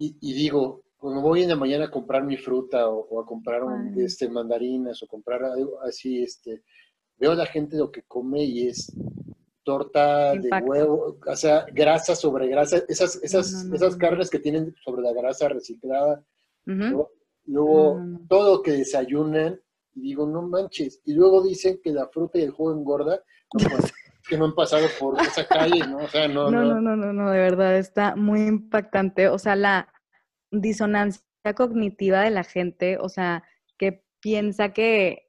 y, 0.00 0.32
digo, 0.32 0.84
cuando 0.96 1.20
voy 1.20 1.42
en 1.42 1.48
la 1.48 1.56
mañana 1.56 1.86
a 1.86 1.90
comprar 1.90 2.22
mi 2.22 2.36
fruta 2.36 2.88
o, 2.88 3.20
a 3.20 3.26
comprar 3.26 3.62
este, 3.96 4.28
mandarinas 4.28 5.02
o 5.02 5.08
comprar 5.08 5.42
algo 5.42 5.80
así, 5.82 6.22
este, 6.22 6.62
veo 7.16 7.32
a 7.32 7.36
la 7.36 7.46
gente 7.46 7.76
lo 7.76 7.90
que 7.90 8.02
come 8.02 8.44
y 8.44 8.68
es 8.68 8.92
torta 9.68 10.32
de 10.32 10.48
huevo, 10.62 11.18
o 11.26 11.36
sea, 11.36 11.66
grasa 11.70 12.16
sobre 12.16 12.48
grasa, 12.48 12.78
esas, 12.88 13.22
esas, 13.22 13.66
esas 13.70 13.96
carnes 13.96 14.30
que 14.30 14.38
tienen 14.38 14.74
sobre 14.82 15.02
la 15.02 15.12
grasa 15.12 15.46
reciclada. 15.50 16.24
Luego, 17.44 18.00
todo 18.30 18.62
que 18.62 18.72
desayunan, 18.72 19.60
y 19.94 20.00
digo, 20.00 20.26
no 20.26 20.40
manches. 20.40 21.02
Y 21.04 21.12
luego 21.12 21.42
dicen 21.42 21.80
que 21.84 21.92
la 21.92 22.08
fruta 22.08 22.38
y 22.38 22.44
el 22.44 22.50
jugo 22.50 22.72
engorda. 22.72 23.22
Pues, 23.50 23.92
que 24.26 24.38
no 24.38 24.46
han 24.46 24.54
pasado 24.54 24.86
por 24.98 25.20
esa 25.20 25.46
calle, 25.46 25.86
¿no? 25.86 25.98
O 25.98 26.08
sea, 26.08 26.28
no, 26.28 26.50
no, 26.50 26.64
no, 26.64 26.80
no, 26.80 26.96
no, 26.96 27.12
no, 27.12 27.30
de 27.30 27.38
verdad 27.38 27.76
está 27.76 28.16
muy 28.16 28.40
impactante. 28.46 29.28
O 29.28 29.38
sea, 29.38 29.54
la 29.54 29.92
disonancia 30.50 31.22
cognitiva 31.54 32.22
de 32.22 32.30
la 32.30 32.44
gente, 32.44 32.96
o 32.98 33.10
sea, 33.10 33.44
que 33.76 34.02
piensa 34.20 34.72
que, 34.72 35.26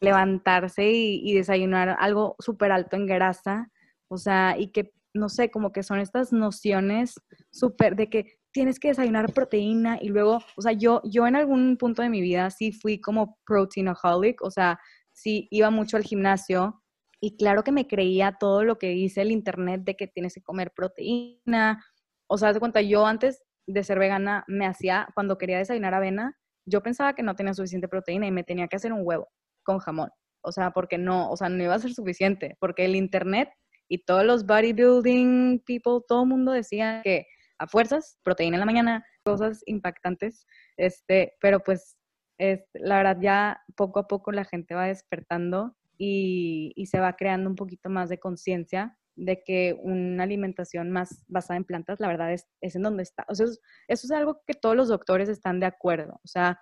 levantarse 0.00 0.90
y, 0.90 1.32
desayunar 1.34 1.96
algo 1.98 2.36
súper 2.38 2.72
alto 2.72 2.96
en 2.96 3.06
grasa, 3.06 3.70
o 4.08 4.18
sea, 4.18 4.56
y 4.58 4.68
que, 4.68 4.92
no 5.14 5.28
sé, 5.28 5.50
como 5.50 5.72
que 5.72 5.82
son 5.82 5.98
estas 5.98 6.32
nociones 6.32 7.14
súper 7.50 7.96
de 7.96 8.08
que 8.08 8.38
tienes 8.52 8.78
que 8.80 8.88
desayunar 8.88 9.32
proteína 9.32 9.98
y 10.00 10.08
luego, 10.08 10.40
o 10.56 10.62
sea, 10.62 10.72
yo, 10.72 11.02
yo 11.04 11.26
en 11.26 11.36
algún 11.36 11.76
punto 11.76 12.02
de 12.02 12.08
mi 12.08 12.20
vida 12.20 12.50
sí 12.50 12.72
fui 12.72 13.00
como 13.00 13.38
proteinaholic, 13.44 14.42
o 14.42 14.50
sea, 14.50 14.78
sí 15.12 15.48
iba 15.50 15.70
mucho 15.70 15.96
al 15.96 16.04
gimnasio 16.04 16.82
y 17.20 17.36
claro 17.36 17.64
que 17.64 17.72
me 17.72 17.86
creía 17.86 18.36
todo 18.38 18.64
lo 18.64 18.78
que 18.78 18.88
dice 18.88 19.22
el 19.22 19.30
internet 19.30 19.82
de 19.84 19.96
que 19.96 20.06
tienes 20.06 20.34
que 20.34 20.42
comer 20.42 20.72
proteína. 20.74 21.84
O 22.28 22.38
sea, 22.38 22.52
de 22.52 22.60
cuenta, 22.60 22.82
yo 22.82 23.06
antes 23.06 23.42
de 23.66 23.82
ser 23.84 23.98
vegana 23.98 24.44
me 24.46 24.66
hacía, 24.66 25.08
cuando 25.14 25.38
quería 25.38 25.58
desayunar 25.58 25.94
avena, 25.94 26.36
yo 26.66 26.82
pensaba 26.82 27.14
que 27.14 27.22
no 27.22 27.34
tenía 27.34 27.54
suficiente 27.54 27.88
proteína 27.88 28.26
y 28.26 28.30
me 28.32 28.44
tenía 28.44 28.68
que 28.68 28.76
hacer 28.76 28.92
un 28.92 29.00
huevo 29.02 29.28
con 29.64 29.78
jamón. 29.78 30.10
O 30.42 30.52
sea, 30.52 30.70
porque 30.70 30.98
no, 30.98 31.30
o 31.30 31.36
sea, 31.36 31.48
no 31.48 31.62
iba 31.62 31.74
a 31.74 31.78
ser 31.78 31.92
suficiente, 31.92 32.56
porque 32.60 32.84
el 32.84 32.96
internet 32.96 33.48
y 33.88 34.04
todos 34.04 34.24
los 34.24 34.46
bodybuilding 34.46 35.62
people, 35.66 36.04
todo 36.08 36.22
el 36.22 36.28
mundo 36.28 36.52
decía 36.52 37.00
que 37.02 37.26
a 37.58 37.66
fuerzas, 37.66 38.18
proteína 38.22 38.56
en 38.56 38.60
la 38.60 38.66
mañana, 38.66 39.06
cosas 39.24 39.62
impactantes, 39.66 40.46
este, 40.76 41.34
pero 41.40 41.60
pues 41.60 41.96
es, 42.38 42.60
la 42.74 42.96
verdad 42.98 43.18
ya 43.20 43.60
poco 43.76 44.00
a 44.00 44.06
poco 44.06 44.30
la 44.32 44.44
gente 44.44 44.74
va 44.74 44.86
despertando 44.86 45.74
y, 45.98 46.74
se 46.86 47.00
va 47.00 47.14
creando 47.14 47.48
un 47.48 47.56
poquito 47.56 47.88
más 47.88 48.08
de 48.08 48.18
conciencia 48.18 48.96
de 49.16 49.42
que 49.42 49.74
una 49.80 50.24
alimentación 50.24 50.90
más 50.90 51.24
basada 51.26 51.56
en 51.56 51.64
plantas, 51.64 52.00
la 52.00 52.08
verdad 52.08 52.32
es, 52.32 52.46
es 52.60 52.76
en 52.76 52.82
donde 52.82 53.02
está. 53.02 53.24
O 53.28 53.34
sea, 53.34 53.46
eso, 53.46 53.58
es 53.88 54.10
algo 54.10 54.42
que 54.46 54.52
todos 54.52 54.76
los 54.76 54.88
doctores 54.88 55.30
están 55.30 55.58
de 55.58 55.66
acuerdo. 55.66 56.20
O 56.22 56.28
sea, 56.28 56.60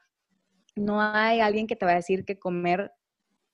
no 0.76 1.00
hay 1.02 1.40
alguien 1.40 1.66
que 1.66 1.74
te 1.74 1.84
va 1.84 1.92
a 1.92 1.96
decir 1.96 2.24
que 2.24 2.38
comer 2.38 2.92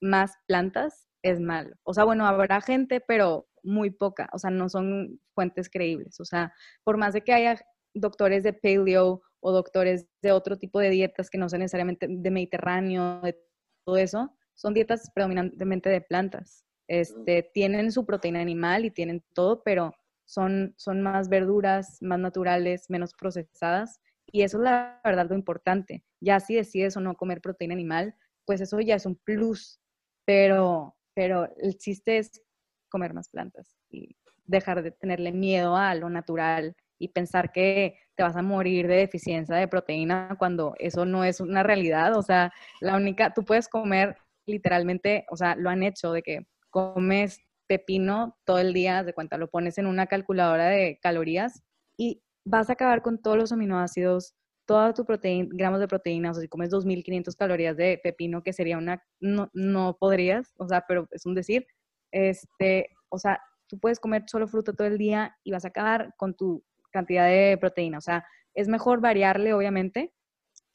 más 0.02 0.34
plantas 0.46 1.08
es 1.22 1.40
malo. 1.40 1.74
O 1.82 1.94
sea, 1.94 2.04
bueno, 2.04 2.26
habrá 2.26 2.60
gente, 2.60 3.00
pero 3.00 3.48
muy 3.62 3.90
poca. 3.90 4.28
O 4.32 4.38
sea, 4.38 4.50
no 4.50 4.68
son 4.68 5.20
fuentes 5.34 5.68
creíbles. 5.68 6.20
O 6.20 6.24
sea, 6.24 6.52
por 6.84 6.96
más 6.96 7.12
de 7.14 7.22
que 7.22 7.32
haya 7.32 7.60
doctores 7.94 8.42
de 8.42 8.52
paleo 8.52 9.22
o 9.40 9.52
doctores 9.52 10.06
de 10.22 10.32
otro 10.32 10.58
tipo 10.58 10.78
de 10.80 10.90
dietas 10.90 11.30
que 11.30 11.38
no 11.38 11.48
sean 11.48 11.60
necesariamente 11.60 12.06
de 12.08 12.30
Mediterráneo, 12.30 13.20
de 13.22 13.38
todo 13.84 13.96
eso, 13.96 14.36
son 14.54 14.74
dietas 14.74 15.10
predominantemente 15.14 15.88
de 15.88 16.00
plantas. 16.00 16.64
Este, 16.88 17.48
tienen 17.54 17.92
su 17.92 18.04
proteína 18.04 18.40
animal 18.40 18.84
y 18.84 18.90
tienen 18.90 19.24
todo, 19.32 19.62
pero 19.62 19.94
son, 20.26 20.74
son 20.76 21.02
más 21.02 21.28
verduras, 21.28 21.98
más 22.02 22.18
naturales, 22.18 22.90
menos 22.90 23.14
procesadas. 23.14 24.00
Y 24.26 24.42
eso 24.42 24.58
es 24.58 24.64
la 24.64 25.00
verdad 25.04 25.28
lo 25.28 25.36
importante. 25.36 26.04
Ya 26.20 26.40
si 26.40 26.54
decides 26.54 26.96
o 26.96 27.00
no 27.00 27.16
comer 27.16 27.40
proteína 27.40 27.74
animal, 27.74 28.14
pues 28.44 28.60
eso 28.60 28.80
ya 28.80 28.96
es 28.96 29.06
un 29.06 29.16
plus. 29.16 29.80
Pero, 30.26 30.96
pero 31.14 31.48
el 31.56 31.78
chiste 31.78 32.18
es 32.18 32.42
comer 32.90 33.14
más 33.14 33.28
plantas 33.30 33.76
y 33.90 34.16
dejar 34.44 34.82
de 34.82 34.90
tenerle 34.90 35.32
miedo 35.32 35.76
a 35.76 35.94
lo 35.94 36.10
natural 36.10 36.74
y 36.98 37.08
pensar 37.08 37.50
que 37.52 37.96
te 38.14 38.22
vas 38.22 38.36
a 38.36 38.42
morir 38.42 38.86
de 38.86 38.96
deficiencia 38.96 39.56
de 39.56 39.68
proteína 39.68 40.36
cuando 40.38 40.74
eso 40.78 41.06
no 41.06 41.24
es 41.24 41.40
una 41.40 41.62
realidad. 41.62 42.16
O 42.16 42.22
sea, 42.22 42.52
la 42.80 42.96
única, 42.96 43.32
tú 43.32 43.44
puedes 43.44 43.68
comer 43.68 44.16
literalmente, 44.46 45.24
o 45.30 45.36
sea, 45.36 45.56
lo 45.56 45.70
han 45.70 45.82
hecho 45.82 46.12
de 46.12 46.22
que 46.22 46.46
comes 46.68 47.40
pepino 47.66 48.36
todo 48.44 48.58
el 48.58 48.74
día, 48.74 49.02
de 49.04 49.14
cuenta, 49.14 49.38
lo 49.38 49.48
pones 49.48 49.78
en 49.78 49.86
una 49.86 50.06
calculadora 50.06 50.66
de 50.66 50.98
calorías 51.00 51.62
y 51.96 52.22
vas 52.44 52.68
a 52.68 52.74
acabar 52.74 53.00
con 53.00 53.22
todos 53.22 53.36
los 53.36 53.52
aminoácidos, 53.52 54.34
toda 54.66 54.92
tu 54.92 55.04
proteína, 55.04 55.48
gramos 55.52 55.80
de 55.80 55.88
proteínas, 55.88 56.32
o 56.32 56.34
sea, 56.34 56.42
si 56.42 56.48
comes 56.48 56.70
2.500 56.70 57.36
calorías 57.36 57.76
de 57.76 58.00
pepino, 58.02 58.42
que 58.42 58.52
sería 58.52 58.76
una, 58.76 59.02
no, 59.20 59.50
no 59.52 59.96
podrías, 59.98 60.52
o 60.58 60.68
sea, 60.68 60.84
pero 60.86 61.06
es 61.12 61.26
un 61.26 61.34
decir, 61.34 61.66
este, 62.12 62.90
o 63.08 63.18
sea, 63.18 63.40
tú 63.66 63.78
puedes 63.78 64.00
comer 64.00 64.24
solo 64.26 64.48
fruta 64.48 64.72
todo 64.72 64.86
el 64.86 64.98
día 64.98 65.36
y 65.44 65.52
vas 65.52 65.64
a 65.64 65.68
acabar 65.68 66.14
con 66.16 66.34
tu 66.34 66.64
cantidad 66.90 67.26
de 67.26 67.56
proteína, 67.58 67.98
o 67.98 68.02
sea, 68.02 68.24
es 68.54 68.68
mejor 68.68 69.00
variarle, 69.00 69.54
obviamente, 69.54 70.12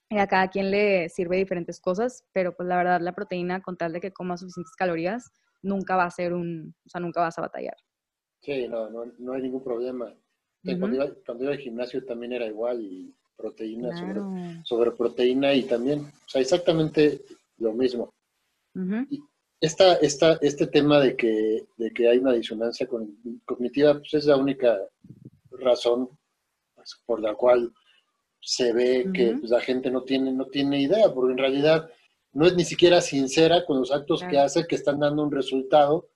y 0.09 0.17
a 0.17 0.27
cada 0.27 0.49
quien 0.49 0.71
le 0.71 1.09
sirve 1.09 1.37
diferentes 1.37 1.79
cosas, 1.81 2.23
pero 2.31 2.55
pues 2.55 2.69
la 2.69 2.77
verdad 2.77 3.01
la 3.01 3.13
proteína, 3.13 3.61
con 3.61 3.75
tal 3.75 3.91
de 3.91 3.99
que 3.99 4.13
coma 4.13 4.37
suficientes 4.37 4.75
calorías, 4.75 5.31
nunca 5.61 5.95
va 5.95 6.05
a 6.05 6.11
ser 6.11 6.33
un, 6.33 6.75
o 6.85 6.89
sea, 6.89 7.01
nunca 7.01 7.21
vas 7.21 7.37
a 7.37 7.41
batallar. 7.41 7.75
Sí, 8.41 8.67
no, 8.67 8.89
no, 8.89 9.05
no 9.17 9.33
hay 9.33 9.41
ningún 9.41 9.63
problema. 9.63 10.13
cuando, 10.63 10.95
iba, 10.95 11.51
al 11.51 11.57
gimnasio 11.57 12.05
también 12.05 12.33
era 12.33 12.45
igual 12.45 12.81
y 12.81 13.13
proteína 13.35 13.89
sobre, 14.63 14.91
proteína 14.91 15.53
y 15.53 15.63
también, 15.63 16.01
o 16.01 16.29
sea, 16.29 16.41
exactamente 16.41 17.21
lo 17.57 17.73
mismo. 17.73 18.13
y 19.09 19.21
esta, 19.65 19.95
esta, 19.95 20.37
este 20.41 20.67
tema 20.67 20.99
de 20.99 21.15
que, 21.15 21.65
de 21.77 21.91
que 21.91 22.07
hay 22.07 22.19
una 22.19 22.33
disonancia 22.33 22.87
cognitiva, 23.45 23.95
pues 23.95 24.13
es 24.13 24.25
la 24.25 24.37
única 24.37 24.77
razón 25.51 26.09
pues, 26.75 27.01
por 27.05 27.19
la 27.19 27.33
cual 27.33 27.73
se 28.39 28.73
ve 28.73 29.09
que 29.11 29.35
pues, 29.39 29.49
la 29.49 29.59
gente 29.59 29.89
no 29.89 30.03
tiene, 30.03 30.31
no 30.31 30.45
tiene 30.45 30.81
idea, 30.81 31.11
porque 31.11 31.31
en 31.31 31.39
realidad 31.39 31.89
no 32.33 32.45
es 32.45 32.55
ni 32.55 32.63
siquiera 32.63 33.01
sincera 33.01 33.65
con 33.65 33.79
los 33.79 33.91
actos 33.91 34.23
que 34.29 34.37
hace 34.37 34.67
que 34.67 34.75
están 34.75 34.99
dando 34.99 35.23
un 35.23 35.31
resultado 35.31 36.09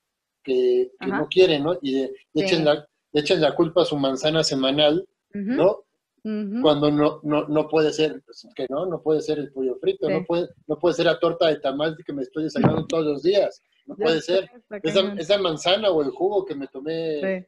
que, 0.43 0.91
no 0.99 1.27
quiere, 1.27 1.59
¿no? 1.59 1.77
Y 1.81 1.93
de, 1.93 2.13
echen, 2.35 2.65
la, 2.65 2.87
echen 3.13 3.41
la 3.41 3.55
culpa 3.55 3.81
a 3.81 3.85
su 3.85 3.97
manzana 3.97 4.43
semanal, 4.43 5.07
¿no? 5.33 5.85
Cuando 6.23 6.91
no, 6.91 7.19
no, 7.23 7.47
no 7.47 7.67
puede 7.67 7.93
ser, 7.93 8.21
pues, 8.25 8.47
que 8.55 8.65
no, 8.69 8.85
no 8.85 9.01
puede 9.01 9.21
ser 9.21 9.39
el 9.39 9.51
pollo 9.51 9.75
frito, 9.79 10.09
no, 10.09 10.23
puede, 10.25 10.47
no 10.67 10.77
puede 10.77 10.95
ser 10.95 11.05
la 11.05 11.19
torta 11.19 11.47
de 11.47 11.59
tamal 11.59 11.97
que 12.05 12.13
me 12.13 12.23
estoy 12.23 12.43
desayunando 12.43 12.85
todos 12.87 13.05
los 13.05 13.23
días, 13.23 13.61
no 13.85 13.95
puede 13.95 14.21
ser 14.21 14.49
esa, 14.83 15.13
esa, 15.17 15.37
manzana 15.37 15.89
o 15.89 16.01
el 16.01 16.11
jugo 16.11 16.45
que 16.45 16.55
me 16.55 16.67
tomé 16.67 17.47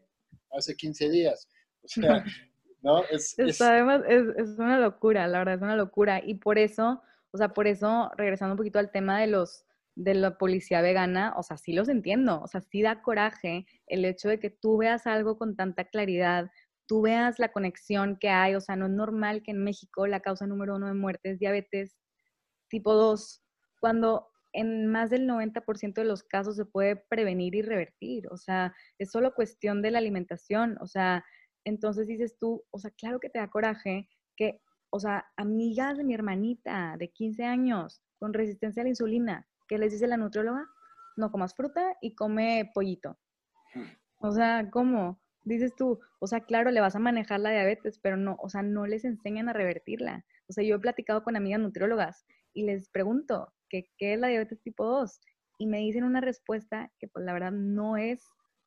hace 0.52 0.76
15 0.76 1.10
días. 1.10 1.48
O 1.84 1.88
sea, 1.88 2.24
¿no? 2.82 3.04
Es, 3.06 3.36
Además, 3.62 4.02
es, 4.08 4.58
una 4.58 4.80
locura, 4.80 5.28
la 5.28 5.40
verdad, 5.40 5.56
es 5.56 5.62
una 5.62 5.76
locura. 5.76 6.22
Y 6.24 6.36
por 6.36 6.58
eso, 6.58 7.02
o 7.32 7.38
sea, 7.38 7.50
por 7.50 7.68
eso, 7.68 8.12
regresando 8.18 8.54
un 8.54 8.58
poquito 8.58 8.80
al 8.80 8.92
tema 8.92 9.20
de 9.20 9.28
los 9.28 9.66
de 9.94 10.14
la 10.14 10.38
policía 10.38 10.82
vegana, 10.82 11.34
o 11.36 11.44
sea, 11.44 11.58
sí 11.58 11.74
los 11.74 11.90
entiendo, 11.90 12.42
o 12.42 12.48
sea, 12.48 12.62
sí 12.62 12.82
da 12.82 13.02
coraje 13.02 13.66
el 13.88 14.06
hecho 14.06 14.30
de 14.30 14.40
que 14.40 14.50
tú 14.50 14.78
veas 14.78 15.06
algo 15.06 15.38
con 15.38 15.58
tanta 15.58 15.84
claridad, 15.84 16.50
tú 16.92 17.02
veas 17.02 17.40
la 17.40 17.54
conexión 17.54 18.18
que 18.18 18.28
hay, 18.28 18.54
o 18.54 18.60
sea, 18.60 18.76
no 18.76 18.88
es 18.88 18.92
normal 18.92 19.44
que 19.44 19.52
en 19.52 19.64
México 19.64 20.08
la 20.08 20.20
causa 20.20 20.46
número 20.46 20.76
uno 20.76 20.88
de 20.88 20.94
muerte 20.94 21.32
es 21.32 21.40
diabetes 21.40 21.98
tipo 22.68 22.94
2, 22.94 23.42
cuando 23.80 24.28
en 24.52 24.88
más 24.88 25.10
del 25.10 25.26
90% 25.26 25.94
de 25.94 26.04
los 26.04 26.22
casos 26.22 26.58
se 26.58 26.66
puede 26.66 26.98
prevenir 26.98 27.56
y 27.56 27.62
revertir, 27.62 28.28
o 28.30 28.36
sea, 28.36 28.76
es 29.00 29.10
solo 29.10 29.34
cuestión 29.34 29.82
de 29.82 29.92
la 29.92 30.00
alimentación, 30.00 30.78
o 30.82 30.86
sea, 30.86 31.24
entonces 31.64 32.08
dices 32.08 32.38
tú, 32.38 32.62
o 32.72 32.78
sea, 32.78 32.92
claro 32.92 33.22
que 33.22 33.30
te 33.30 33.40
da 33.40 33.50
coraje 33.50 34.10
que, 34.36 34.60
o 34.90 35.00
sea, 35.00 35.26
amigas 35.38 35.96
de 35.96 36.04
mi 36.04 36.14
hermanita 36.14 36.98
de 37.00 37.10
15 37.10 37.46
años 37.46 38.04
con 38.20 38.34
resistencia 38.34 38.82
a 38.82 38.84
la 38.84 38.90
insulina, 38.90 39.48
¿qué 39.70 39.78
les 39.78 39.94
dice 39.94 40.08
la 40.08 40.18
nutrióloga? 40.18 40.68
No 41.16 41.32
comas 41.32 41.56
fruta 41.56 41.96
y 42.02 42.16
come 42.16 42.70
pollito. 42.74 43.18
O 44.18 44.34
sea, 44.34 44.70
¿cómo? 44.70 45.22
Dices 45.44 45.74
tú, 45.76 46.00
o 46.20 46.28
sea, 46.28 46.42
claro, 46.42 46.72
le 46.72 46.82
vas 46.82 46.96
a 46.96 47.00
manejar 47.00 47.40
la 47.40 47.52
diabetes, 47.52 48.00
pero 48.00 48.18
no, 48.18 48.38
o 48.40 48.50
sea, 48.50 48.62
no 48.62 48.86
les 48.86 49.06
enseñan 49.06 49.50
a 49.50 49.54
revertirla. 49.54 50.26
O 50.48 50.54
sea, 50.54 50.64
yo 50.64 50.76
he 50.76 50.80
platicado 50.80 51.24
con 51.24 51.36
amigas 51.36 51.60
nutriólogas 51.60 52.26
y 52.54 52.64
les 52.66 52.90
pregunto, 52.90 53.54
¿qué, 53.70 53.90
qué 53.98 54.14
es 54.14 54.20
la 54.20 54.28
diabetes 54.28 54.62
tipo 54.62 54.86
2? 54.86 55.20
Y 55.60 55.68
me 55.68 55.80
dicen 55.80 56.04
una 56.04 56.22
respuesta 56.22 56.92
que 57.00 57.08
pues 57.08 57.26
la 57.26 57.34
verdad 57.34 57.52
no 57.52 57.98
es 57.98 58.24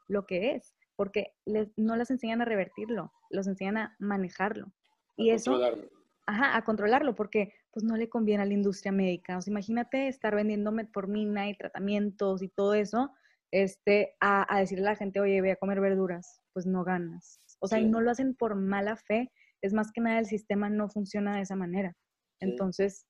lo 0.08 0.26
que 0.26 0.52
es 0.52 0.74
porque 0.96 1.32
les, 1.44 1.68
no 1.76 1.96
las 1.96 2.10
enseñan 2.10 2.40
a 2.42 2.44
revertirlo, 2.44 3.12
los 3.30 3.46
enseñan 3.46 3.76
a 3.76 3.96
manejarlo. 3.98 4.72
Y 5.16 5.30
a 5.30 5.34
eso, 5.34 5.52
controlarlo. 5.52 5.90
Ajá, 6.26 6.56
a 6.56 6.64
controlarlo, 6.64 7.14
porque 7.14 7.52
pues 7.72 7.84
no 7.84 7.96
le 7.96 8.08
conviene 8.08 8.42
a 8.42 8.46
la 8.46 8.54
industria 8.54 8.92
médica. 8.92 9.36
O 9.36 9.42
sea, 9.42 9.50
imagínate 9.50 10.08
estar 10.08 10.34
vendiendo 10.34 10.72
metformina 10.72 11.48
y 11.48 11.56
tratamientos 11.56 12.42
y 12.42 12.48
todo 12.48 12.74
eso, 12.74 13.10
este, 13.50 14.14
a, 14.20 14.58
decirle 14.58 14.86
a 14.86 14.90
la 14.90 14.96
gente, 14.96 15.20
oye, 15.20 15.40
voy 15.40 15.50
a 15.50 15.56
comer 15.56 15.80
verduras, 15.80 16.40
pues 16.54 16.64
no 16.64 16.84
ganas. 16.84 17.40
O 17.58 17.68
sea, 17.68 17.80
y 17.80 17.86
no 17.86 18.00
lo 18.00 18.10
hacen 18.10 18.34
por 18.34 18.54
mala 18.54 18.96
fe, 18.96 19.30
es 19.60 19.74
más 19.74 19.92
que 19.92 20.00
nada 20.00 20.18
el 20.18 20.26
sistema 20.26 20.70
no 20.70 20.88
funciona 20.88 21.36
de 21.36 21.42
esa 21.42 21.56
manera. 21.56 21.94
Entonces, 22.40 23.06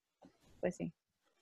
pues 0.60 0.76
sí. 0.76 0.92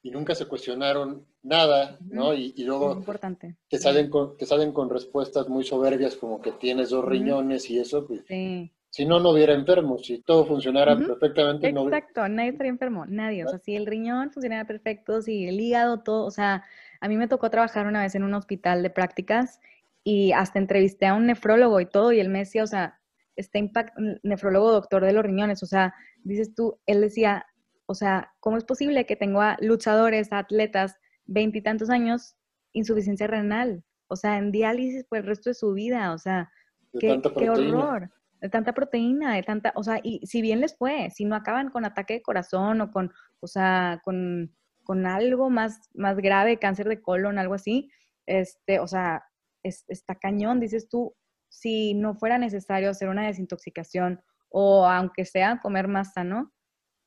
Y 0.02 0.10
nunca 0.10 0.34
se 0.34 0.46
cuestionaron 0.46 1.24
nada, 1.42 1.96
¿no? 2.00 2.34
Y, 2.34 2.52
luego 2.64 2.92
importante. 2.92 3.56
Te, 3.68 3.78
salen 3.78 4.10
con, 4.10 4.36
te 4.36 4.46
salen 4.46 4.72
con 4.72 4.90
respuestas 4.90 5.48
muy 5.48 5.62
soberbias 5.62 6.16
como 6.16 6.40
que 6.40 6.50
tienes 6.52 6.90
dos 6.90 7.04
riñones 7.04 7.70
y 7.70 7.78
eso, 7.78 8.04
pues, 8.04 8.24
sí. 8.26 8.72
si 8.90 9.06
no, 9.06 9.20
no 9.20 9.30
hubiera 9.30 9.54
enfermos. 9.54 10.06
Si 10.06 10.18
todo 10.18 10.44
funcionara 10.44 10.96
perfectamente, 10.96 11.68
Exacto, 11.68 11.84
no 11.84 11.96
Exacto, 11.96 12.28
nadie 12.28 12.50
estaría 12.50 12.72
enfermo, 12.72 13.06
nadie. 13.06 13.44
O 13.44 13.48
sea, 13.48 13.60
si 13.60 13.76
el 13.76 13.86
riñón 13.86 14.32
funcionara 14.32 14.66
perfecto, 14.66 15.22
si 15.22 15.46
el 15.46 15.60
hígado, 15.60 16.00
todo, 16.00 16.24
o 16.26 16.32
sea, 16.32 16.64
a 17.00 17.08
mí 17.08 17.16
me 17.16 17.28
tocó 17.28 17.48
trabajar 17.50 17.86
una 17.86 18.00
vez 18.00 18.16
en 18.16 18.24
un 18.24 18.34
hospital 18.34 18.82
de 18.82 18.90
prácticas 18.90 19.60
y 20.04 20.32
hasta 20.32 20.58
entrevisté 20.58 21.06
a 21.06 21.14
un 21.14 21.26
nefrólogo 21.26 21.80
y 21.80 21.86
todo, 21.86 22.12
y 22.12 22.20
él 22.20 22.28
me 22.28 22.40
decía, 22.40 22.64
o 22.64 22.66
sea, 22.66 22.98
este 23.36 23.58
impact, 23.58 23.96
nefrólogo 24.22 24.72
doctor 24.72 25.04
de 25.04 25.12
los 25.12 25.24
riñones, 25.24 25.62
o 25.62 25.66
sea, 25.66 25.94
dices 26.22 26.54
tú, 26.54 26.80
él 26.86 27.00
decía, 27.00 27.46
o 27.86 27.94
sea, 27.94 28.32
¿cómo 28.40 28.56
es 28.56 28.64
posible 28.64 29.06
que 29.06 29.16
tengo 29.16 29.40
a 29.40 29.56
luchadores, 29.60 30.32
a 30.32 30.38
atletas, 30.38 30.96
veintitantos 31.24 31.90
años, 31.90 32.36
insuficiencia 32.72 33.26
renal? 33.26 33.84
O 34.08 34.16
sea, 34.16 34.38
en 34.38 34.52
diálisis 34.52 35.04
por 35.04 35.18
el 35.18 35.24
resto 35.24 35.50
de 35.50 35.54
su 35.54 35.72
vida, 35.72 36.12
o 36.12 36.18
sea, 36.18 36.50
qué, 36.98 37.20
qué 37.36 37.50
horror 37.50 38.10
de 38.42 38.48
tanta 38.48 38.74
proteína, 38.74 39.34
de 39.34 39.42
tanta, 39.44 39.72
o 39.76 39.84
sea, 39.84 40.00
y 40.02 40.26
si 40.26 40.42
bien 40.42 40.60
les 40.60 40.76
fue, 40.76 41.08
si 41.10 41.24
no 41.24 41.36
acaban 41.36 41.70
con 41.70 41.84
ataque 41.84 42.14
de 42.14 42.22
corazón 42.22 42.80
o 42.80 42.90
con, 42.90 43.12
o 43.38 43.46
sea, 43.46 44.00
con, 44.02 44.52
con 44.82 45.06
algo 45.06 45.48
más, 45.48 45.88
más 45.94 46.16
grave, 46.16 46.58
cáncer 46.58 46.88
de 46.88 47.00
colon, 47.00 47.38
algo 47.38 47.54
así, 47.54 47.88
este, 48.26 48.80
o 48.80 48.88
sea, 48.88 49.24
está 49.62 50.14
cañón, 50.16 50.60
dices 50.60 50.88
tú, 50.88 51.14
si 51.48 51.94
no 51.94 52.14
fuera 52.14 52.38
necesario 52.38 52.90
hacer 52.90 53.08
una 53.08 53.26
desintoxicación 53.26 54.20
o 54.48 54.86
aunque 54.86 55.24
sea 55.24 55.60
comer 55.62 55.88
más 55.88 56.12
sano, 56.12 56.52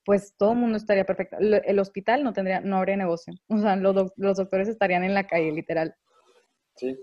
pues 0.06 0.36
todo 0.38 0.52
el 0.52 0.60
mundo 0.60 0.78
estaría 0.78 1.04
perfecto. 1.04 1.38
El 1.40 1.80
hospital 1.80 2.24
no 2.24 2.32
tendría, 2.32 2.62
no 2.62 2.78
habría 2.78 2.96
negocio. 2.96 3.34
O 3.50 3.58
sea, 3.58 3.76
los, 3.76 4.12
los 4.16 4.38
doctores 4.38 4.68
estarían 4.68 5.04
en 5.04 5.14
la 5.14 5.28
calle, 5.28 5.52
literal. 5.52 5.96
Sí. 6.76 6.98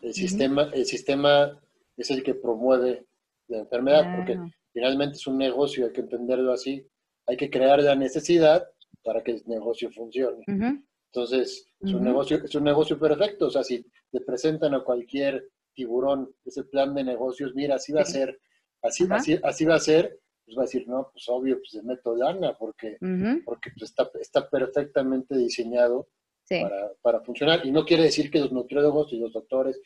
El 0.00 0.14
sistema, 0.14 0.70
el 0.72 0.86
sistema 0.86 1.60
es 1.96 2.10
el 2.10 2.22
que 2.22 2.34
promueve 2.34 3.06
la 3.48 3.58
enfermedad, 3.58 4.16
porque 4.16 4.38
finalmente 4.72 5.16
es 5.16 5.26
un 5.26 5.38
negocio, 5.38 5.86
hay 5.86 5.92
que 5.92 6.02
entenderlo 6.02 6.52
así. 6.52 6.86
Hay 7.26 7.36
que 7.36 7.50
crear 7.50 7.82
la 7.82 7.94
necesidad 7.94 8.66
para 9.02 9.22
que 9.22 9.32
el 9.32 9.42
negocio 9.46 9.90
funcione. 9.90 10.44
Entonces, 10.46 11.66
es, 11.80 11.92
un 11.92 12.04
negocio, 12.04 12.42
es 12.44 12.54
un 12.54 12.64
negocio 12.64 12.98
perfecto. 12.98 13.46
O 13.46 13.50
sea, 13.50 13.64
si 13.64 13.84
te 14.10 14.20
presentan 14.20 14.74
a 14.74 14.84
cualquier 14.84 15.48
tiburón 15.74 16.30
ese 16.44 16.64
plan 16.64 16.94
de 16.94 17.04
negocios, 17.04 17.54
mira, 17.54 17.76
así 17.76 17.92
va 17.92 18.02
a 18.02 18.04
ser, 18.04 18.40
así, 18.82 19.06
así, 19.10 19.38
así 19.42 19.64
va 19.64 19.76
a 19.76 19.80
ser, 19.80 20.18
pues 20.44 20.56
va 20.56 20.62
a 20.62 20.64
decir, 20.64 20.88
no, 20.88 21.10
pues 21.12 21.28
obvio, 21.28 21.58
pues 21.58 21.74
le 21.74 21.82
meto 21.82 22.16
lana, 22.16 22.56
porque, 22.58 22.96
porque 23.44 23.70
pues, 23.78 23.90
está, 23.90 24.10
está 24.20 24.48
perfectamente 24.48 25.36
diseñado 25.36 26.08
para, 26.48 26.92
para, 27.02 27.20
funcionar. 27.20 27.64
Y 27.64 27.70
no 27.70 27.84
quiere 27.84 28.04
decir 28.04 28.30
que 28.30 28.40
los 28.40 28.50
nutriólogos 28.50 29.12
y 29.12 29.18
los 29.18 29.32
doctores 29.32 29.80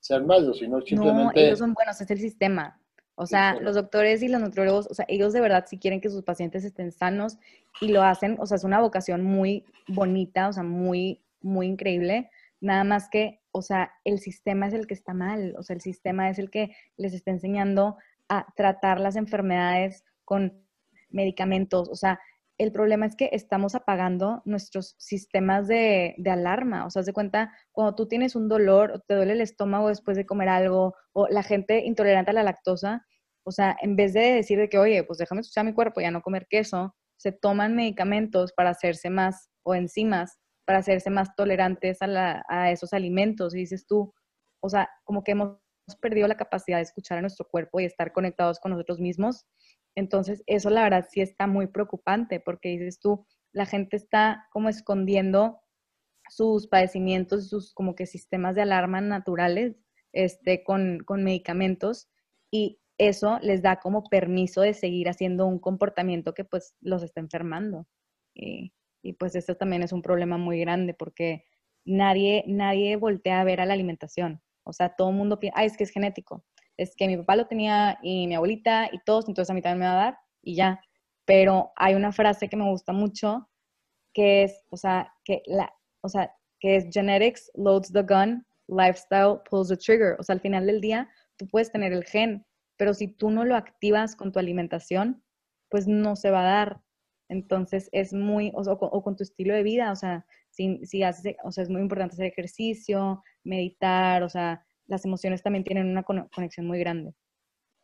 sean 0.00 0.26
malos, 0.26 0.58
sino 0.58 0.80
simplemente... 0.82 1.40
No, 1.40 1.46
ellos 1.46 1.58
son 1.58 1.74
buenos, 1.74 2.00
es 2.00 2.10
el 2.10 2.20
sistema. 2.20 2.80
O 3.16 3.26
sea, 3.26 3.60
los 3.60 3.76
doctores 3.76 4.22
y 4.22 4.28
los 4.28 4.40
nutriólogos, 4.40 4.88
o 4.90 4.94
sea, 4.94 5.04
ellos 5.08 5.32
de 5.32 5.40
verdad 5.40 5.66
sí 5.68 5.78
quieren 5.78 6.00
que 6.00 6.10
sus 6.10 6.22
pacientes 6.22 6.64
estén 6.64 6.90
sanos 6.90 7.38
y 7.80 7.88
lo 7.88 8.02
hacen, 8.02 8.36
o 8.40 8.46
sea, 8.46 8.56
es 8.56 8.64
una 8.64 8.80
vocación 8.80 9.22
muy 9.22 9.64
bonita, 9.86 10.48
o 10.48 10.52
sea, 10.52 10.64
muy, 10.64 11.22
muy 11.40 11.66
increíble. 11.66 12.30
Nada 12.60 12.82
más 12.82 13.08
que, 13.08 13.40
o 13.56 13.62
sea, 13.62 13.92
el 14.02 14.18
sistema 14.18 14.66
es 14.66 14.74
el 14.74 14.88
que 14.88 14.94
está 14.94 15.14
mal, 15.14 15.54
o 15.56 15.62
sea, 15.62 15.74
el 15.74 15.80
sistema 15.80 16.28
es 16.28 16.40
el 16.40 16.50
que 16.50 16.74
les 16.96 17.14
está 17.14 17.30
enseñando 17.30 17.96
a 18.28 18.46
tratar 18.56 18.98
las 18.98 19.14
enfermedades 19.14 20.02
con 20.24 20.66
medicamentos, 21.08 21.88
o 21.88 21.94
sea, 21.94 22.18
el 22.58 22.72
problema 22.72 23.06
es 23.06 23.16
que 23.16 23.30
estamos 23.32 23.74
apagando 23.74 24.42
nuestros 24.44 24.94
sistemas 24.98 25.66
de, 25.66 26.14
alarma. 26.24 26.86
O 26.86 26.90
sea, 26.90 27.00
haz 27.00 27.06
de 27.06 27.12
cuenta, 27.12 27.52
cuando 27.72 27.96
tú 27.96 28.06
tienes 28.06 28.36
un 28.36 28.48
dolor 28.48 28.92
o 28.92 29.00
te 29.00 29.14
duele 29.14 29.32
el 29.32 29.40
estómago 29.40 29.88
después 29.88 30.16
de 30.16 30.24
comer 30.24 30.48
algo, 30.48 30.94
o 31.12 31.26
la 31.28 31.42
gente 31.42 31.84
intolerante 31.84 32.30
a 32.30 32.34
la 32.34 32.44
lactosa, 32.44 33.04
o 33.44 33.50
sea, 33.50 33.76
en 33.82 33.96
vez 33.96 34.12
de 34.12 34.34
decir 34.34 34.58
de 34.58 34.68
que, 34.68 34.78
oye, 34.78 35.02
pues 35.02 35.18
déjame 35.18 35.40
escuchar 35.40 35.64
mi 35.64 35.74
cuerpo, 35.74 36.00
ya 36.00 36.12
no 36.12 36.22
comer 36.22 36.46
queso, 36.48 36.94
se 37.16 37.32
toman 37.32 37.74
medicamentos 37.74 38.52
para 38.52 38.70
hacerse 38.70 39.10
más, 39.10 39.48
o 39.64 39.74
enzimas, 39.74 40.38
para 40.64 40.78
hacerse 40.78 41.10
más 41.10 41.34
tolerantes 41.36 41.98
a, 42.00 42.70
esos 42.70 42.92
alimentos. 42.92 43.54
Y 43.54 43.58
dices 43.58 43.86
tú, 43.86 44.14
o 44.60 44.68
sea, 44.68 44.88
como 45.04 45.22
que 45.24 45.32
hemos 45.32 45.58
perdido 46.00 46.28
la 46.28 46.36
capacidad 46.36 46.78
de 46.78 46.84
escuchar 46.84 47.18
a 47.18 47.20
nuestro 47.20 47.46
cuerpo 47.46 47.80
y 47.80 47.84
estar 47.84 48.12
conectados 48.12 48.58
con 48.60 48.72
nosotros 48.72 49.00
mismos 49.00 49.46
entonces, 49.94 50.42
eso 50.46 50.70
la 50.70 50.82
verdad 50.82 51.06
sí 51.10 51.20
está 51.20 51.46
muy 51.46 51.66
preocupante 51.68 52.40
porque 52.40 52.70
dices 52.70 52.98
tú, 52.98 53.26
la 53.52 53.66
gente 53.66 53.96
está 53.96 54.48
como 54.50 54.68
escondiendo 54.68 55.60
sus 56.28 56.66
padecimientos, 56.66 57.48
sus 57.48 57.72
como 57.74 57.94
que 57.94 58.06
sistemas 58.06 58.54
de 58.54 58.62
alarma 58.62 59.00
naturales 59.00 59.76
este, 60.12 60.64
con, 60.64 61.00
con 61.04 61.22
medicamentos 61.22 62.08
y 62.50 62.80
eso 62.98 63.38
les 63.42 63.62
da 63.62 63.80
como 63.80 64.04
permiso 64.04 64.62
de 64.62 64.74
seguir 64.74 65.08
haciendo 65.08 65.46
un 65.46 65.58
comportamiento 65.58 66.34
que 66.34 66.44
pues 66.44 66.74
los 66.80 67.02
está 67.02 67.20
enfermando. 67.20 67.86
Y, 68.34 68.72
y 69.04 69.14
pues 69.14 69.36
esto 69.36 69.56
también 69.56 69.82
es 69.82 69.92
un 69.92 70.02
problema 70.02 70.38
muy 70.38 70.60
grande 70.60 70.94
porque 70.94 71.44
nadie, 71.84 72.44
nadie 72.48 72.96
voltea 72.96 73.40
a 73.40 73.44
ver 73.44 73.60
a 73.60 73.66
la 73.66 73.74
alimentación. 73.74 74.42
O 74.64 74.72
sea, 74.72 74.96
todo 74.96 75.10
el 75.10 75.16
mundo 75.16 75.38
piensa, 75.38 75.60
ah, 75.60 75.64
es 75.64 75.76
que 75.76 75.84
es 75.84 75.90
genético 75.90 76.44
es 76.76 76.94
que 76.96 77.06
mi 77.06 77.16
papá 77.16 77.36
lo 77.36 77.46
tenía 77.46 77.98
y 78.02 78.26
mi 78.26 78.34
abuelita 78.34 78.88
y 78.92 78.98
todos, 79.04 79.28
entonces 79.28 79.50
a 79.50 79.54
mí 79.54 79.62
también 79.62 79.80
me 79.80 79.86
va 79.86 79.92
a 79.92 80.04
dar 80.04 80.18
y 80.42 80.56
ya. 80.56 80.80
Pero 81.24 81.72
hay 81.76 81.94
una 81.94 82.12
frase 82.12 82.48
que 82.48 82.56
me 82.56 82.68
gusta 82.68 82.92
mucho 82.92 83.48
que 84.12 84.44
es, 84.44 84.64
o 84.70 84.76
sea, 84.76 85.12
que 85.24 85.42
la, 85.46 85.72
o 86.02 86.08
sea, 86.08 86.34
que 86.60 86.76
es 86.76 86.86
genetics 86.92 87.50
loads 87.54 87.92
the 87.92 88.02
gun, 88.02 88.46
lifestyle 88.68 89.40
pulls 89.48 89.68
the 89.68 89.76
trigger. 89.76 90.16
O 90.18 90.22
sea, 90.22 90.34
al 90.34 90.40
final 90.40 90.66
del 90.66 90.80
día 90.80 91.08
tú 91.36 91.46
puedes 91.48 91.72
tener 91.72 91.92
el 91.92 92.04
gen, 92.04 92.46
pero 92.76 92.94
si 92.94 93.08
tú 93.08 93.30
no 93.30 93.44
lo 93.44 93.56
activas 93.56 94.16
con 94.16 94.32
tu 94.32 94.38
alimentación, 94.38 95.24
pues 95.68 95.86
no 95.88 96.16
se 96.16 96.30
va 96.30 96.40
a 96.40 96.44
dar. 96.44 96.80
Entonces 97.28 97.88
es 97.92 98.12
muy, 98.12 98.52
o, 98.54 99.02
con 99.02 99.16
tu 99.16 99.22
estilo 99.22 99.54
de 99.54 99.62
vida, 99.62 99.92
o 99.92 99.96
sea, 99.96 100.26
si, 100.50 100.84
si 100.84 101.02
haces, 101.02 101.36
o 101.42 101.50
sea, 101.50 101.64
es 101.64 101.70
muy 101.70 101.80
importante 101.80 102.14
hacer 102.14 102.26
ejercicio, 102.26 103.22
meditar, 103.42 104.22
o 104.22 104.28
sea, 104.28 104.64
las 104.86 105.04
emociones 105.04 105.42
también 105.42 105.64
tienen 105.64 105.88
una 105.88 106.02
conexión 106.02 106.66
muy 106.66 106.78
grande. 106.78 107.14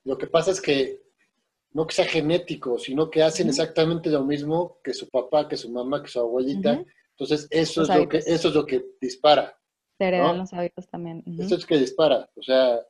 Lo 0.05 0.18
que 0.18 0.26
pasa 0.26 0.51
es 0.51 0.61
que 0.61 1.01
no 1.72 1.86
que 1.86 1.95
sea 1.95 2.05
genético, 2.05 2.78
sino 2.78 3.11
que 3.11 3.22
hacen 3.22 3.49
exactamente 3.49 4.11
lo 4.11 4.24
mismo 4.24 4.78
que 4.82 4.93
su 4.93 5.09
papá, 5.09 5.49
que 5.49 5.57
su 5.57 5.70
mamá, 5.70 6.03
que 6.03 6.09
su 6.09 6.20
abuelita. 6.20 6.84
Entonces, 7.11 7.47
eso 7.51 7.82
es, 7.82 7.88
lo 7.88 8.09
que, 8.09 8.18
eso 8.18 8.49
es 8.49 8.55
lo 8.55 8.66
que 8.66 8.84
dispara. 9.01 9.57
Se 9.99 10.05
heredan 10.05 10.38
los 10.38 10.53
hábitos 10.53 10.88
también. 10.88 11.22
Eso 11.38 11.57
es 11.57 11.66
que 11.66 11.78
dispara. 11.78 12.28
O 12.34 12.43
sea, 12.43 12.80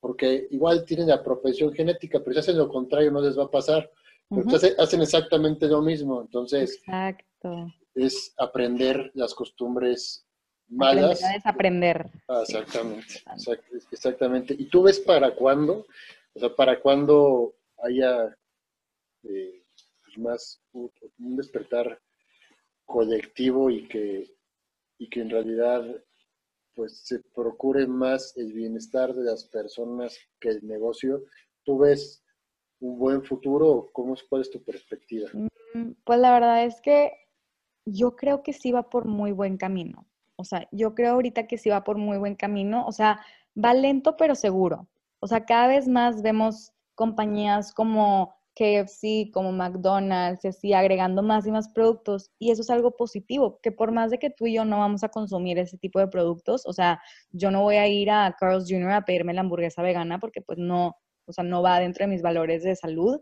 porque 0.00 0.48
igual 0.50 0.84
tienen 0.84 1.08
la 1.08 1.22
profesión 1.22 1.72
genética, 1.72 2.20
pero 2.20 2.34
si 2.34 2.40
hacen 2.40 2.58
lo 2.58 2.68
contrario 2.68 3.10
no 3.10 3.20
les 3.20 3.38
va 3.38 3.44
a 3.44 3.50
pasar. 3.50 3.90
Entonces, 4.30 4.78
hacen 4.78 5.02
exactamente 5.02 5.68
lo 5.68 5.82
mismo. 5.82 6.20
Entonces, 6.20 6.74
Exacto. 6.76 7.72
es 7.94 8.34
aprender 8.38 9.10
las 9.14 9.34
costumbres 9.34 10.26
malas. 10.68 11.22
Aprender 11.44 12.10
ah, 12.28 12.42
exactamente, 12.42 13.22
exactamente. 13.92 14.54
¿Y 14.58 14.68
tú 14.68 14.82
ves 14.82 14.98
para 15.00 15.34
cuándo? 15.34 15.86
O 16.34 16.38
sea, 16.40 16.54
para 16.54 16.80
cuándo 16.80 17.54
haya 17.78 18.36
eh, 19.22 19.62
pues, 20.04 20.18
más 20.18 20.60
un, 20.72 20.90
despertar 21.36 22.00
colectivo 22.84 23.70
y 23.70 23.86
que, 23.88 24.34
y 24.98 25.08
que 25.08 25.20
en 25.20 25.30
realidad 25.30 25.84
pues 26.74 27.00
se 27.04 27.20
procure 27.34 27.86
más 27.86 28.36
el 28.36 28.52
bienestar 28.52 29.14
de 29.14 29.24
las 29.24 29.44
personas 29.44 30.18
que 30.38 30.50
el 30.50 30.66
negocio. 30.66 31.24
¿Tú 31.64 31.78
ves 31.78 32.22
un 32.80 32.98
buen 32.98 33.22
futuro? 33.22 33.88
¿Cómo 33.92 34.14
es, 34.14 34.22
¿Cuál 34.22 34.42
es 34.42 34.50
tu 34.50 34.62
perspectiva? 34.62 35.28
Mm, 35.74 35.92
pues 36.04 36.18
la 36.18 36.32
verdad 36.32 36.64
es 36.64 36.80
que 36.80 37.12
yo 37.86 38.16
creo 38.16 38.42
que 38.42 38.52
sí 38.52 38.72
va 38.72 38.90
por 38.90 39.06
muy 39.06 39.32
buen 39.32 39.56
camino. 39.56 40.06
O 40.36 40.44
sea, 40.44 40.68
yo 40.72 40.94
creo 40.94 41.14
ahorita 41.14 41.46
que 41.46 41.58
sí 41.58 41.70
va 41.70 41.84
por 41.84 41.98
muy 41.98 42.18
buen 42.18 42.34
camino. 42.34 42.86
O 42.86 42.92
sea, 42.92 43.20
va 43.56 43.74
lento 43.74 44.16
pero 44.16 44.34
seguro. 44.34 44.88
O 45.20 45.26
sea, 45.26 45.44
cada 45.44 45.68
vez 45.68 45.88
más 45.88 46.22
vemos 46.22 46.72
compañías 46.94 47.72
como 47.72 48.34
KFC, 48.56 49.30
como 49.32 49.52
McDonald's, 49.52 50.44
así 50.44 50.72
agregando 50.72 51.22
más 51.22 51.46
y 51.46 51.50
más 51.50 51.68
productos. 51.68 52.30
Y 52.38 52.50
eso 52.50 52.62
es 52.62 52.70
algo 52.70 52.96
positivo, 52.96 53.60
que 53.62 53.70
por 53.70 53.92
más 53.92 54.10
de 54.10 54.18
que 54.18 54.30
tú 54.30 54.46
y 54.46 54.54
yo 54.54 54.64
no 54.64 54.78
vamos 54.78 55.04
a 55.04 55.10
consumir 55.10 55.58
ese 55.58 55.78
tipo 55.78 56.00
de 56.00 56.08
productos, 56.08 56.66
o 56.66 56.72
sea, 56.72 57.00
yo 57.32 57.50
no 57.50 57.62
voy 57.62 57.76
a 57.76 57.86
ir 57.86 58.10
a 58.10 58.34
Carl's 58.38 58.66
Jr. 58.68 58.90
a 58.92 59.04
pedirme 59.04 59.34
la 59.34 59.42
hamburguesa 59.42 59.82
vegana 59.82 60.18
porque 60.18 60.40
pues 60.40 60.58
no, 60.58 60.96
o 61.26 61.32
sea, 61.32 61.44
no 61.44 61.62
va 61.62 61.80
dentro 61.80 62.04
de 62.04 62.12
mis 62.12 62.22
valores 62.22 62.62
de 62.62 62.76
salud, 62.76 63.20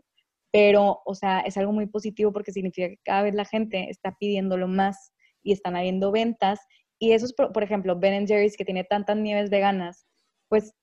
pero, 0.51 1.01
o 1.05 1.15
sea, 1.15 1.41
es 1.41 1.57
algo 1.57 1.73
muy 1.73 1.87
positivo 1.87 2.31
porque 2.31 2.51
significa 2.51 2.89
que 2.89 2.99
cada 3.03 3.23
vez 3.23 3.35
la 3.35 3.45
gente 3.45 3.89
está 3.89 4.15
pidiéndolo 4.19 4.67
más 4.67 5.11
y 5.43 5.51
están 5.51 5.75
habiendo 5.75 6.11
ventas 6.11 6.59
y 6.99 7.11
esos, 7.11 7.33
por 7.33 7.63
ejemplo, 7.63 7.99
Ben 7.99 8.27
Jerry's 8.27 8.57
que 8.57 8.65
tiene 8.65 8.83
tantas 8.83 9.17
nieves 9.17 9.49
veganas, 9.49 10.05
pues 10.49 10.73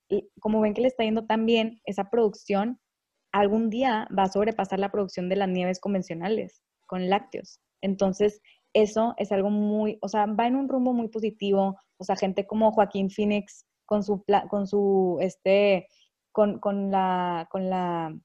como 0.41 0.61
ven 0.61 0.75
que 0.75 0.83
le 0.83 0.89
está 0.89 1.05
yendo 1.05 1.27
tan 1.27 1.47
bien 1.47 1.81
esa 1.85 2.11
producción, 2.11 2.79
algún 3.33 3.71
día 3.71 4.07
va 4.17 4.25
a 4.25 4.29
sobrepasar 4.29 4.79
la 4.79 4.91
producción 4.91 5.29
de 5.29 5.37
las 5.37 5.49
nieves 5.49 5.81
convencionales 5.81 6.63
con 6.87 7.09
lácteos. 7.09 7.61
Entonces, 7.81 8.41
eso 8.75 9.15
es 9.17 9.33
algo 9.33 9.51
muy, 9.51 9.99
o 10.03 10.09
sea, 10.09 10.27
va 10.27 10.47
en 10.47 10.57
un 10.57 10.69
rumbo 10.69 10.93
muy 10.93 11.09
positivo. 11.09 11.77
O 11.99 12.05
sea, 12.05 12.17
gente 12.17 12.47
como 12.47 12.73
Joaquín 12.73 13.11
Phoenix 13.11 13.65
con 13.87 14.03
su, 14.03 14.25
con 14.51 14.67
su, 14.67 15.19
este, 15.21 15.87
con, 16.33 16.59
con 16.59 16.91
la, 16.91 17.49
con 17.51 17.71
la, 17.71 18.19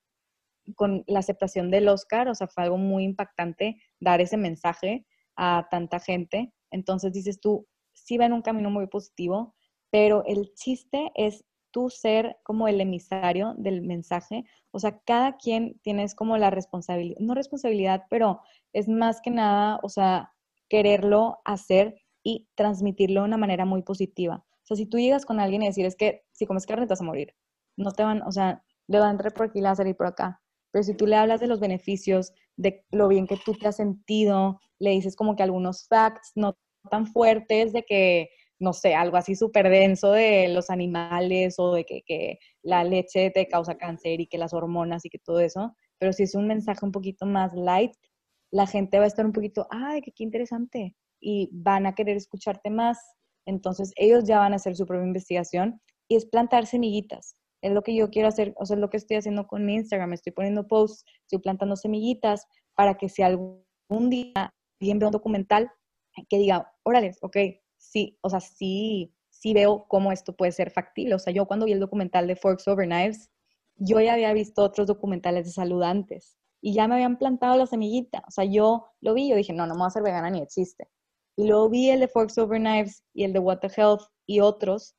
con 0.75 1.03
la 1.07 1.19
aceptación 1.19 1.69
del 1.71 1.87
Oscar, 1.87 2.27
o 2.29 2.35
sea, 2.35 2.47
fue 2.47 2.63
algo 2.63 2.77
muy 2.77 3.03
impactante 3.03 3.81
dar 3.99 4.21
ese 4.21 4.37
mensaje 4.37 5.05
a 5.35 5.67
tanta 5.69 5.99
gente. 5.99 6.53
Entonces 6.71 7.13
dices 7.13 7.39
tú, 7.39 7.67
sí 7.93 8.17
va 8.17 8.25
en 8.25 8.33
un 8.33 8.41
camino 8.41 8.69
muy 8.69 8.87
positivo, 8.87 9.55
pero 9.91 10.23
el 10.25 10.53
chiste 10.55 11.11
es 11.15 11.45
tú 11.71 11.89
ser 11.89 12.37
como 12.43 12.67
el 12.67 12.81
emisario 12.81 13.53
del 13.57 13.81
mensaje. 13.81 14.45
O 14.71 14.79
sea, 14.79 14.99
cada 15.05 15.37
quien 15.37 15.79
tienes 15.83 16.15
como 16.15 16.37
la 16.37 16.49
responsabilidad, 16.49 17.19
no 17.19 17.33
responsabilidad, 17.33 18.05
pero 18.09 18.41
es 18.73 18.87
más 18.87 19.21
que 19.21 19.31
nada, 19.31 19.79
o 19.83 19.89
sea, 19.89 20.33
quererlo 20.69 21.39
hacer 21.45 21.95
y 22.23 22.47
transmitirlo 22.55 23.21
de 23.21 23.27
una 23.27 23.37
manera 23.37 23.65
muy 23.65 23.83
positiva. 23.83 24.45
O 24.63 24.65
sea, 24.65 24.77
si 24.77 24.85
tú 24.85 24.97
llegas 24.97 25.25
con 25.25 25.39
alguien 25.39 25.63
y 25.63 25.67
decir, 25.67 25.85
es 25.85 25.95
que 25.95 26.23
si 26.31 26.45
comes 26.45 26.65
carne 26.65 26.85
te 26.85 26.91
vas 26.91 27.01
a 27.01 27.05
morir, 27.05 27.33
no 27.77 27.91
te 27.91 28.03
van, 28.03 28.21
o 28.23 28.31
sea, 28.31 28.63
le 28.87 28.99
va 28.99 29.07
a 29.07 29.11
entrar 29.11 29.33
por 29.33 29.47
aquí, 29.47 29.63
a 29.63 29.75
salir 29.75 29.95
por 29.95 30.07
acá. 30.07 30.41
Pero 30.71 30.83
si 30.83 30.93
tú 30.95 31.07
le 31.07 31.15
hablas 31.15 31.39
de 31.39 31.47
los 31.47 31.59
beneficios, 31.59 32.33
de 32.57 32.85
lo 32.91 33.07
bien 33.07 33.27
que 33.27 33.37
tú 33.37 33.53
te 33.53 33.67
has 33.67 33.77
sentido, 33.77 34.59
le 34.79 34.91
dices 34.91 35.15
como 35.15 35.35
que 35.35 35.43
algunos 35.43 35.87
facts 35.87 36.31
no 36.35 36.57
tan 36.89 37.07
fuertes 37.07 37.73
de 37.73 37.83
que, 37.83 38.29
no 38.59 38.73
sé, 38.73 38.95
algo 38.95 39.17
así 39.17 39.35
súper 39.35 39.69
denso 39.69 40.11
de 40.11 40.49
los 40.49 40.69
animales 40.69 41.55
o 41.59 41.73
de 41.73 41.85
que, 41.85 42.01
que, 42.05 42.39
la 42.63 42.83
leche 42.83 43.31
te 43.31 43.47
causa 43.47 43.77
cáncer 43.77 44.19
y 44.19 44.27
que 44.27 44.37
las 44.37 44.53
hormonas 44.53 45.05
y 45.05 45.09
que 45.09 45.19
todo 45.19 45.39
eso. 45.39 45.75
Pero 45.99 46.13
si 46.13 46.23
es 46.23 46.35
un 46.35 46.47
mensaje 46.47 46.85
un 46.85 46.91
poquito 46.91 47.25
más 47.25 47.53
light, 47.53 47.93
la 48.51 48.67
gente 48.67 48.97
va 48.99 49.05
a 49.05 49.07
estar 49.07 49.25
un 49.25 49.33
poquito, 49.33 49.67
ay, 49.69 50.01
qué, 50.01 50.11
qué 50.11 50.23
interesante. 50.23 50.95
Y 51.19 51.49
van 51.53 51.85
a 51.85 51.95
querer 51.95 52.17
escucharte 52.17 52.69
más. 52.69 52.99
Entonces 53.45 53.93
ellos 53.95 54.25
ya 54.25 54.39
van 54.39 54.53
a 54.53 54.57
hacer 54.57 54.75
su 54.75 54.85
propia 54.85 55.07
investigación 55.07 55.81
y 56.07 56.15
es 56.15 56.25
plantar 56.25 56.65
semillitas. 56.65 57.35
Es 57.67 57.73
lo 57.73 57.83
que 57.83 57.95
yo 57.95 58.09
quiero 58.09 58.29
hacer, 58.29 58.53
o 58.57 58.65
sea, 58.65 58.75
es 58.75 58.81
lo 58.81 58.89
que 58.89 58.97
estoy 58.97 59.17
haciendo 59.17 59.45
con 59.45 59.65
mi 59.65 59.75
Instagram. 59.75 60.13
Estoy 60.13 60.31
poniendo 60.31 60.67
posts, 60.67 61.03
estoy 61.21 61.39
plantando 61.39 61.75
semillitas 61.75 62.47
para 62.75 62.95
que 62.95 63.09
si 63.09 63.23
algún 63.23 64.09
día 64.09 64.53
alguien 64.79 64.99
ve 64.99 65.05
un 65.05 65.11
documental 65.11 65.69
que 66.29 66.37
diga, 66.37 66.73
órale, 66.83 67.11
ok, 67.21 67.37
sí, 67.77 68.17
o 68.21 68.29
sea, 68.29 68.39
sí, 68.39 69.13
sí 69.29 69.53
veo 69.53 69.85
cómo 69.87 70.11
esto 70.11 70.35
puede 70.35 70.51
ser 70.53 70.71
factible. 70.71 71.15
O 71.15 71.19
sea, 71.19 71.33
yo 71.33 71.45
cuando 71.45 71.65
vi 71.65 71.73
el 71.73 71.79
documental 71.79 72.25
de 72.25 72.35
Forks 72.35 72.67
Over 72.67 72.87
Knives, 72.87 73.29
yo 73.75 73.99
ya 73.99 74.13
había 74.13 74.33
visto 74.33 74.63
otros 74.63 74.87
documentales 74.87 75.45
de 75.45 75.51
salud 75.51 75.83
antes 75.83 76.37
y 76.61 76.73
ya 76.73 76.87
me 76.87 76.95
habían 76.95 77.17
plantado 77.17 77.57
la 77.57 77.67
semillita. 77.67 78.23
O 78.27 78.31
sea, 78.31 78.45
yo 78.45 78.87
lo 79.01 79.13
vi 79.13 79.29
yo 79.29 79.35
dije, 79.35 79.53
no, 79.53 79.67
no 79.67 79.73
me 79.73 79.79
voy 79.79 79.85
a 79.85 79.87
hacer 79.87 80.03
vegana 80.03 80.29
ni 80.29 80.41
existe. 80.41 80.87
Y 81.35 81.47
luego 81.47 81.69
vi 81.69 81.89
el 81.89 81.99
de 81.99 82.07
Forks 82.07 82.37
Over 82.37 82.59
Knives 82.59 83.03
y 83.13 83.23
el 83.23 83.33
de 83.33 83.39
What 83.39 83.59
the 83.59 83.69
Health 83.75 84.01
y 84.25 84.39
otros 84.39 84.95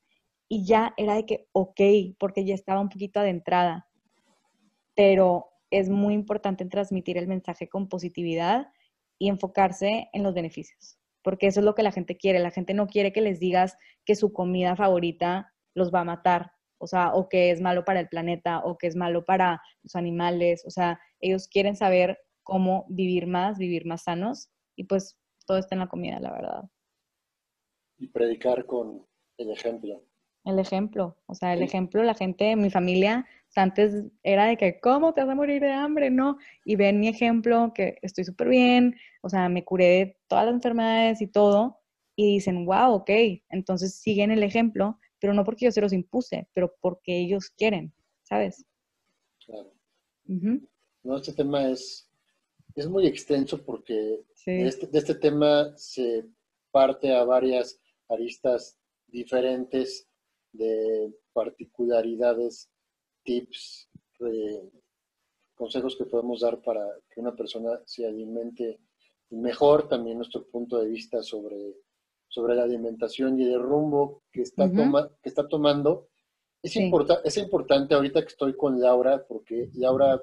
y 0.49 0.65
ya 0.65 0.93
era 0.97 1.15
de 1.15 1.25
que, 1.25 1.47
ok, 1.53 1.79
porque 2.19 2.43
ya 2.43 2.55
estaba 2.55 2.81
un 2.81 2.89
poquito 2.89 3.21
adentrada. 3.21 3.87
Pero 4.95 5.51
es 5.69 5.89
muy 5.89 6.13
importante 6.13 6.65
transmitir 6.65 7.17
el 7.17 7.27
mensaje 7.27 7.69
con 7.69 7.87
positividad 7.87 8.67
y 9.17 9.29
enfocarse 9.29 10.09
en 10.11 10.23
los 10.23 10.33
beneficios 10.33 10.99
porque 11.21 11.47
eso 11.47 11.59
es 11.59 11.65
lo 11.65 11.75
que 11.75 11.83
la 11.83 11.91
gente 11.91 12.17
quiere. 12.17 12.39
La 12.39 12.51
gente 12.51 12.73
no 12.73 12.87
quiere 12.87 13.11
que 13.11 13.21
les 13.21 13.39
digas 13.39 13.77
que 14.05 14.15
su 14.15 14.33
comida 14.33 14.75
favorita 14.75 15.53
los 15.75 15.93
va 15.93 16.01
a 16.01 16.05
matar, 16.05 16.51
o 16.77 16.87
sea, 16.87 17.13
o 17.13 17.29
que 17.29 17.51
es 17.51 17.61
malo 17.61 17.85
para 17.85 17.99
el 17.99 18.09
planeta, 18.09 18.59
o 18.63 18.77
que 18.77 18.87
es 18.87 18.95
malo 18.95 19.25
para 19.25 19.61
los 19.83 19.95
animales, 19.95 20.63
o 20.65 20.71
sea, 20.71 20.99
ellos 21.19 21.47
quieren 21.47 21.75
saber 21.75 22.17
cómo 22.43 22.85
vivir 22.89 23.27
más, 23.27 23.57
vivir 23.57 23.85
más 23.85 24.03
sanos, 24.03 24.49
y 24.75 24.85
pues 24.85 25.17
todo 25.45 25.57
está 25.57 25.75
en 25.75 25.79
la 25.79 25.87
comida, 25.87 26.19
la 26.19 26.31
verdad. 26.31 26.63
Y 27.97 28.07
predicar 28.07 28.65
con 28.65 29.05
el 29.37 29.51
ejemplo. 29.51 30.03
El 30.45 30.57
ejemplo, 30.59 31.17
o 31.25 31.35
sea, 31.35 31.53
el 31.53 31.61
ejemplo, 31.61 32.01
la 32.01 32.15
gente, 32.15 32.55
mi 32.55 32.69
familia, 32.69 33.27
antes 33.59 34.05
era 34.23 34.45
de 34.45 34.57
que, 34.57 34.79
¿cómo 34.79 35.13
te 35.13 35.21
vas 35.21 35.31
a 35.31 35.35
morir 35.35 35.61
de 35.61 35.71
hambre? 35.71 36.09
No, 36.09 36.37
y 36.65 36.75
ven 36.75 36.99
mi 36.99 37.07
ejemplo, 37.07 37.71
que 37.73 37.97
estoy 38.01 38.23
súper 38.25 38.49
bien, 38.49 38.95
o 39.21 39.29
sea, 39.29 39.49
me 39.49 39.63
curé 39.63 39.85
de 39.85 40.17
todas 40.27 40.45
las 40.45 40.55
enfermedades 40.55 41.21
y 41.21 41.27
todo, 41.27 41.79
y 42.15 42.33
dicen, 42.33 42.65
wow, 42.65 42.93
ok, 42.93 43.09
entonces 43.49 43.95
siguen 43.95 44.31
el 44.31 44.43
ejemplo, 44.43 44.99
pero 45.19 45.33
no 45.33 45.43
porque 45.43 45.65
yo 45.65 45.71
se 45.71 45.81
los 45.81 45.93
impuse, 45.93 46.47
pero 46.53 46.75
porque 46.81 47.17
ellos 47.17 47.49
quieren, 47.49 47.93
¿sabes? 48.23 48.65
Claro. 49.45 49.73
No, 50.25 51.17
este 51.17 51.33
tema 51.33 51.69
es, 51.69 52.09
es 52.75 52.87
muy 52.87 53.07
extenso 53.07 53.63
porque 53.63 54.21
este, 54.45 54.87
de 54.87 54.99
este 54.99 55.15
tema 55.15 55.73
se 55.75 56.25
parte 56.71 57.13
a 57.13 57.23
varias 57.23 57.79
aristas 58.07 58.77
diferentes 59.07 60.08
de 60.51 61.13
particularidades 61.33 62.69
tips, 63.23 63.89
consejos 65.55 65.95
que 65.97 66.05
podemos 66.05 66.41
dar 66.41 66.61
para 66.61 66.85
que 67.09 67.19
una 67.19 67.35
persona 67.35 67.79
se 67.85 68.05
alimente 68.05 68.79
mejor, 69.31 69.87
también 69.87 70.17
nuestro 70.17 70.47
punto 70.47 70.79
de 70.79 70.87
vista 70.87 71.21
sobre, 71.21 71.75
sobre 72.27 72.55
la 72.55 72.63
alimentación 72.63 73.39
y 73.39 73.43
el 73.43 73.61
rumbo 73.61 74.23
que 74.31 74.41
está, 74.41 74.69
que 74.69 75.29
está 75.29 75.47
tomando. 75.47 76.07
Es, 76.61 76.75
es 76.75 77.37
importante 77.37 77.95
ahorita 77.95 78.21
que 78.21 78.27
estoy 78.27 78.55
con 78.55 78.79
Laura, 78.79 79.25
porque 79.27 79.69
Laura 79.73 80.21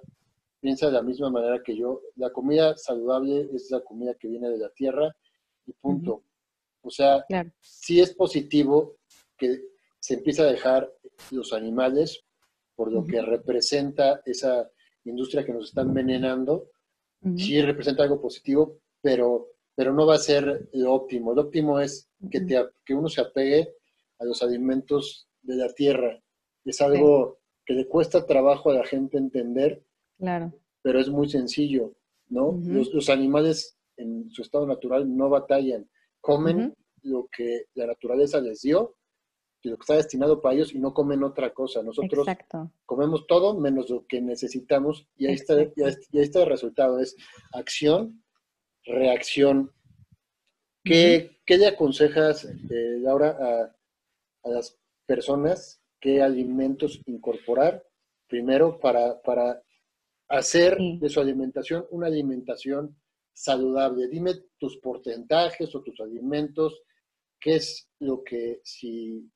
piensa 0.60 0.86
de 0.86 0.92
la 0.92 1.02
misma 1.02 1.30
manera 1.30 1.62
que 1.62 1.76
yo. 1.76 2.02
La 2.16 2.30
comida 2.30 2.76
saludable 2.76 3.48
es 3.54 3.70
la 3.70 3.80
comida 3.80 4.14
que 4.14 4.28
viene 4.28 4.50
de 4.50 4.58
la 4.58 4.70
tierra 4.70 5.14
y 5.66 5.72
punto. 5.72 6.24
O 6.82 6.90
sea, 6.90 7.24
sí 7.60 8.00
es 8.00 8.14
positivo 8.14 8.96
que 9.36 9.60
se 10.06 10.14
empiece 10.14 10.40
a 10.40 10.46
dejar 10.46 10.88
los 11.32 11.52
animales 11.52 12.24
por 12.76 12.92
lo 12.92 13.04
que 13.04 13.20
representa 13.20 14.22
esa 14.24 14.70
industria 15.02 15.44
que 15.44 15.52
nos 15.52 15.70
está 15.70 15.80
envenenando. 15.80 16.70
Sí 17.36 17.60
representa 17.60 18.04
algo 18.04 18.20
positivo, 18.20 18.78
pero, 19.00 19.48
pero 19.74 19.92
no 19.92 20.06
va 20.06 20.14
a 20.14 20.18
ser 20.18 20.68
lo 20.74 20.92
óptimo. 20.92 21.34
Lo 21.34 21.42
óptimo 21.42 21.80
es 21.80 22.08
que, 22.30 22.42
te, 22.42 22.56
que 22.84 22.94
uno 22.94 23.08
se 23.08 23.20
apegue 23.20 23.74
a 24.20 24.24
los 24.24 24.44
alimentos 24.44 25.26
de 25.42 25.56
la 25.56 25.74
tierra. 25.74 26.22
Es 26.64 26.80
algo 26.80 27.40
que 27.64 27.74
le 27.74 27.88
cuesta 27.88 28.26
trabajo 28.26 28.70
a 28.70 28.74
la 28.74 28.86
gente 28.86 29.18
entender, 29.18 29.84
claro. 30.18 30.52
pero 30.82 31.00
es 31.00 31.08
muy 31.08 31.28
sencillo, 31.28 31.96
¿no? 32.28 32.60
los, 32.64 32.94
los, 32.94 33.10
animales 33.10 33.76
en 33.96 34.30
su 34.30 34.42
estado 34.42 34.68
natural 34.68 35.16
no 35.16 35.28
batallan, 35.28 35.90
comen 36.20 36.76
lo 37.02 37.28
que 37.36 37.64
la 37.74 37.86
naturaleza 37.86 38.40
les 38.40 38.62
dio 38.62 38.95
lo 39.70 39.76
que 39.76 39.82
está 39.82 39.94
destinado 39.94 40.40
para 40.40 40.54
ellos 40.54 40.74
y 40.74 40.78
no 40.78 40.94
comen 40.94 41.22
otra 41.22 41.52
cosa. 41.52 41.82
Nosotros 41.82 42.26
comemos 42.84 43.26
todo 43.26 43.58
menos 43.58 43.90
lo 43.90 44.06
que 44.06 44.20
necesitamos 44.20 45.06
y 45.16 45.26
ahí, 45.26 45.34
está, 45.34 45.54
y 45.62 45.82
ahí 45.82 45.94
está 46.12 46.42
el 46.42 46.48
resultado, 46.48 46.98
es 47.00 47.16
acción, 47.52 48.22
reacción. 48.84 49.72
¿Qué, 50.82 51.36
le 51.46 51.66
aconsejas, 51.66 52.44
eh, 52.44 52.98
Laura, 53.00 53.36
a, 54.44 54.48
las 54.48 54.78
personas 55.04 55.82
qué 56.00 56.22
alimentos 56.22 57.00
incorporar 57.06 57.84
primero 58.28 58.78
para, 58.78 59.20
para 59.22 59.60
hacer 60.28 60.78
de 60.78 61.08
su 61.08 61.20
alimentación 61.20 61.86
una 61.90 62.06
alimentación 62.06 62.96
saludable? 63.32 64.06
Dime 64.08 64.34
tus 64.58 64.76
porcentajes 64.76 65.74
o 65.74 65.82
tus 65.82 66.00
alimentos, 66.00 66.80
qué 67.40 67.56
es 67.56 67.88
lo 67.98 68.22
que 68.22 68.60
si 68.62 69.28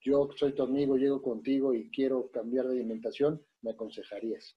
yo 0.00 0.28
soy 0.36 0.54
tu 0.54 0.62
amigo, 0.62 0.96
llego 0.96 1.22
contigo 1.22 1.74
y 1.74 1.90
quiero 1.90 2.30
cambiar 2.30 2.66
de 2.66 2.72
alimentación, 2.72 3.42
me 3.62 3.72
aconsejarías? 3.72 4.56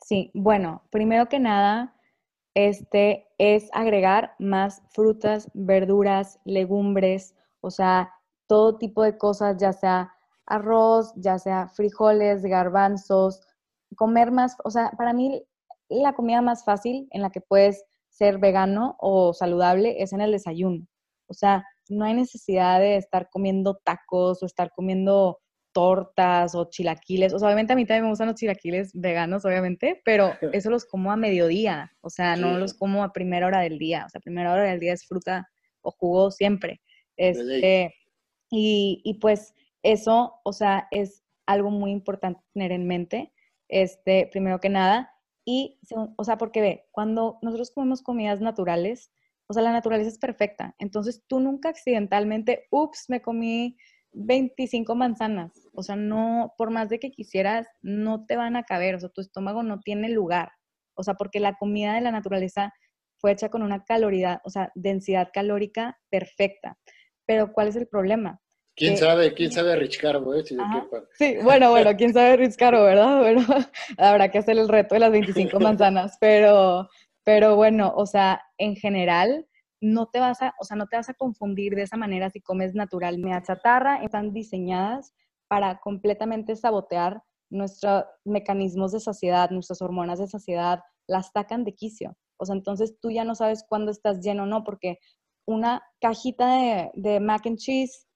Sí, 0.00 0.30
bueno, 0.34 0.82
primero 0.90 1.28
que 1.28 1.38
nada, 1.38 1.96
este 2.54 3.28
es 3.38 3.70
agregar 3.72 4.34
más 4.38 4.82
frutas, 4.90 5.50
verduras, 5.54 6.40
legumbres, 6.44 7.34
o 7.60 7.70
sea, 7.70 8.12
todo 8.46 8.78
tipo 8.78 9.02
de 9.02 9.16
cosas, 9.16 9.56
ya 9.58 9.72
sea 9.72 10.12
arroz, 10.46 11.12
ya 11.16 11.38
sea 11.38 11.68
frijoles, 11.68 12.42
garbanzos, 12.42 13.40
comer 13.96 14.32
más, 14.32 14.56
o 14.64 14.70
sea, 14.70 14.90
para 14.98 15.12
mí 15.12 15.44
la 15.88 16.14
comida 16.14 16.42
más 16.42 16.64
fácil 16.64 17.08
en 17.10 17.22
la 17.22 17.30
que 17.30 17.40
puedes 17.40 17.84
ser 18.08 18.38
vegano 18.38 18.96
o 18.98 19.32
saludable 19.32 20.02
es 20.02 20.12
en 20.12 20.20
el 20.20 20.32
desayuno. 20.32 20.86
O 21.28 21.34
sea, 21.34 21.64
no 21.92 22.04
hay 22.04 22.14
necesidad 22.14 22.80
de 22.80 22.96
estar 22.96 23.28
comiendo 23.30 23.80
tacos 23.84 24.42
o 24.42 24.46
estar 24.46 24.70
comiendo 24.72 25.38
tortas 25.72 26.54
o 26.54 26.68
chilaquiles. 26.68 27.32
O 27.32 27.38
sea, 27.38 27.48
obviamente 27.48 27.72
a 27.72 27.76
mí 27.76 27.84
también 27.84 28.04
me 28.04 28.10
gustan 28.10 28.28
los 28.28 28.36
chilaquiles 28.36 28.90
veganos, 28.94 29.44
obviamente, 29.44 30.00
pero 30.04 30.32
eso 30.52 30.70
los 30.70 30.84
como 30.84 31.12
a 31.12 31.16
mediodía. 31.16 31.92
O 32.00 32.10
sea, 32.10 32.36
no 32.36 32.58
los 32.58 32.74
como 32.74 33.02
a 33.02 33.12
primera 33.12 33.46
hora 33.46 33.60
del 33.60 33.78
día. 33.78 34.04
O 34.06 34.10
sea, 34.10 34.20
primera 34.20 34.52
hora 34.52 34.64
del 34.64 34.80
día 34.80 34.92
es 34.92 35.06
fruta 35.06 35.48
o 35.80 35.90
jugo 35.90 36.30
siempre. 36.30 36.80
Este, 37.16 37.94
y, 38.50 39.00
y 39.04 39.14
pues 39.14 39.54
eso, 39.82 40.40
o 40.44 40.52
sea, 40.52 40.88
es 40.90 41.24
algo 41.46 41.70
muy 41.70 41.90
importante 41.90 42.40
tener 42.52 42.72
en 42.72 42.86
mente, 42.86 43.32
este, 43.68 44.28
primero 44.30 44.60
que 44.60 44.68
nada. 44.68 45.10
Y, 45.44 45.78
o 46.16 46.24
sea, 46.24 46.38
porque 46.38 46.60
ve, 46.60 46.86
cuando 46.92 47.38
nosotros 47.42 47.72
comemos 47.72 48.02
comidas 48.02 48.40
naturales, 48.40 49.10
o 49.52 49.54
sea, 49.54 49.62
la 49.62 49.72
naturaleza 49.72 50.08
es 50.08 50.18
perfecta. 50.18 50.74
Entonces, 50.78 51.22
tú 51.26 51.38
nunca 51.38 51.68
accidentalmente, 51.68 52.64
ups, 52.70 53.04
me 53.08 53.20
comí 53.20 53.76
25 54.12 54.94
manzanas. 54.94 55.52
O 55.74 55.82
sea, 55.82 55.94
no, 55.94 56.54
por 56.56 56.70
más 56.70 56.88
de 56.88 56.98
que 56.98 57.10
quisieras, 57.10 57.66
no 57.82 58.24
te 58.24 58.36
van 58.36 58.56
a 58.56 58.62
caber. 58.62 58.94
O 58.94 59.00
sea, 59.00 59.10
tu 59.10 59.20
estómago 59.20 59.62
no 59.62 59.80
tiene 59.80 60.08
lugar. 60.08 60.52
O 60.94 61.02
sea, 61.02 61.12
porque 61.12 61.38
la 61.38 61.58
comida 61.58 61.94
de 61.94 62.00
la 62.00 62.12
naturaleza 62.12 62.72
fue 63.18 63.32
hecha 63.32 63.50
con 63.50 63.60
una 63.62 63.84
caloridad, 63.84 64.40
o 64.44 64.48
sea, 64.48 64.72
densidad 64.74 65.28
calórica 65.34 65.98
perfecta. 66.08 66.78
Pero 67.26 67.52
¿cuál 67.52 67.68
es 67.68 67.76
el 67.76 67.88
problema? 67.88 68.40
¿Quién 68.74 68.96
sabe? 68.96 69.34
¿Quién 69.34 69.52
sabe 69.52 69.76
Rich 69.76 70.00
Carbo? 70.00 70.34
Eh? 70.34 70.44
sí, 71.18 71.36
bueno, 71.42 71.70
bueno, 71.70 71.90
¿quién 71.98 72.14
sabe 72.14 72.38
Rich 72.38 72.56
Carbo, 72.56 72.84
verdad? 72.84 73.20
Bueno, 73.20 73.44
habrá 73.98 74.30
que 74.30 74.38
hacer 74.38 74.58
el 74.58 74.68
reto 74.68 74.94
de 74.94 75.00
las 75.00 75.12
25 75.12 75.60
manzanas, 75.60 76.16
pero, 76.20 76.88
pero 77.24 77.56
bueno, 77.56 77.92
o 77.96 78.06
sea, 78.06 78.42
en 78.58 78.76
general, 78.76 79.46
no 79.80 80.06
te 80.06 80.20
vas 80.20 80.40
a, 80.42 80.54
o 80.60 80.64
sea, 80.64 80.76
no 80.76 80.86
te 80.86 80.96
vas 80.96 81.08
a 81.08 81.14
confundir 81.14 81.74
de 81.74 81.82
esa 81.82 81.96
manera 81.96 82.30
si 82.30 82.40
comes 82.40 82.74
natural. 82.74 83.18
Mea 83.18 83.42
chatarra 83.42 84.02
están 84.02 84.32
diseñadas 84.32 85.12
para 85.48 85.80
completamente 85.80 86.56
sabotear 86.56 87.22
nuestros 87.50 88.04
mecanismos 88.24 88.92
de 88.92 89.00
saciedad, 89.00 89.50
nuestras 89.50 89.82
hormonas 89.82 90.18
de 90.18 90.28
saciedad, 90.28 90.80
las 91.06 91.30
sacan 91.32 91.64
de 91.64 91.74
quicio. 91.74 92.16
O 92.38 92.46
sea, 92.46 92.54
entonces 92.54 92.96
tú 93.00 93.10
ya 93.10 93.24
no 93.24 93.34
sabes 93.34 93.64
cuándo 93.68 93.90
estás 93.90 94.20
lleno 94.20 94.44
o 94.44 94.46
no, 94.46 94.64
porque 94.64 94.98
una 95.46 95.82
cajita 96.00 96.56
de, 96.56 96.90
de 96.94 97.20
mac 97.20 97.46
and 97.46 97.58
cheese 97.58 98.06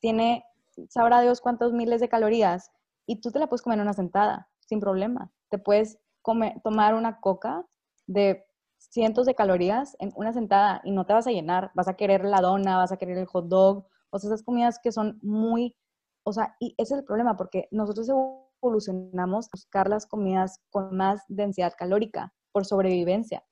tiene, 0.00 0.44
sabrá 0.88 1.22
Dios 1.22 1.40
cuántos 1.40 1.72
miles 1.72 2.00
de 2.00 2.08
calorías, 2.08 2.70
y 3.06 3.20
tú 3.20 3.32
te 3.32 3.38
la 3.38 3.48
puedes 3.48 3.62
comer 3.62 3.78
en 3.78 3.84
una 3.84 3.94
sentada, 3.94 4.48
sin 4.60 4.78
problema. 4.78 5.32
Te 5.50 5.58
puedes 5.58 5.98
comer, 6.22 6.60
tomar 6.62 6.94
una 6.94 7.20
coca 7.20 7.64
de 8.08 8.44
cientos 8.78 9.26
de 9.26 9.34
calorías 9.34 9.96
en 10.00 10.12
una 10.16 10.32
sentada 10.32 10.80
y 10.82 10.90
no 10.90 11.06
te 11.06 11.12
vas 11.12 11.26
a 11.26 11.30
llenar, 11.30 11.70
vas 11.74 11.88
a 11.88 11.94
querer 11.94 12.24
la 12.24 12.40
dona, 12.40 12.78
vas 12.78 12.90
a 12.90 12.96
querer 12.96 13.18
el 13.18 13.26
hot 13.26 13.46
dog, 13.46 13.86
o 14.10 14.16
esas 14.16 14.42
comidas 14.42 14.80
que 14.82 14.90
son 14.90 15.18
muy, 15.22 15.76
o 16.24 16.32
sea, 16.32 16.56
y 16.58 16.74
ese 16.78 16.94
es 16.94 17.00
el 17.00 17.04
problema, 17.04 17.36
porque 17.36 17.68
nosotros 17.70 18.08
evolucionamos 18.08 19.46
a 19.46 19.50
buscar 19.52 19.88
las 19.88 20.06
comidas 20.06 20.60
con 20.70 20.96
más 20.96 21.22
densidad 21.28 21.74
calórica 21.76 22.32
por 22.50 22.64
sobrevivencia, 22.64 23.44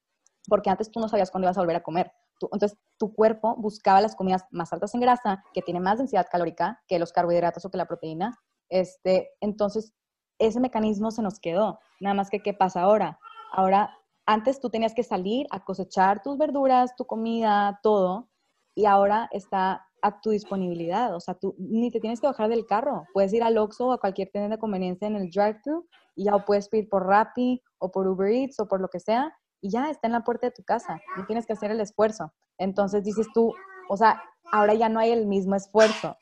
porque 0.48 0.70
antes 0.70 0.90
tú 0.90 1.00
no 1.00 1.08
sabías 1.08 1.30
cuándo 1.30 1.46
ibas 1.46 1.58
a 1.58 1.60
volver 1.60 1.76
a 1.76 1.82
comer. 1.82 2.10
entonces, 2.52 2.78
tu 2.98 3.14
cuerpo 3.14 3.56
buscaba 3.56 4.00
las 4.00 4.16
comidas 4.16 4.44
más 4.50 4.72
altas 4.72 4.94
en 4.94 5.00
grasa, 5.00 5.42
que 5.52 5.62
tienen 5.62 5.82
más 5.82 5.98
densidad 5.98 6.26
calórica 6.30 6.82
que 6.88 6.98
los 6.98 7.12
carbohidratos 7.12 7.64
o 7.64 7.70
que 7.70 7.76
la 7.76 7.86
proteína. 7.86 8.38
Este, 8.68 9.30
entonces, 9.40 9.92
ese 10.38 10.60
mecanismo 10.60 11.10
se 11.10 11.22
nos 11.22 11.40
quedó. 11.40 11.78
Nada 12.00 12.14
más 12.14 12.30
que, 12.30 12.40
¿qué 12.40 12.52
pasa 12.52 12.82
ahora? 12.82 13.18
Ahora 13.52 13.90
antes 14.26 14.60
tú 14.60 14.70
tenías 14.70 14.94
que 14.94 15.04
salir 15.04 15.46
a 15.50 15.64
cosechar 15.64 16.22
tus 16.22 16.36
verduras, 16.36 16.96
tu 16.96 17.06
comida, 17.06 17.78
todo, 17.82 18.28
y 18.74 18.84
ahora 18.84 19.28
está 19.32 19.86
a 20.02 20.20
tu 20.20 20.30
disponibilidad. 20.30 21.14
O 21.14 21.20
sea, 21.20 21.34
tú 21.34 21.54
ni 21.58 21.90
te 21.90 22.00
tienes 22.00 22.20
que 22.20 22.26
bajar 22.26 22.48
del 22.48 22.66
carro. 22.66 23.04
Puedes 23.14 23.32
ir 23.32 23.42
al 23.42 23.56
Oxxo 23.56 23.88
o 23.88 23.92
a 23.92 23.98
cualquier 23.98 24.30
tienda 24.30 24.56
de 24.56 24.60
conveniencia 24.60 25.08
en 25.08 25.16
el 25.16 25.30
drive-thru 25.30 25.86
y 26.14 26.24
ya 26.24 26.38
puedes 26.44 26.68
pedir 26.68 26.88
por 26.88 27.06
Rappi 27.06 27.62
o 27.78 27.90
por 27.90 28.06
Uber 28.06 28.30
Eats 28.30 28.60
o 28.60 28.68
por 28.68 28.80
lo 28.80 28.88
que 28.88 29.00
sea 29.00 29.32
y 29.60 29.70
ya 29.70 29.90
está 29.90 30.06
en 30.06 30.12
la 30.12 30.24
puerta 30.24 30.46
de 30.48 30.52
tu 30.52 30.62
casa. 30.62 31.00
No 31.16 31.24
tienes 31.26 31.46
que 31.46 31.54
hacer 31.54 31.70
el 31.70 31.80
esfuerzo. 31.80 32.32
Entonces 32.58 33.04
dices 33.04 33.26
tú, 33.32 33.52
o 33.88 33.96
sea, 33.96 34.22
ahora 34.52 34.74
ya 34.74 34.88
no 34.88 35.00
hay 35.00 35.10
el 35.10 35.26
mismo 35.26 35.56
esfuerzo. 35.56 36.16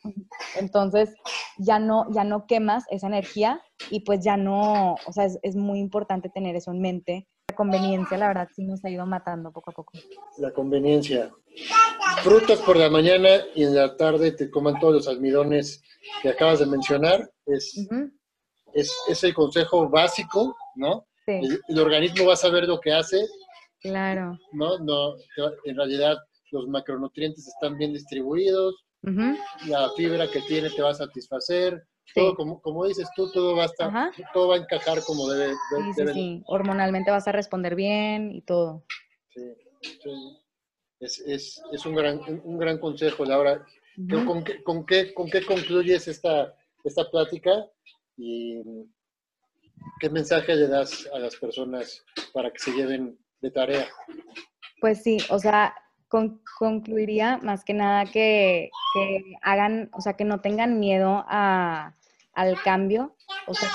Entonces 0.58 1.14
ya 1.58 1.78
no, 1.78 2.10
ya 2.12 2.24
no 2.24 2.46
quemas 2.46 2.84
esa 2.90 3.06
energía 3.06 3.60
y 3.90 4.00
pues 4.00 4.20
ya 4.24 4.36
no, 4.36 4.94
o 5.06 5.12
sea, 5.12 5.24
es, 5.24 5.38
es 5.42 5.56
muy 5.56 5.78
importante 5.78 6.28
tener 6.28 6.56
eso 6.56 6.70
en 6.70 6.80
mente 6.80 7.28
la 7.54 7.56
conveniencia, 7.56 8.18
la 8.18 8.28
verdad, 8.28 8.48
sí 8.52 8.64
nos 8.64 8.84
ha 8.84 8.90
ido 8.90 9.06
matando 9.06 9.52
poco 9.52 9.70
a 9.70 9.74
poco. 9.74 9.92
La 10.38 10.52
conveniencia. 10.52 11.30
Frutas 12.24 12.58
por 12.60 12.76
la 12.76 12.90
mañana 12.90 13.28
y 13.54 13.62
en 13.62 13.76
la 13.76 13.96
tarde 13.96 14.32
te 14.32 14.50
coman 14.50 14.80
todos 14.80 14.94
los 14.94 15.08
almidones 15.08 15.80
que 16.20 16.30
acabas 16.30 16.58
de 16.58 16.66
mencionar. 16.66 17.30
Es, 17.46 17.86
es, 18.74 19.24
el 19.24 19.34
consejo 19.34 19.88
básico, 19.88 20.56
¿no? 20.74 21.06
El, 21.26 21.78
organismo 21.78 22.26
va 22.26 22.32
a 22.32 22.36
saber 22.36 22.64
lo 22.64 22.80
que 22.80 22.92
hace. 22.92 23.24
Claro. 23.80 24.36
¿No? 24.52 24.78
no 24.80 25.14
en 25.64 25.76
realidad 25.76 26.16
los 26.50 26.66
macronutrientes 26.66 27.46
están 27.46 27.78
bien 27.78 27.92
distribuidos. 27.92 28.84
La 29.68 29.90
fibra 29.96 30.26
que 30.28 30.40
tiene 30.40 30.70
te 30.70 30.82
va 30.82 30.90
a 30.90 30.94
satisfacer 30.94 31.86
todo, 32.14 32.34
como, 32.34 32.60
como, 32.60 32.86
dices 32.86 33.08
tú, 33.16 33.30
todo 33.32 33.56
va 33.56 33.64
a 33.64 33.66
estar, 33.66 34.12
todo 34.32 34.48
va 34.48 34.56
a 34.56 34.58
encajar 34.58 35.02
como 35.04 35.28
debe. 35.28 35.54
sí, 35.94 36.06
sí, 36.12 36.42
Hormonalmente 36.46 37.10
vas 37.10 37.26
a 37.28 37.32
responder 37.32 37.74
bien 37.74 38.32
y 38.32 38.42
todo. 38.42 38.84
Sí, 39.30 39.42
Es, 41.00 41.20
es, 41.20 41.62
es, 41.72 41.86
un, 41.86 41.94
gran, 41.94 42.20
un 42.44 42.58
gran 42.58 42.78
consejo, 42.78 43.24
Laura. 43.24 43.64
¿Con, 44.26 44.42
qué, 44.42 44.62
con, 44.62 44.84
qué, 44.86 45.14
¿Con 45.14 45.30
qué 45.30 45.44
concluyes 45.44 46.08
esta, 46.08 46.54
esta 46.82 47.08
plática? 47.10 47.66
¿Y 48.16 48.62
qué 50.00 50.10
mensaje 50.10 50.54
le 50.56 50.68
das 50.68 51.08
a 51.12 51.18
las 51.18 51.36
personas 51.36 52.04
para 52.32 52.50
que 52.50 52.58
se 52.58 52.72
lleven 52.72 53.18
de 53.40 53.50
tarea? 53.50 53.88
Pues 54.80 55.02
sí, 55.02 55.18
o 55.30 55.38
sea, 55.38 55.74
concluiría 56.58 57.38
más 57.38 57.64
que 57.64 57.74
nada 57.74 58.04
que, 58.06 58.70
hagan, 59.42 59.90
o 59.92 60.00
sea, 60.00 60.14
que 60.14 60.24
no 60.24 60.40
tengan 60.40 60.78
miedo 60.78 61.24
a, 61.28 61.94
al 62.34 62.60
cambio. 62.62 63.16
O 63.46 63.54
sea, 63.54 63.68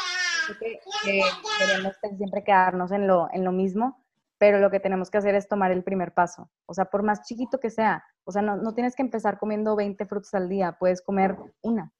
que, 0.59 1.21
queremos 1.57 1.93
siempre 2.17 2.43
quedarnos 2.43 2.91
en 2.91 3.07
lo, 3.07 3.27
en 3.33 3.43
lo 3.43 3.51
mismo, 3.51 4.03
pero 4.37 4.59
lo 4.59 4.71
que 4.71 4.79
tenemos 4.79 5.09
que 5.09 5.17
hacer 5.17 5.35
es 5.35 5.47
tomar 5.47 5.71
el 5.71 5.83
primer 5.83 6.13
paso. 6.13 6.49
O 6.65 6.73
sea, 6.73 6.85
por 6.85 7.03
más 7.03 7.23
chiquito 7.23 7.59
que 7.59 7.69
sea, 7.69 8.03
o 8.23 8.31
sea, 8.31 8.41
no, 8.41 8.57
no 8.57 8.73
tienes 8.73 8.95
que 8.95 9.03
empezar 9.03 9.37
comiendo 9.37 9.75
20 9.75 10.05
frutas 10.05 10.33
al 10.33 10.49
día, 10.49 10.77
puedes 10.79 11.01
comer 11.01 11.35
una. 11.61 11.91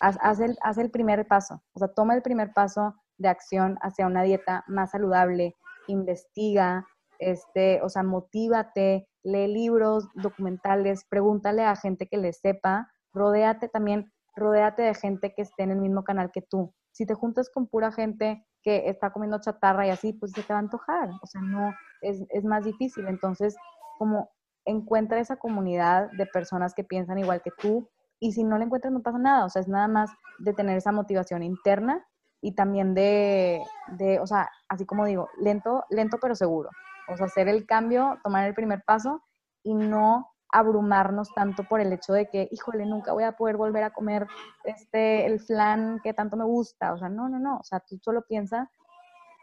Haz, 0.00 0.18
haz, 0.20 0.40
el, 0.40 0.56
haz 0.62 0.78
el 0.78 0.90
primer 0.90 1.26
paso, 1.28 1.62
o 1.72 1.78
sea, 1.78 1.86
toma 1.86 2.16
el 2.16 2.22
primer 2.22 2.52
paso 2.52 2.96
de 3.16 3.28
acción 3.28 3.78
hacia 3.80 4.08
una 4.08 4.24
dieta 4.24 4.64
más 4.66 4.90
saludable, 4.90 5.54
investiga, 5.86 6.84
este, 7.20 7.80
o 7.80 7.88
sea, 7.88 8.02
motívate, 8.02 9.06
lee 9.24 9.48
libros, 9.48 10.08
documentales, 10.14 11.04
pregúntale 11.08 11.64
a 11.64 11.74
gente 11.74 12.06
que 12.06 12.18
le 12.18 12.32
sepa, 12.32 12.92
rodéate 13.12 13.68
también, 13.68 14.12
rodéate 14.36 14.82
de 14.82 14.94
gente 14.94 15.34
que 15.34 15.42
esté 15.42 15.64
en 15.64 15.70
el 15.72 15.78
mismo 15.78 16.04
canal 16.04 16.30
que 16.30 16.42
tú. 16.42 16.72
Si 16.92 17.06
te 17.06 17.14
juntas 17.14 17.50
con 17.50 17.66
pura 17.66 17.90
gente 17.90 18.46
que 18.62 18.88
está 18.88 19.12
comiendo 19.12 19.40
chatarra 19.40 19.86
y 19.86 19.90
así, 19.90 20.12
pues 20.12 20.32
se 20.32 20.42
te 20.42 20.52
va 20.52 20.58
a 20.58 20.62
antojar, 20.62 21.10
o 21.22 21.26
sea, 21.26 21.40
no, 21.40 21.74
es, 22.00 22.44
más 22.44 22.64
difícil. 22.64 23.06
Entonces, 23.08 23.56
como 23.98 24.30
encuentra 24.64 25.18
esa 25.18 25.36
comunidad 25.36 26.10
de 26.12 26.26
personas 26.26 26.74
que 26.74 26.84
piensan 26.84 27.18
igual 27.18 27.42
que 27.42 27.50
tú 27.58 27.88
y 28.20 28.32
si 28.32 28.44
no 28.44 28.56
la 28.56 28.64
encuentras 28.64 28.92
no 28.92 29.02
pasa 29.02 29.18
nada, 29.18 29.44
o 29.44 29.50
sea, 29.50 29.60
es 29.60 29.68
nada 29.68 29.88
más 29.88 30.10
de 30.38 30.54
tener 30.54 30.78
esa 30.78 30.92
motivación 30.92 31.42
interna 31.42 32.06
y 32.40 32.54
también 32.54 32.94
de, 32.94 33.62
de, 33.98 34.20
o 34.20 34.26
sea, 34.26 34.50
así 34.68 34.86
como 34.86 35.04
digo, 35.04 35.28
lento, 35.38 35.84
lento 35.90 36.18
pero 36.20 36.34
seguro. 36.34 36.70
O 37.08 37.16
sea, 37.16 37.26
hacer 37.26 37.48
el 37.48 37.66
cambio, 37.66 38.18
tomar 38.22 38.46
el 38.46 38.54
primer 38.54 38.82
paso 38.84 39.22
y 39.62 39.74
no 39.74 40.30
abrumarnos 40.54 41.34
tanto 41.34 41.64
por 41.64 41.80
el 41.80 41.92
hecho 41.92 42.12
de 42.12 42.28
que, 42.28 42.48
híjole, 42.52 42.86
nunca 42.86 43.12
voy 43.12 43.24
a 43.24 43.32
poder 43.32 43.56
volver 43.56 43.82
a 43.82 43.90
comer 43.90 44.28
este, 44.62 45.26
el 45.26 45.40
flan 45.40 46.00
que 46.02 46.14
tanto 46.14 46.36
me 46.36 46.44
gusta. 46.44 46.92
O 46.92 46.98
sea, 46.98 47.08
no, 47.08 47.28
no, 47.28 47.40
no. 47.40 47.58
O 47.58 47.64
sea, 47.64 47.80
tú 47.80 47.98
solo 48.00 48.22
piensas 48.22 48.68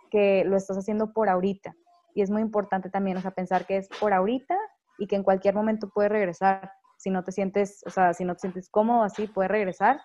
que 0.09 0.43
lo 0.45 0.55
estás 0.55 0.77
haciendo 0.77 1.11
por 1.11 1.27
ahorita. 1.27 1.75
Y 2.13 2.21
es 2.21 2.29
muy 2.29 2.41
importante 2.41 2.89
también, 2.89 3.17
o 3.17 3.21
sea, 3.21 3.31
pensar 3.31 3.65
que 3.65 3.77
es 3.77 3.89
por 3.99 4.13
ahorita 4.13 4.57
y 4.97 5.07
que 5.07 5.15
en 5.15 5.23
cualquier 5.23 5.53
momento 5.53 5.89
puedes 5.89 6.11
regresar. 6.11 6.71
Si 6.97 7.09
no 7.09 7.23
te 7.23 7.31
sientes, 7.31 7.81
o 7.85 7.89
sea, 7.89 8.13
si 8.13 8.23
no 8.23 8.35
te 8.35 8.41
sientes 8.41 8.69
cómodo 8.69 9.03
así, 9.03 9.27
puedes 9.27 9.51
regresar. 9.51 9.99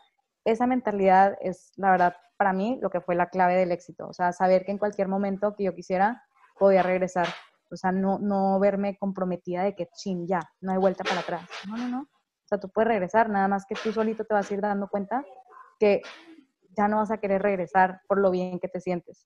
Esa 0.45 0.67
mentalidad 0.67 1.37
es, 1.41 1.73
la 1.77 1.91
verdad, 1.91 2.17
para 2.37 2.53
mí, 2.53 2.79
lo 2.81 2.91
que 2.91 3.01
fue 3.01 3.15
la 3.15 3.29
clave 3.29 3.55
del 3.55 3.71
éxito. 3.71 4.09
O 4.09 4.13
sea, 4.13 4.33
saber 4.33 4.65
que 4.65 4.73
en 4.73 4.79
cualquier 4.79 5.09
momento 5.09 5.55
que 5.55 5.65
yo 5.65 5.75
quisiera, 5.75 6.25
podía 6.59 6.83
regresar. 6.83 7.27
O 7.71 7.77
sea, 7.77 7.93
no, 7.93 8.19
no 8.19 8.59
verme 8.61 8.97
comprometida 8.99 9.65
de 9.65 9.75
que, 9.75 9.89
chin, 9.97 10.27
ya, 10.27 10.41
no 10.61 10.73
hay 10.73 10.79
vuelta 10.79 11.05
para 11.05 11.21
atrás. 11.21 11.49
No, 11.69 11.77
no, 11.77 11.89
no. 11.89 12.01
O 12.03 12.49
sea, 12.49 12.59
tú 12.59 12.69
puedes 12.69 12.89
regresar, 12.89 13.29
nada 13.29 13.49
más 13.49 13.65
que 13.69 13.75
tú 13.75 13.93
solito 13.93 14.25
te 14.25 14.35
vas 14.35 14.49
a 14.49 14.55
ir 14.55 14.61
dando 14.61 14.89
cuenta 14.89 15.25
que 15.81 16.01
ya 16.77 16.87
no 16.87 16.99
vas 16.99 17.11
a 17.11 17.19
querer 17.19 17.43
regresar 17.43 18.01
por 18.07 18.21
lo 18.21 18.31
bien 18.31 18.61
que 18.61 18.69
te 18.69 18.81
sientes. 18.81 19.25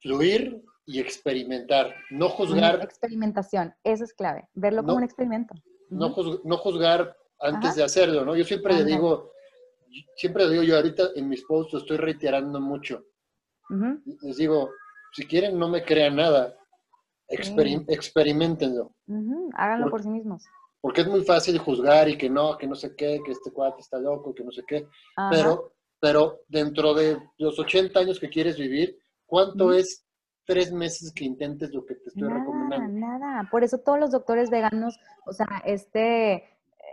Fluir 0.00 0.62
y 0.84 1.00
experimentar, 1.00 1.94
no 2.10 2.28
juzgar. 2.28 2.82
Experimentación, 2.82 3.74
eso 3.84 4.04
es 4.04 4.12
clave, 4.12 4.48
verlo 4.54 4.82
como 4.82 4.96
un 4.96 5.04
experimento. 5.04 5.54
No, 5.90 6.10
juzgar 6.10 7.16
antes 7.40 7.76
de 7.76 7.84
hacerlo, 7.84 8.24
¿no? 8.24 8.36
Yo 8.36 8.44
siempre 8.44 8.74
le 8.74 8.84
digo, 8.84 9.32
siempre 10.16 10.44
le 10.44 10.50
digo 10.52 10.62
yo 10.64 10.76
ahorita 10.76 11.10
en 11.14 11.28
mis 11.28 11.44
posts 11.44 11.74
estoy 11.74 11.96
reiterando 11.96 12.60
mucho. 12.60 13.04
Les 14.22 14.36
digo, 14.36 14.70
si 15.12 15.26
quieren, 15.26 15.58
no 15.58 15.68
me 15.68 15.84
crean 15.84 16.16
nada. 16.16 16.54
Experimentenlo. 17.28 18.92
Háganlo 19.54 19.90
por 19.90 20.02
sí 20.02 20.08
mismos. 20.08 20.44
Porque 20.80 21.00
es 21.00 21.08
muy 21.08 21.24
fácil 21.24 21.58
juzgar 21.58 22.08
y 22.08 22.16
que 22.16 22.30
no, 22.30 22.56
que 22.56 22.66
no 22.66 22.74
sé 22.74 22.94
qué, 22.96 23.20
que 23.24 23.32
este 23.32 23.50
cuate 23.52 23.80
está 23.80 23.98
loco, 23.98 24.34
que 24.34 24.44
no 24.44 24.52
sé 24.52 24.62
qué. 24.66 24.86
Pero 25.30 25.72
pero 26.00 26.40
dentro 26.48 26.94
de 26.94 27.18
los 27.38 27.58
80 27.58 27.98
años 27.98 28.20
que 28.20 28.28
quieres 28.28 28.56
vivir, 28.56 28.96
¿cuánto 29.26 29.72
es 29.72 30.06
tres 30.44 30.72
meses 30.72 31.12
que 31.12 31.24
intentes 31.24 31.72
lo 31.74 31.84
que 31.84 31.96
te 31.96 32.08
estoy 32.08 32.28
nada, 32.28 32.40
recomendando? 32.40 32.88
Nada, 32.88 33.48
por 33.50 33.64
eso 33.64 33.78
todos 33.78 33.98
los 33.98 34.10
doctores 34.10 34.50
veganos, 34.50 34.98
o 35.26 35.32
sea, 35.32 35.62
este 35.64 36.44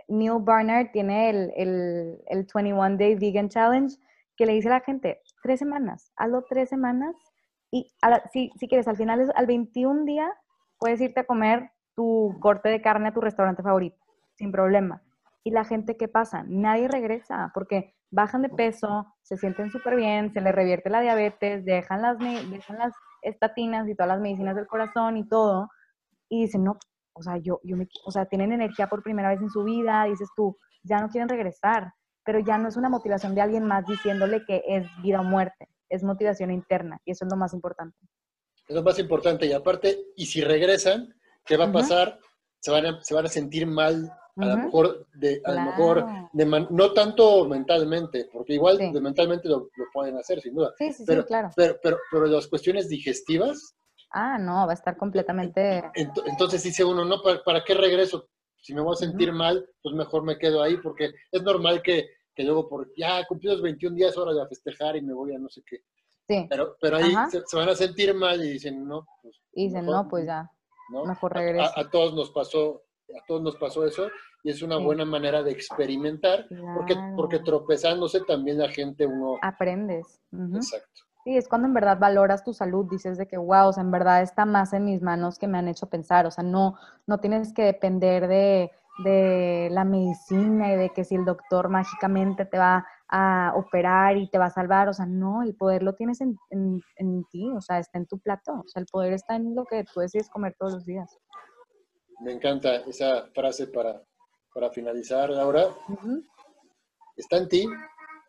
Neil 0.08 0.40
Barnard 0.40 0.90
tiene 0.92 1.30
el, 1.30 1.52
el, 1.56 2.22
el 2.26 2.46
21 2.52 2.96
Day 2.96 3.14
Vegan 3.14 3.48
Challenge 3.48 3.96
que 4.36 4.46
le 4.46 4.52
dice 4.52 4.68
a 4.68 4.72
la 4.72 4.80
gente, 4.80 5.22
tres 5.42 5.58
semanas, 5.58 6.12
hazlo 6.16 6.44
tres 6.48 6.68
semanas 6.68 7.14
y 7.70 7.90
si, 8.32 8.50
si 8.58 8.68
quieres, 8.68 8.88
al 8.88 8.96
final, 8.96 9.32
al 9.34 9.46
21 9.46 10.04
día, 10.04 10.32
puedes 10.78 11.00
irte 11.00 11.20
a 11.20 11.26
comer 11.26 11.70
tu 11.94 12.36
corte 12.40 12.68
de 12.68 12.82
carne 12.82 13.08
a 13.08 13.14
tu 13.14 13.20
restaurante 13.20 13.62
favorito, 13.62 13.96
sin 14.34 14.52
problema. 14.52 15.02
Y 15.42 15.50
la 15.50 15.64
gente, 15.64 15.96
¿qué 15.96 16.08
pasa? 16.08 16.44
Nadie 16.46 16.88
regresa 16.88 17.50
porque 17.54 17.94
bajan 18.10 18.42
de 18.42 18.48
peso, 18.48 19.14
se 19.22 19.36
sienten 19.36 19.70
súper 19.70 19.96
bien, 19.96 20.32
se 20.32 20.40
les 20.40 20.54
revierte 20.54 20.90
la 20.90 21.00
diabetes, 21.00 21.64
dejan 21.64 22.02
las, 22.02 22.18
dejan 22.18 22.78
las 22.78 22.92
estatinas 23.22 23.88
y 23.88 23.94
todas 23.94 24.08
las 24.08 24.20
medicinas 24.20 24.56
del 24.56 24.66
corazón 24.66 25.16
y 25.16 25.28
todo. 25.28 25.68
Y 26.28 26.42
dicen, 26.42 26.64
no, 26.64 26.78
o 27.12 27.22
sea, 27.22 27.38
yo, 27.38 27.60
yo 27.64 27.76
me, 27.76 27.88
o 28.04 28.10
sea, 28.10 28.26
tienen 28.26 28.52
energía 28.52 28.88
por 28.88 29.02
primera 29.02 29.30
vez 29.30 29.40
en 29.40 29.50
su 29.50 29.64
vida, 29.64 30.04
dices 30.04 30.28
tú, 30.36 30.56
ya 30.82 31.00
no 31.00 31.08
quieren 31.08 31.28
regresar, 31.28 31.92
pero 32.24 32.40
ya 32.40 32.58
no 32.58 32.68
es 32.68 32.76
una 32.76 32.88
motivación 32.88 33.34
de 33.34 33.40
alguien 33.40 33.64
más 33.64 33.86
diciéndole 33.86 34.44
que 34.44 34.62
es 34.66 34.86
vida 35.02 35.20
o 35.20 35.24
muerte, 35.24 35.68
es 35.88 36.02
motivación 36.02 36.50
interna 36.50 37.00
y 37.04 37.12
eso 37.12 37.24
es 37.24 37.30
lo 37.30 37.36
más 37.36 37.52
importante. 37.54 37.96
Es 38.68 38.74
lo 38.74 38.82
más 38.82 38.98
importante 38.98 39.46
y 39.46 39.52
aparte, 39.52 39.98
y 40.16 40.26
si 40.26 40.42
regresan, 40.42 41.14
¿qué 41.44 41.56
va 41.56 41.66
a 41.66 41.72
pasar? 41.72 42.18
Se 42.60 42.70
van 42.70 42.86
a, 42.86 43.02
se 43.02 43.14
van 43.14 43.26
a 43.26 43.28
sentir 43.28 43.66
mal 43.66 44.10
a 44.38 44.44
lo 44.44 44.56
mejor, 44.58 45.06
de, 45.14 45.40
a 45.44 45.52
lo 45.52 45.60
mejor 45.62 46.06
no 46.70 46.92
tanto 46.92 47.46
mentalmente, 47.46 48.28
porque 48.30 48.54
igual 48.54 48.76
de 48.76 49.00
mentalmente 49.00 49.48
lo, 49.48 49.70
lo, 49.74 49.84
pueden 49.92 50.18
hacer, 50.18 50.40
sin 50.42 50.54
duda. 50.54 50.74
Sí, 50.76 50.92
sí, 50.92 51.04
pero, 51.06 51.22
sí, 51.22 51.28
claro. 51.28 51.50
Pero, 51.56 51.78
pero, 51.82 51.98
pero, 52.10 52.26
las 52.26 52.46
cuestiones 52.46 52.88
digestivas. 52.88 53.76
Ah, 54.10 54.36
no, 54.38 54.66
va 54.66 54.72
a 54.72 54.74
estar 54.74 54.96
completamente. 54.96 55.82
Entonces 55.94 56.62
dice 56.62 56.84
uno, 56.84 57.04
no, 57.04 57.22
¿para, 57.22 57.42
para 57.42 57.64
qué 57.64 57.74
regreso? 57.74 58.28
Si 58.60 58.74
me 58.74 58.82
voy 58.82 58.92
a 58.92 58.96
sentir 58.96 59.32
mal, 59.32 59.66
pues 59.82 59.94
mejor 59.94 60.22
me 60.22 60.38
quedo 60.38 60.62
ahí, 60.62 60.76
porque 60.78 61.12
es 61.32 61.42
normal 61.42 61.80
que, 61.82 62.06
que 62.36 62.44
luego, 62.44 62.68
por 62.68 62.92
ya 62.96 63.24
cumplí 63.26 63.48
los 63.48 63.62
21 63.62 63.96
días, 63.96 64.16
ahora 64.16 64.42
a 64.42 64.46
festejar 64.46 64.96
y 64.96 65.02
me 65.02 65.14
voy 65.14 65.34
a 65.34 65.38
no 65.38 65.48
sé 65.48 65.62
qué. 65.66 65.78
Sí. 66.28 66.46
Pero, 66.48 66.76
pero 66.80 66.98
ahí 66.98 67.12
se, 67.30 67.56
van 67.56 67.68
a 67.68 67.74
sentir 67.74 68.14
mal 68.14 68.44
y 68.44 68.50
dicen, 68.50 68.86
no, 68.86 69.06
pues. 69.22 69.40
Y 69.52 69.68
dicen, 69.68 69.86
no, 69.86 70.06
pues 70.08 70.26
ya. 70.26 70.48
Mejor 70.90 71.32
regreso. 71.32 71.72
A, 71.76 71.80
a, 71.80 71.90
todos 71.90 72.14
nos 72.14 72.30
pasó 72.30 72.82
a 73.14 73.24
todos 73.26 73.42
nos 73.42 73.56
pasó 73.56 73.84
eso 73.86 74.08
y 74.42 74.50
es 74.50 74.62
una 74.62 74.78
buena 74.78 75.04
manera 75.04 75.42
de 75.42 75.52
experimentar 75.52 76.46
porque, 76.76 76.96
porque 77.16 77.38
tropezándose 77.40 78.20
también 78.22 78.58
la 78.58 78.68
gente 78.68 79.06
uno... 79.06 79.36
Aprendes. 79.42 80.20
Exacto. 80.32 81.02
Sí, 81.24 81.36
es 81.36 81.48
cuando 81.48 81.66
en 81.66 81.74
verdad 81.74 81.98
valoras 81.98 82.44
tu 82.44 82.52
salud, 82.52 82.86
dices 82.88 83.18
de 83.18 83.26
que, 83.26 83.36
wow, 83.36 83.68
o 83.68 83.72
sea, 83.72 83.82
en 83.82 83.90
verdad 83.90 84.22
está 84.22 84.46
más 84.46 84.72
en 84.72 84.84
mis 84.84 85.02
manos 85.02 85.38
que 85.38 85.48
me 85.48 85.58
han 85.58 85.66
hecho 85.66 85.88
pensar, 85.88 86.24
o 86.24 86.30
sea, 86.30 86.44
no, 86.44 86.76
no 87.06 87.18
tienes 87.18 87.52
que 87.52 87.64
depender 87.64 88.28
de, 88.28 88.70
de 89.04 89.68
la 89.70 89.84
medicina 89.84 90.72
y 90.72 90.76
de 90.76 90.90
que 90.90 91.04
si 91.04 91.14
el 91.14 91.24
doctor 91.24 91.68
mágicamente 91.68 92.46
te 92.46 92.58
va 92.58 92.86
a 93.08 93.52
operar 93.54 94.16
y 94.16 94.28
te 94.28 94.38
va 94.38 94.46
a 94.46 94.50
salvar, 94.50 94.88
o 94.88 94.92
sea, 94.92 95.06
no, 95.06 95.42
el 95.42 95.54
poder 95.54 95.82
lo 95.82 95.94
tienes 95.94 96.20
en, 96.20 96.36
en, 96.50 96.80
en 96.96 97.24
ti, 97.30 97.50
o 97.54 97.60
sea, 97.60 97.78
está 97.78 97.98
en 97.98 98.06
tu 98.06 98.18
plato, 98.18 98.52
o 98.52 98.68
sea, 98.68 98.80
el 98.80 98.86
poder 98.86 99.12
está 99.12 99.36
en 99.36 99.54
lo 99.54 99.64
que 99.64 99.84
tú 99.84 100.00
decides 100.00 100.30
comer 100.30 100.54
todos 100.58 100.74
los 100.74 100.84
días. 100.86 101.18
Me 102.20 102.32
encanta 102.32 102.76
esa 102.76 103.28
frase 103.34 103.66
para, 103.66 104.02
para 104.54 104.70
finalizar, 104.70 105.28
Laura. 105.30 105.66
Está 107.16 107.36
en 107.36 107.48
ti, 107.48 107.66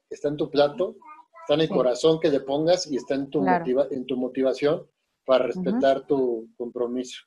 está 0.09 0.27
en 0.27 0.37
tu 0.37 0.49
plato, 0.49 0.97
está 1.41 1.53
en 1.53 1.61
el 1.61 1.69
corazón 1.69 2.19
que 2.19 2.29
le 2.29 2.41
pongas 2.41 2.89
y 2.91 2.97
está 2.97 3.15
en 3.15 3.29
tu, 3.29 3.45
en 3.47 4.05
tu 4.05 4.17
motivación 4.17 4.85
para 5.25 5.45
respetar 5.45 6.05
tu 6.05 6.49
compromiso. 6.57 7.25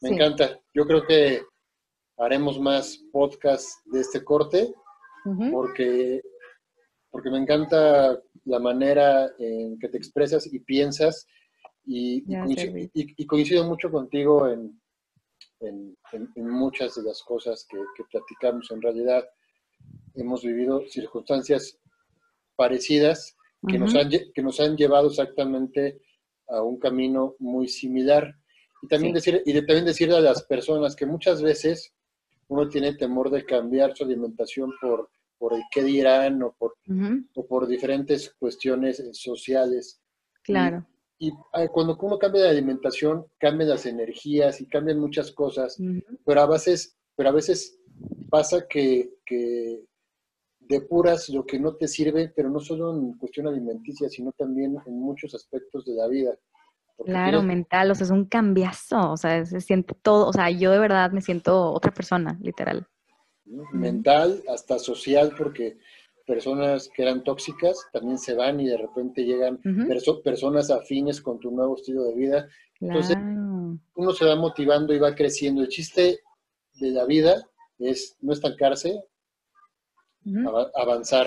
Me 0.00 0.10
encanta. 0.10 0.58
Yo 0.72 0.86
creo 0.86 1.04
que 1.06 1.42
haremos 2.20 2.60
más 2.60 2.98
podcasts 3.12 3.82
de 3.86 4.00
este 4.00 4.22
corte 4.22 4.72
porque, 5.52 6.22
porque 7.10 7.30
me 7.30 7.38
encanta 7.38 8.18
la 8.44 8.58
manera 8.58 9.30
en 9.38 9.78
que 9.78 9.88
te 9.88 9.98
expresas 9.98 10.46
y 10.52 10.60
piensas 10.60 11.26
y, 11.84 12.24
y 12.24 13.26
coincido 13.26 13.64
mucho 13.64 13.90
contigo 13.90 14.48
en, 14.48 14.80
en, 15.60 16.50
muchas 16.50 16.94
de 16.94 17.02
las 17.02 17.22
cosas 17.22 17.66
que, 17.68 17.78
platicamos. 18.10 18.70
En 18.70 18.82
realidad 18.82 19.24
hemos 20.14 20.42
vivido 20.42 20.82
circunstancias 20.88 21.78
parecidas 22.56 23.36
que, 23.66 23.78
nos 23.78 23.94
han, 23.94 24.10
que 24.10 24.42
nos 24.42 24.60
han 24.60 24.76
llevado 24.76 25.08
exactamente 25.08 26.00
a 26.48 26.62
un 26.62 26.78
camino 26.78 27.36
muy 27.38 27.68
similar. 27.68 28.34
Y 28.82 28.88
también, 28.88 29.12
decir, 29.12 29.42
y 29.44 29.52
también 29.52 29.84
decirle 29.84 30.16
a 30.16 30.20
las 30.20 30.42
personas 30.44 30.96
que 30.96 31.06
muchas 31.06 31.42
veces 31.42 31.92
uno 32.50 32.68
tiene 32.68 32.94
temor 32.94 33.30
de 33.30 33.44
cambiar 33.44 33.96
su 33.96 34.04
alimentación 34.04 34.72
por, 34.80 35.10
por 35.38 35.54
el 35.54 35.62
qué 35.70 35.82
dirán 35.82 36.42
o 36.42 36.54
por, 36.58 36.76
o 37.34 37.46
por 37.46 37.66
diferentes 37.66 38.34
cuestiones 38.38 39.02
sociales. 39.12 40.00
Claro 40.42 40.86
y 41.22 41.32
cuando 41.70 41.98
uno 42.00 42.18
cambia 42.18 42.44
de 42.44 42.48
alimentación, 42.48 43.26
cambian 43.38 43.68
las 43.68 43.84
energías 43.84 44.58
y 44.62 44.66
cambian 44.66 44.98
muchas 44.98 45.30
cosas, 45.32 45.76
pero, 46.24 46.40
a 46.40 46.46
veces, 46.46 46.96
pero 47.14 47.28
a 47.28 47.32
veces 47.32 47.78
pasa 48.30 48.66
que, 48.66 49.18
que, 49.26 49.84
depuras 50.60 51.28
lo 51.28 51.44
que 51.44 51.58
no 51.58 51.74
te 51.74 51.88
sirve, 51.88 52.32
pero 52.34 52.48
no 52.48 52.60
solo 52.60 52.96
en 52.96 53.18
cuestión 53.18 53.48
alimenticia, 53.48 54.08
sino 54.08 54.32
también 54.32 54.76
en 54.86 54.94
muchos 54.98 55.34
aspectos 55.34 55.84
de 55.84 55.94
la 55.94 56.06
vida. 56.06 56.38
Claro, 57.04 57.42
mental, 57.42 57.90
o 57.90 57.94
sea, 57.94 58.04
es 58.04 58.10
un 58.10 58.26
cambiazo, 58.26 59.12
o 59.12 59.16
sea, 59.16 59.44
se 59.46 59.60
siente 59.60 59.94
todo, 59.94 60.26
o 60.26 60.32
sea, 60.32 60.50
yo 60.50 60.70
de 60.70 60.78
verdad 60.78 61.10
me 61.12 61.22
siento 61.22 61.72
otra 61.72 61.92
persona, 61.92 62.38
literal. 62.42 62.86
Mental, 63.72 64.42
hasta 64.48 64.78
social, 64.78 65.34
porque 65.36 65.78
personas 66.26 66.88
que 66.94 67.02
eran 67.02 67.24
tóxicas 67.24 67.86
también 67.92 68.18
se 68.18 68.34
van 68.34 68.60
y 68.60 68.68
de 68.68 68.76
repente 68.76 69.24
llegan 69.24 69.60
personas 70.22 70.70
afines 70.70 71.20
con 71.20 71.40
tu 71.40 71.50
nuevo 71.50 71.74
estilo 71.74 72.04
de 72.04 72.14
vida. 72.14 72.48
Entonces, 72.80 73.16
uno 73.16 74.12
se 74.12 74.24
va 74.24 74.36
motivando 74.36 74.94
y 74.94 74.98
va 74.98 75.14
creciendo. 75.14 75.62
El 75.62 75.68
chiste 75.68 76.20
de 76.74 76.90
la 76.90 77.04
vida 77.04 77.42
es 77.78 78.16
no 78.20 78.32
estancarse, 78.32 79.02
avanzar. 80.74 81.26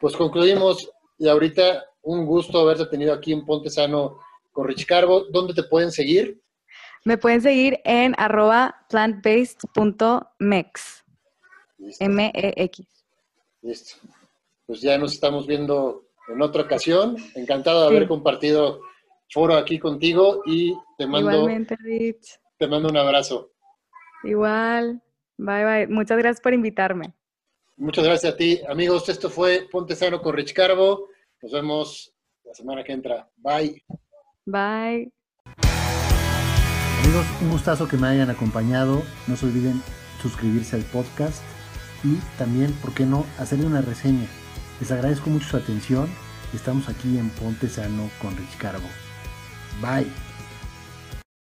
Pues 0.00 0.14
concluimos, 0.14 0.90
y 1.16 1.28
ahorita 1.28 1.84
un 2.02 2.26
gusto 2.26 2.58
haberte 2.58 2.86
tenido 2.86 3.14
aquí 3.14 3.32
en 3.32 3.46
Ponte 3.46 3.70
Sano 3.70 4.18
con 4.56 4.66
Rich 4.66 4.86
Carbo. 4.86 5.26
¿Dónde 5.30 5.54
te 5.54 5.62
pueden 5.64 5.92
seguir? 5.92 6.40
Me 7.04 7.18
pueden 7.18 7.42
seguir 7.42 7.78
en 7.84 8.14
arroba 8.18 8.86
plantbased.mex. 8.88 11.04
M-E-X. 12.00 12.86
Listo 13.62 13.96
pues 14.66 14.80
ya 14.80 14.98
nos 14.98 15.14
estamos 15.14 15.46
viendo 15.46 16.08
en 16.28 16.42
otra 16.42 16.62
ocasión. 16.62 17.16
Encantado 17.34 17.82
de 17.82 17.96
haber 17.96 18.08
compartido 18.08 18.80
foro 19.30 19.54
aquí 19.54 19.78
contigo 19.78 20.42
y 20.44 20.74
te 20.98 21.06
mando, 21.06 21.30
Igualmente, 21.30 21.76
Rich. 21.76 22.40
te 22.58 22.66
mando 22.66 22.88
un 22.88 22.96
abrazo. 22.96 23.52
Igual. 24.24 25.00
Bye, 25.38 25.64
bye. 25.64 25.86
Muchas 25.86 26.18
gracias 26.18 26.40
por 26.40 26.52
invitarme. 26.52 27.14
Muchas 27.76 28.04
gracias 28.04 28.34
a 28.34 28.36
ti. 28.36 28.60
Amigos, 28.68 29.08
esto 29.08 29.30
fue 29.30 29.68
Ponte 29.70 29.94
Sano 29.94 30.20
con 30.20 30.34
Rich 30.34 30.52
Carbo. 30.52 31.08
Nos 31.42 31.52
vemos 31.52 32.12
la 32.44 32.54
semana 32.54 32.82
que 32.82 32.92
entra. 32.92 33.28
Bye. 33.36 33.84
Bye. 34.46 35.12
Amigos, 37.02 37.26
un 37.42 37.50
gustazo 37.50 37.88
que 37.88 37.96
me 37.96 38.06
hayan 38.06 38.30
acompañado. 38.30 39.02
No 39.26 39.36
se 39.36 39.46
olviden 39.46 39.82
suscribirse 40.22 40.76
al 40.76 40.82
podcast 40.82 41.42
y 42.04 42.16
también, 42.38 42.72
¿por 42.74 42.94
qué 42.94 43.04
no?, 43.04 43.26
hacerle 43.38 43.66
una 43.66 43.80
reseña. 43.80 44.26
Les 44.80 44.90
agradezco 44.92 45.30
mucho 45.30 45.48
su 45.48 45.56
atención. 45.56 46.08
Estamos 46.54 46.88
aquí 46.88 47.18
en 47.18 47.28
Ponte 47.30 47.68
Sano 47.68 48.08
con 48.22 48.36
Rich 48.36 48.56
Carbo. 48.58 48.88
Bye. 49.80 50.06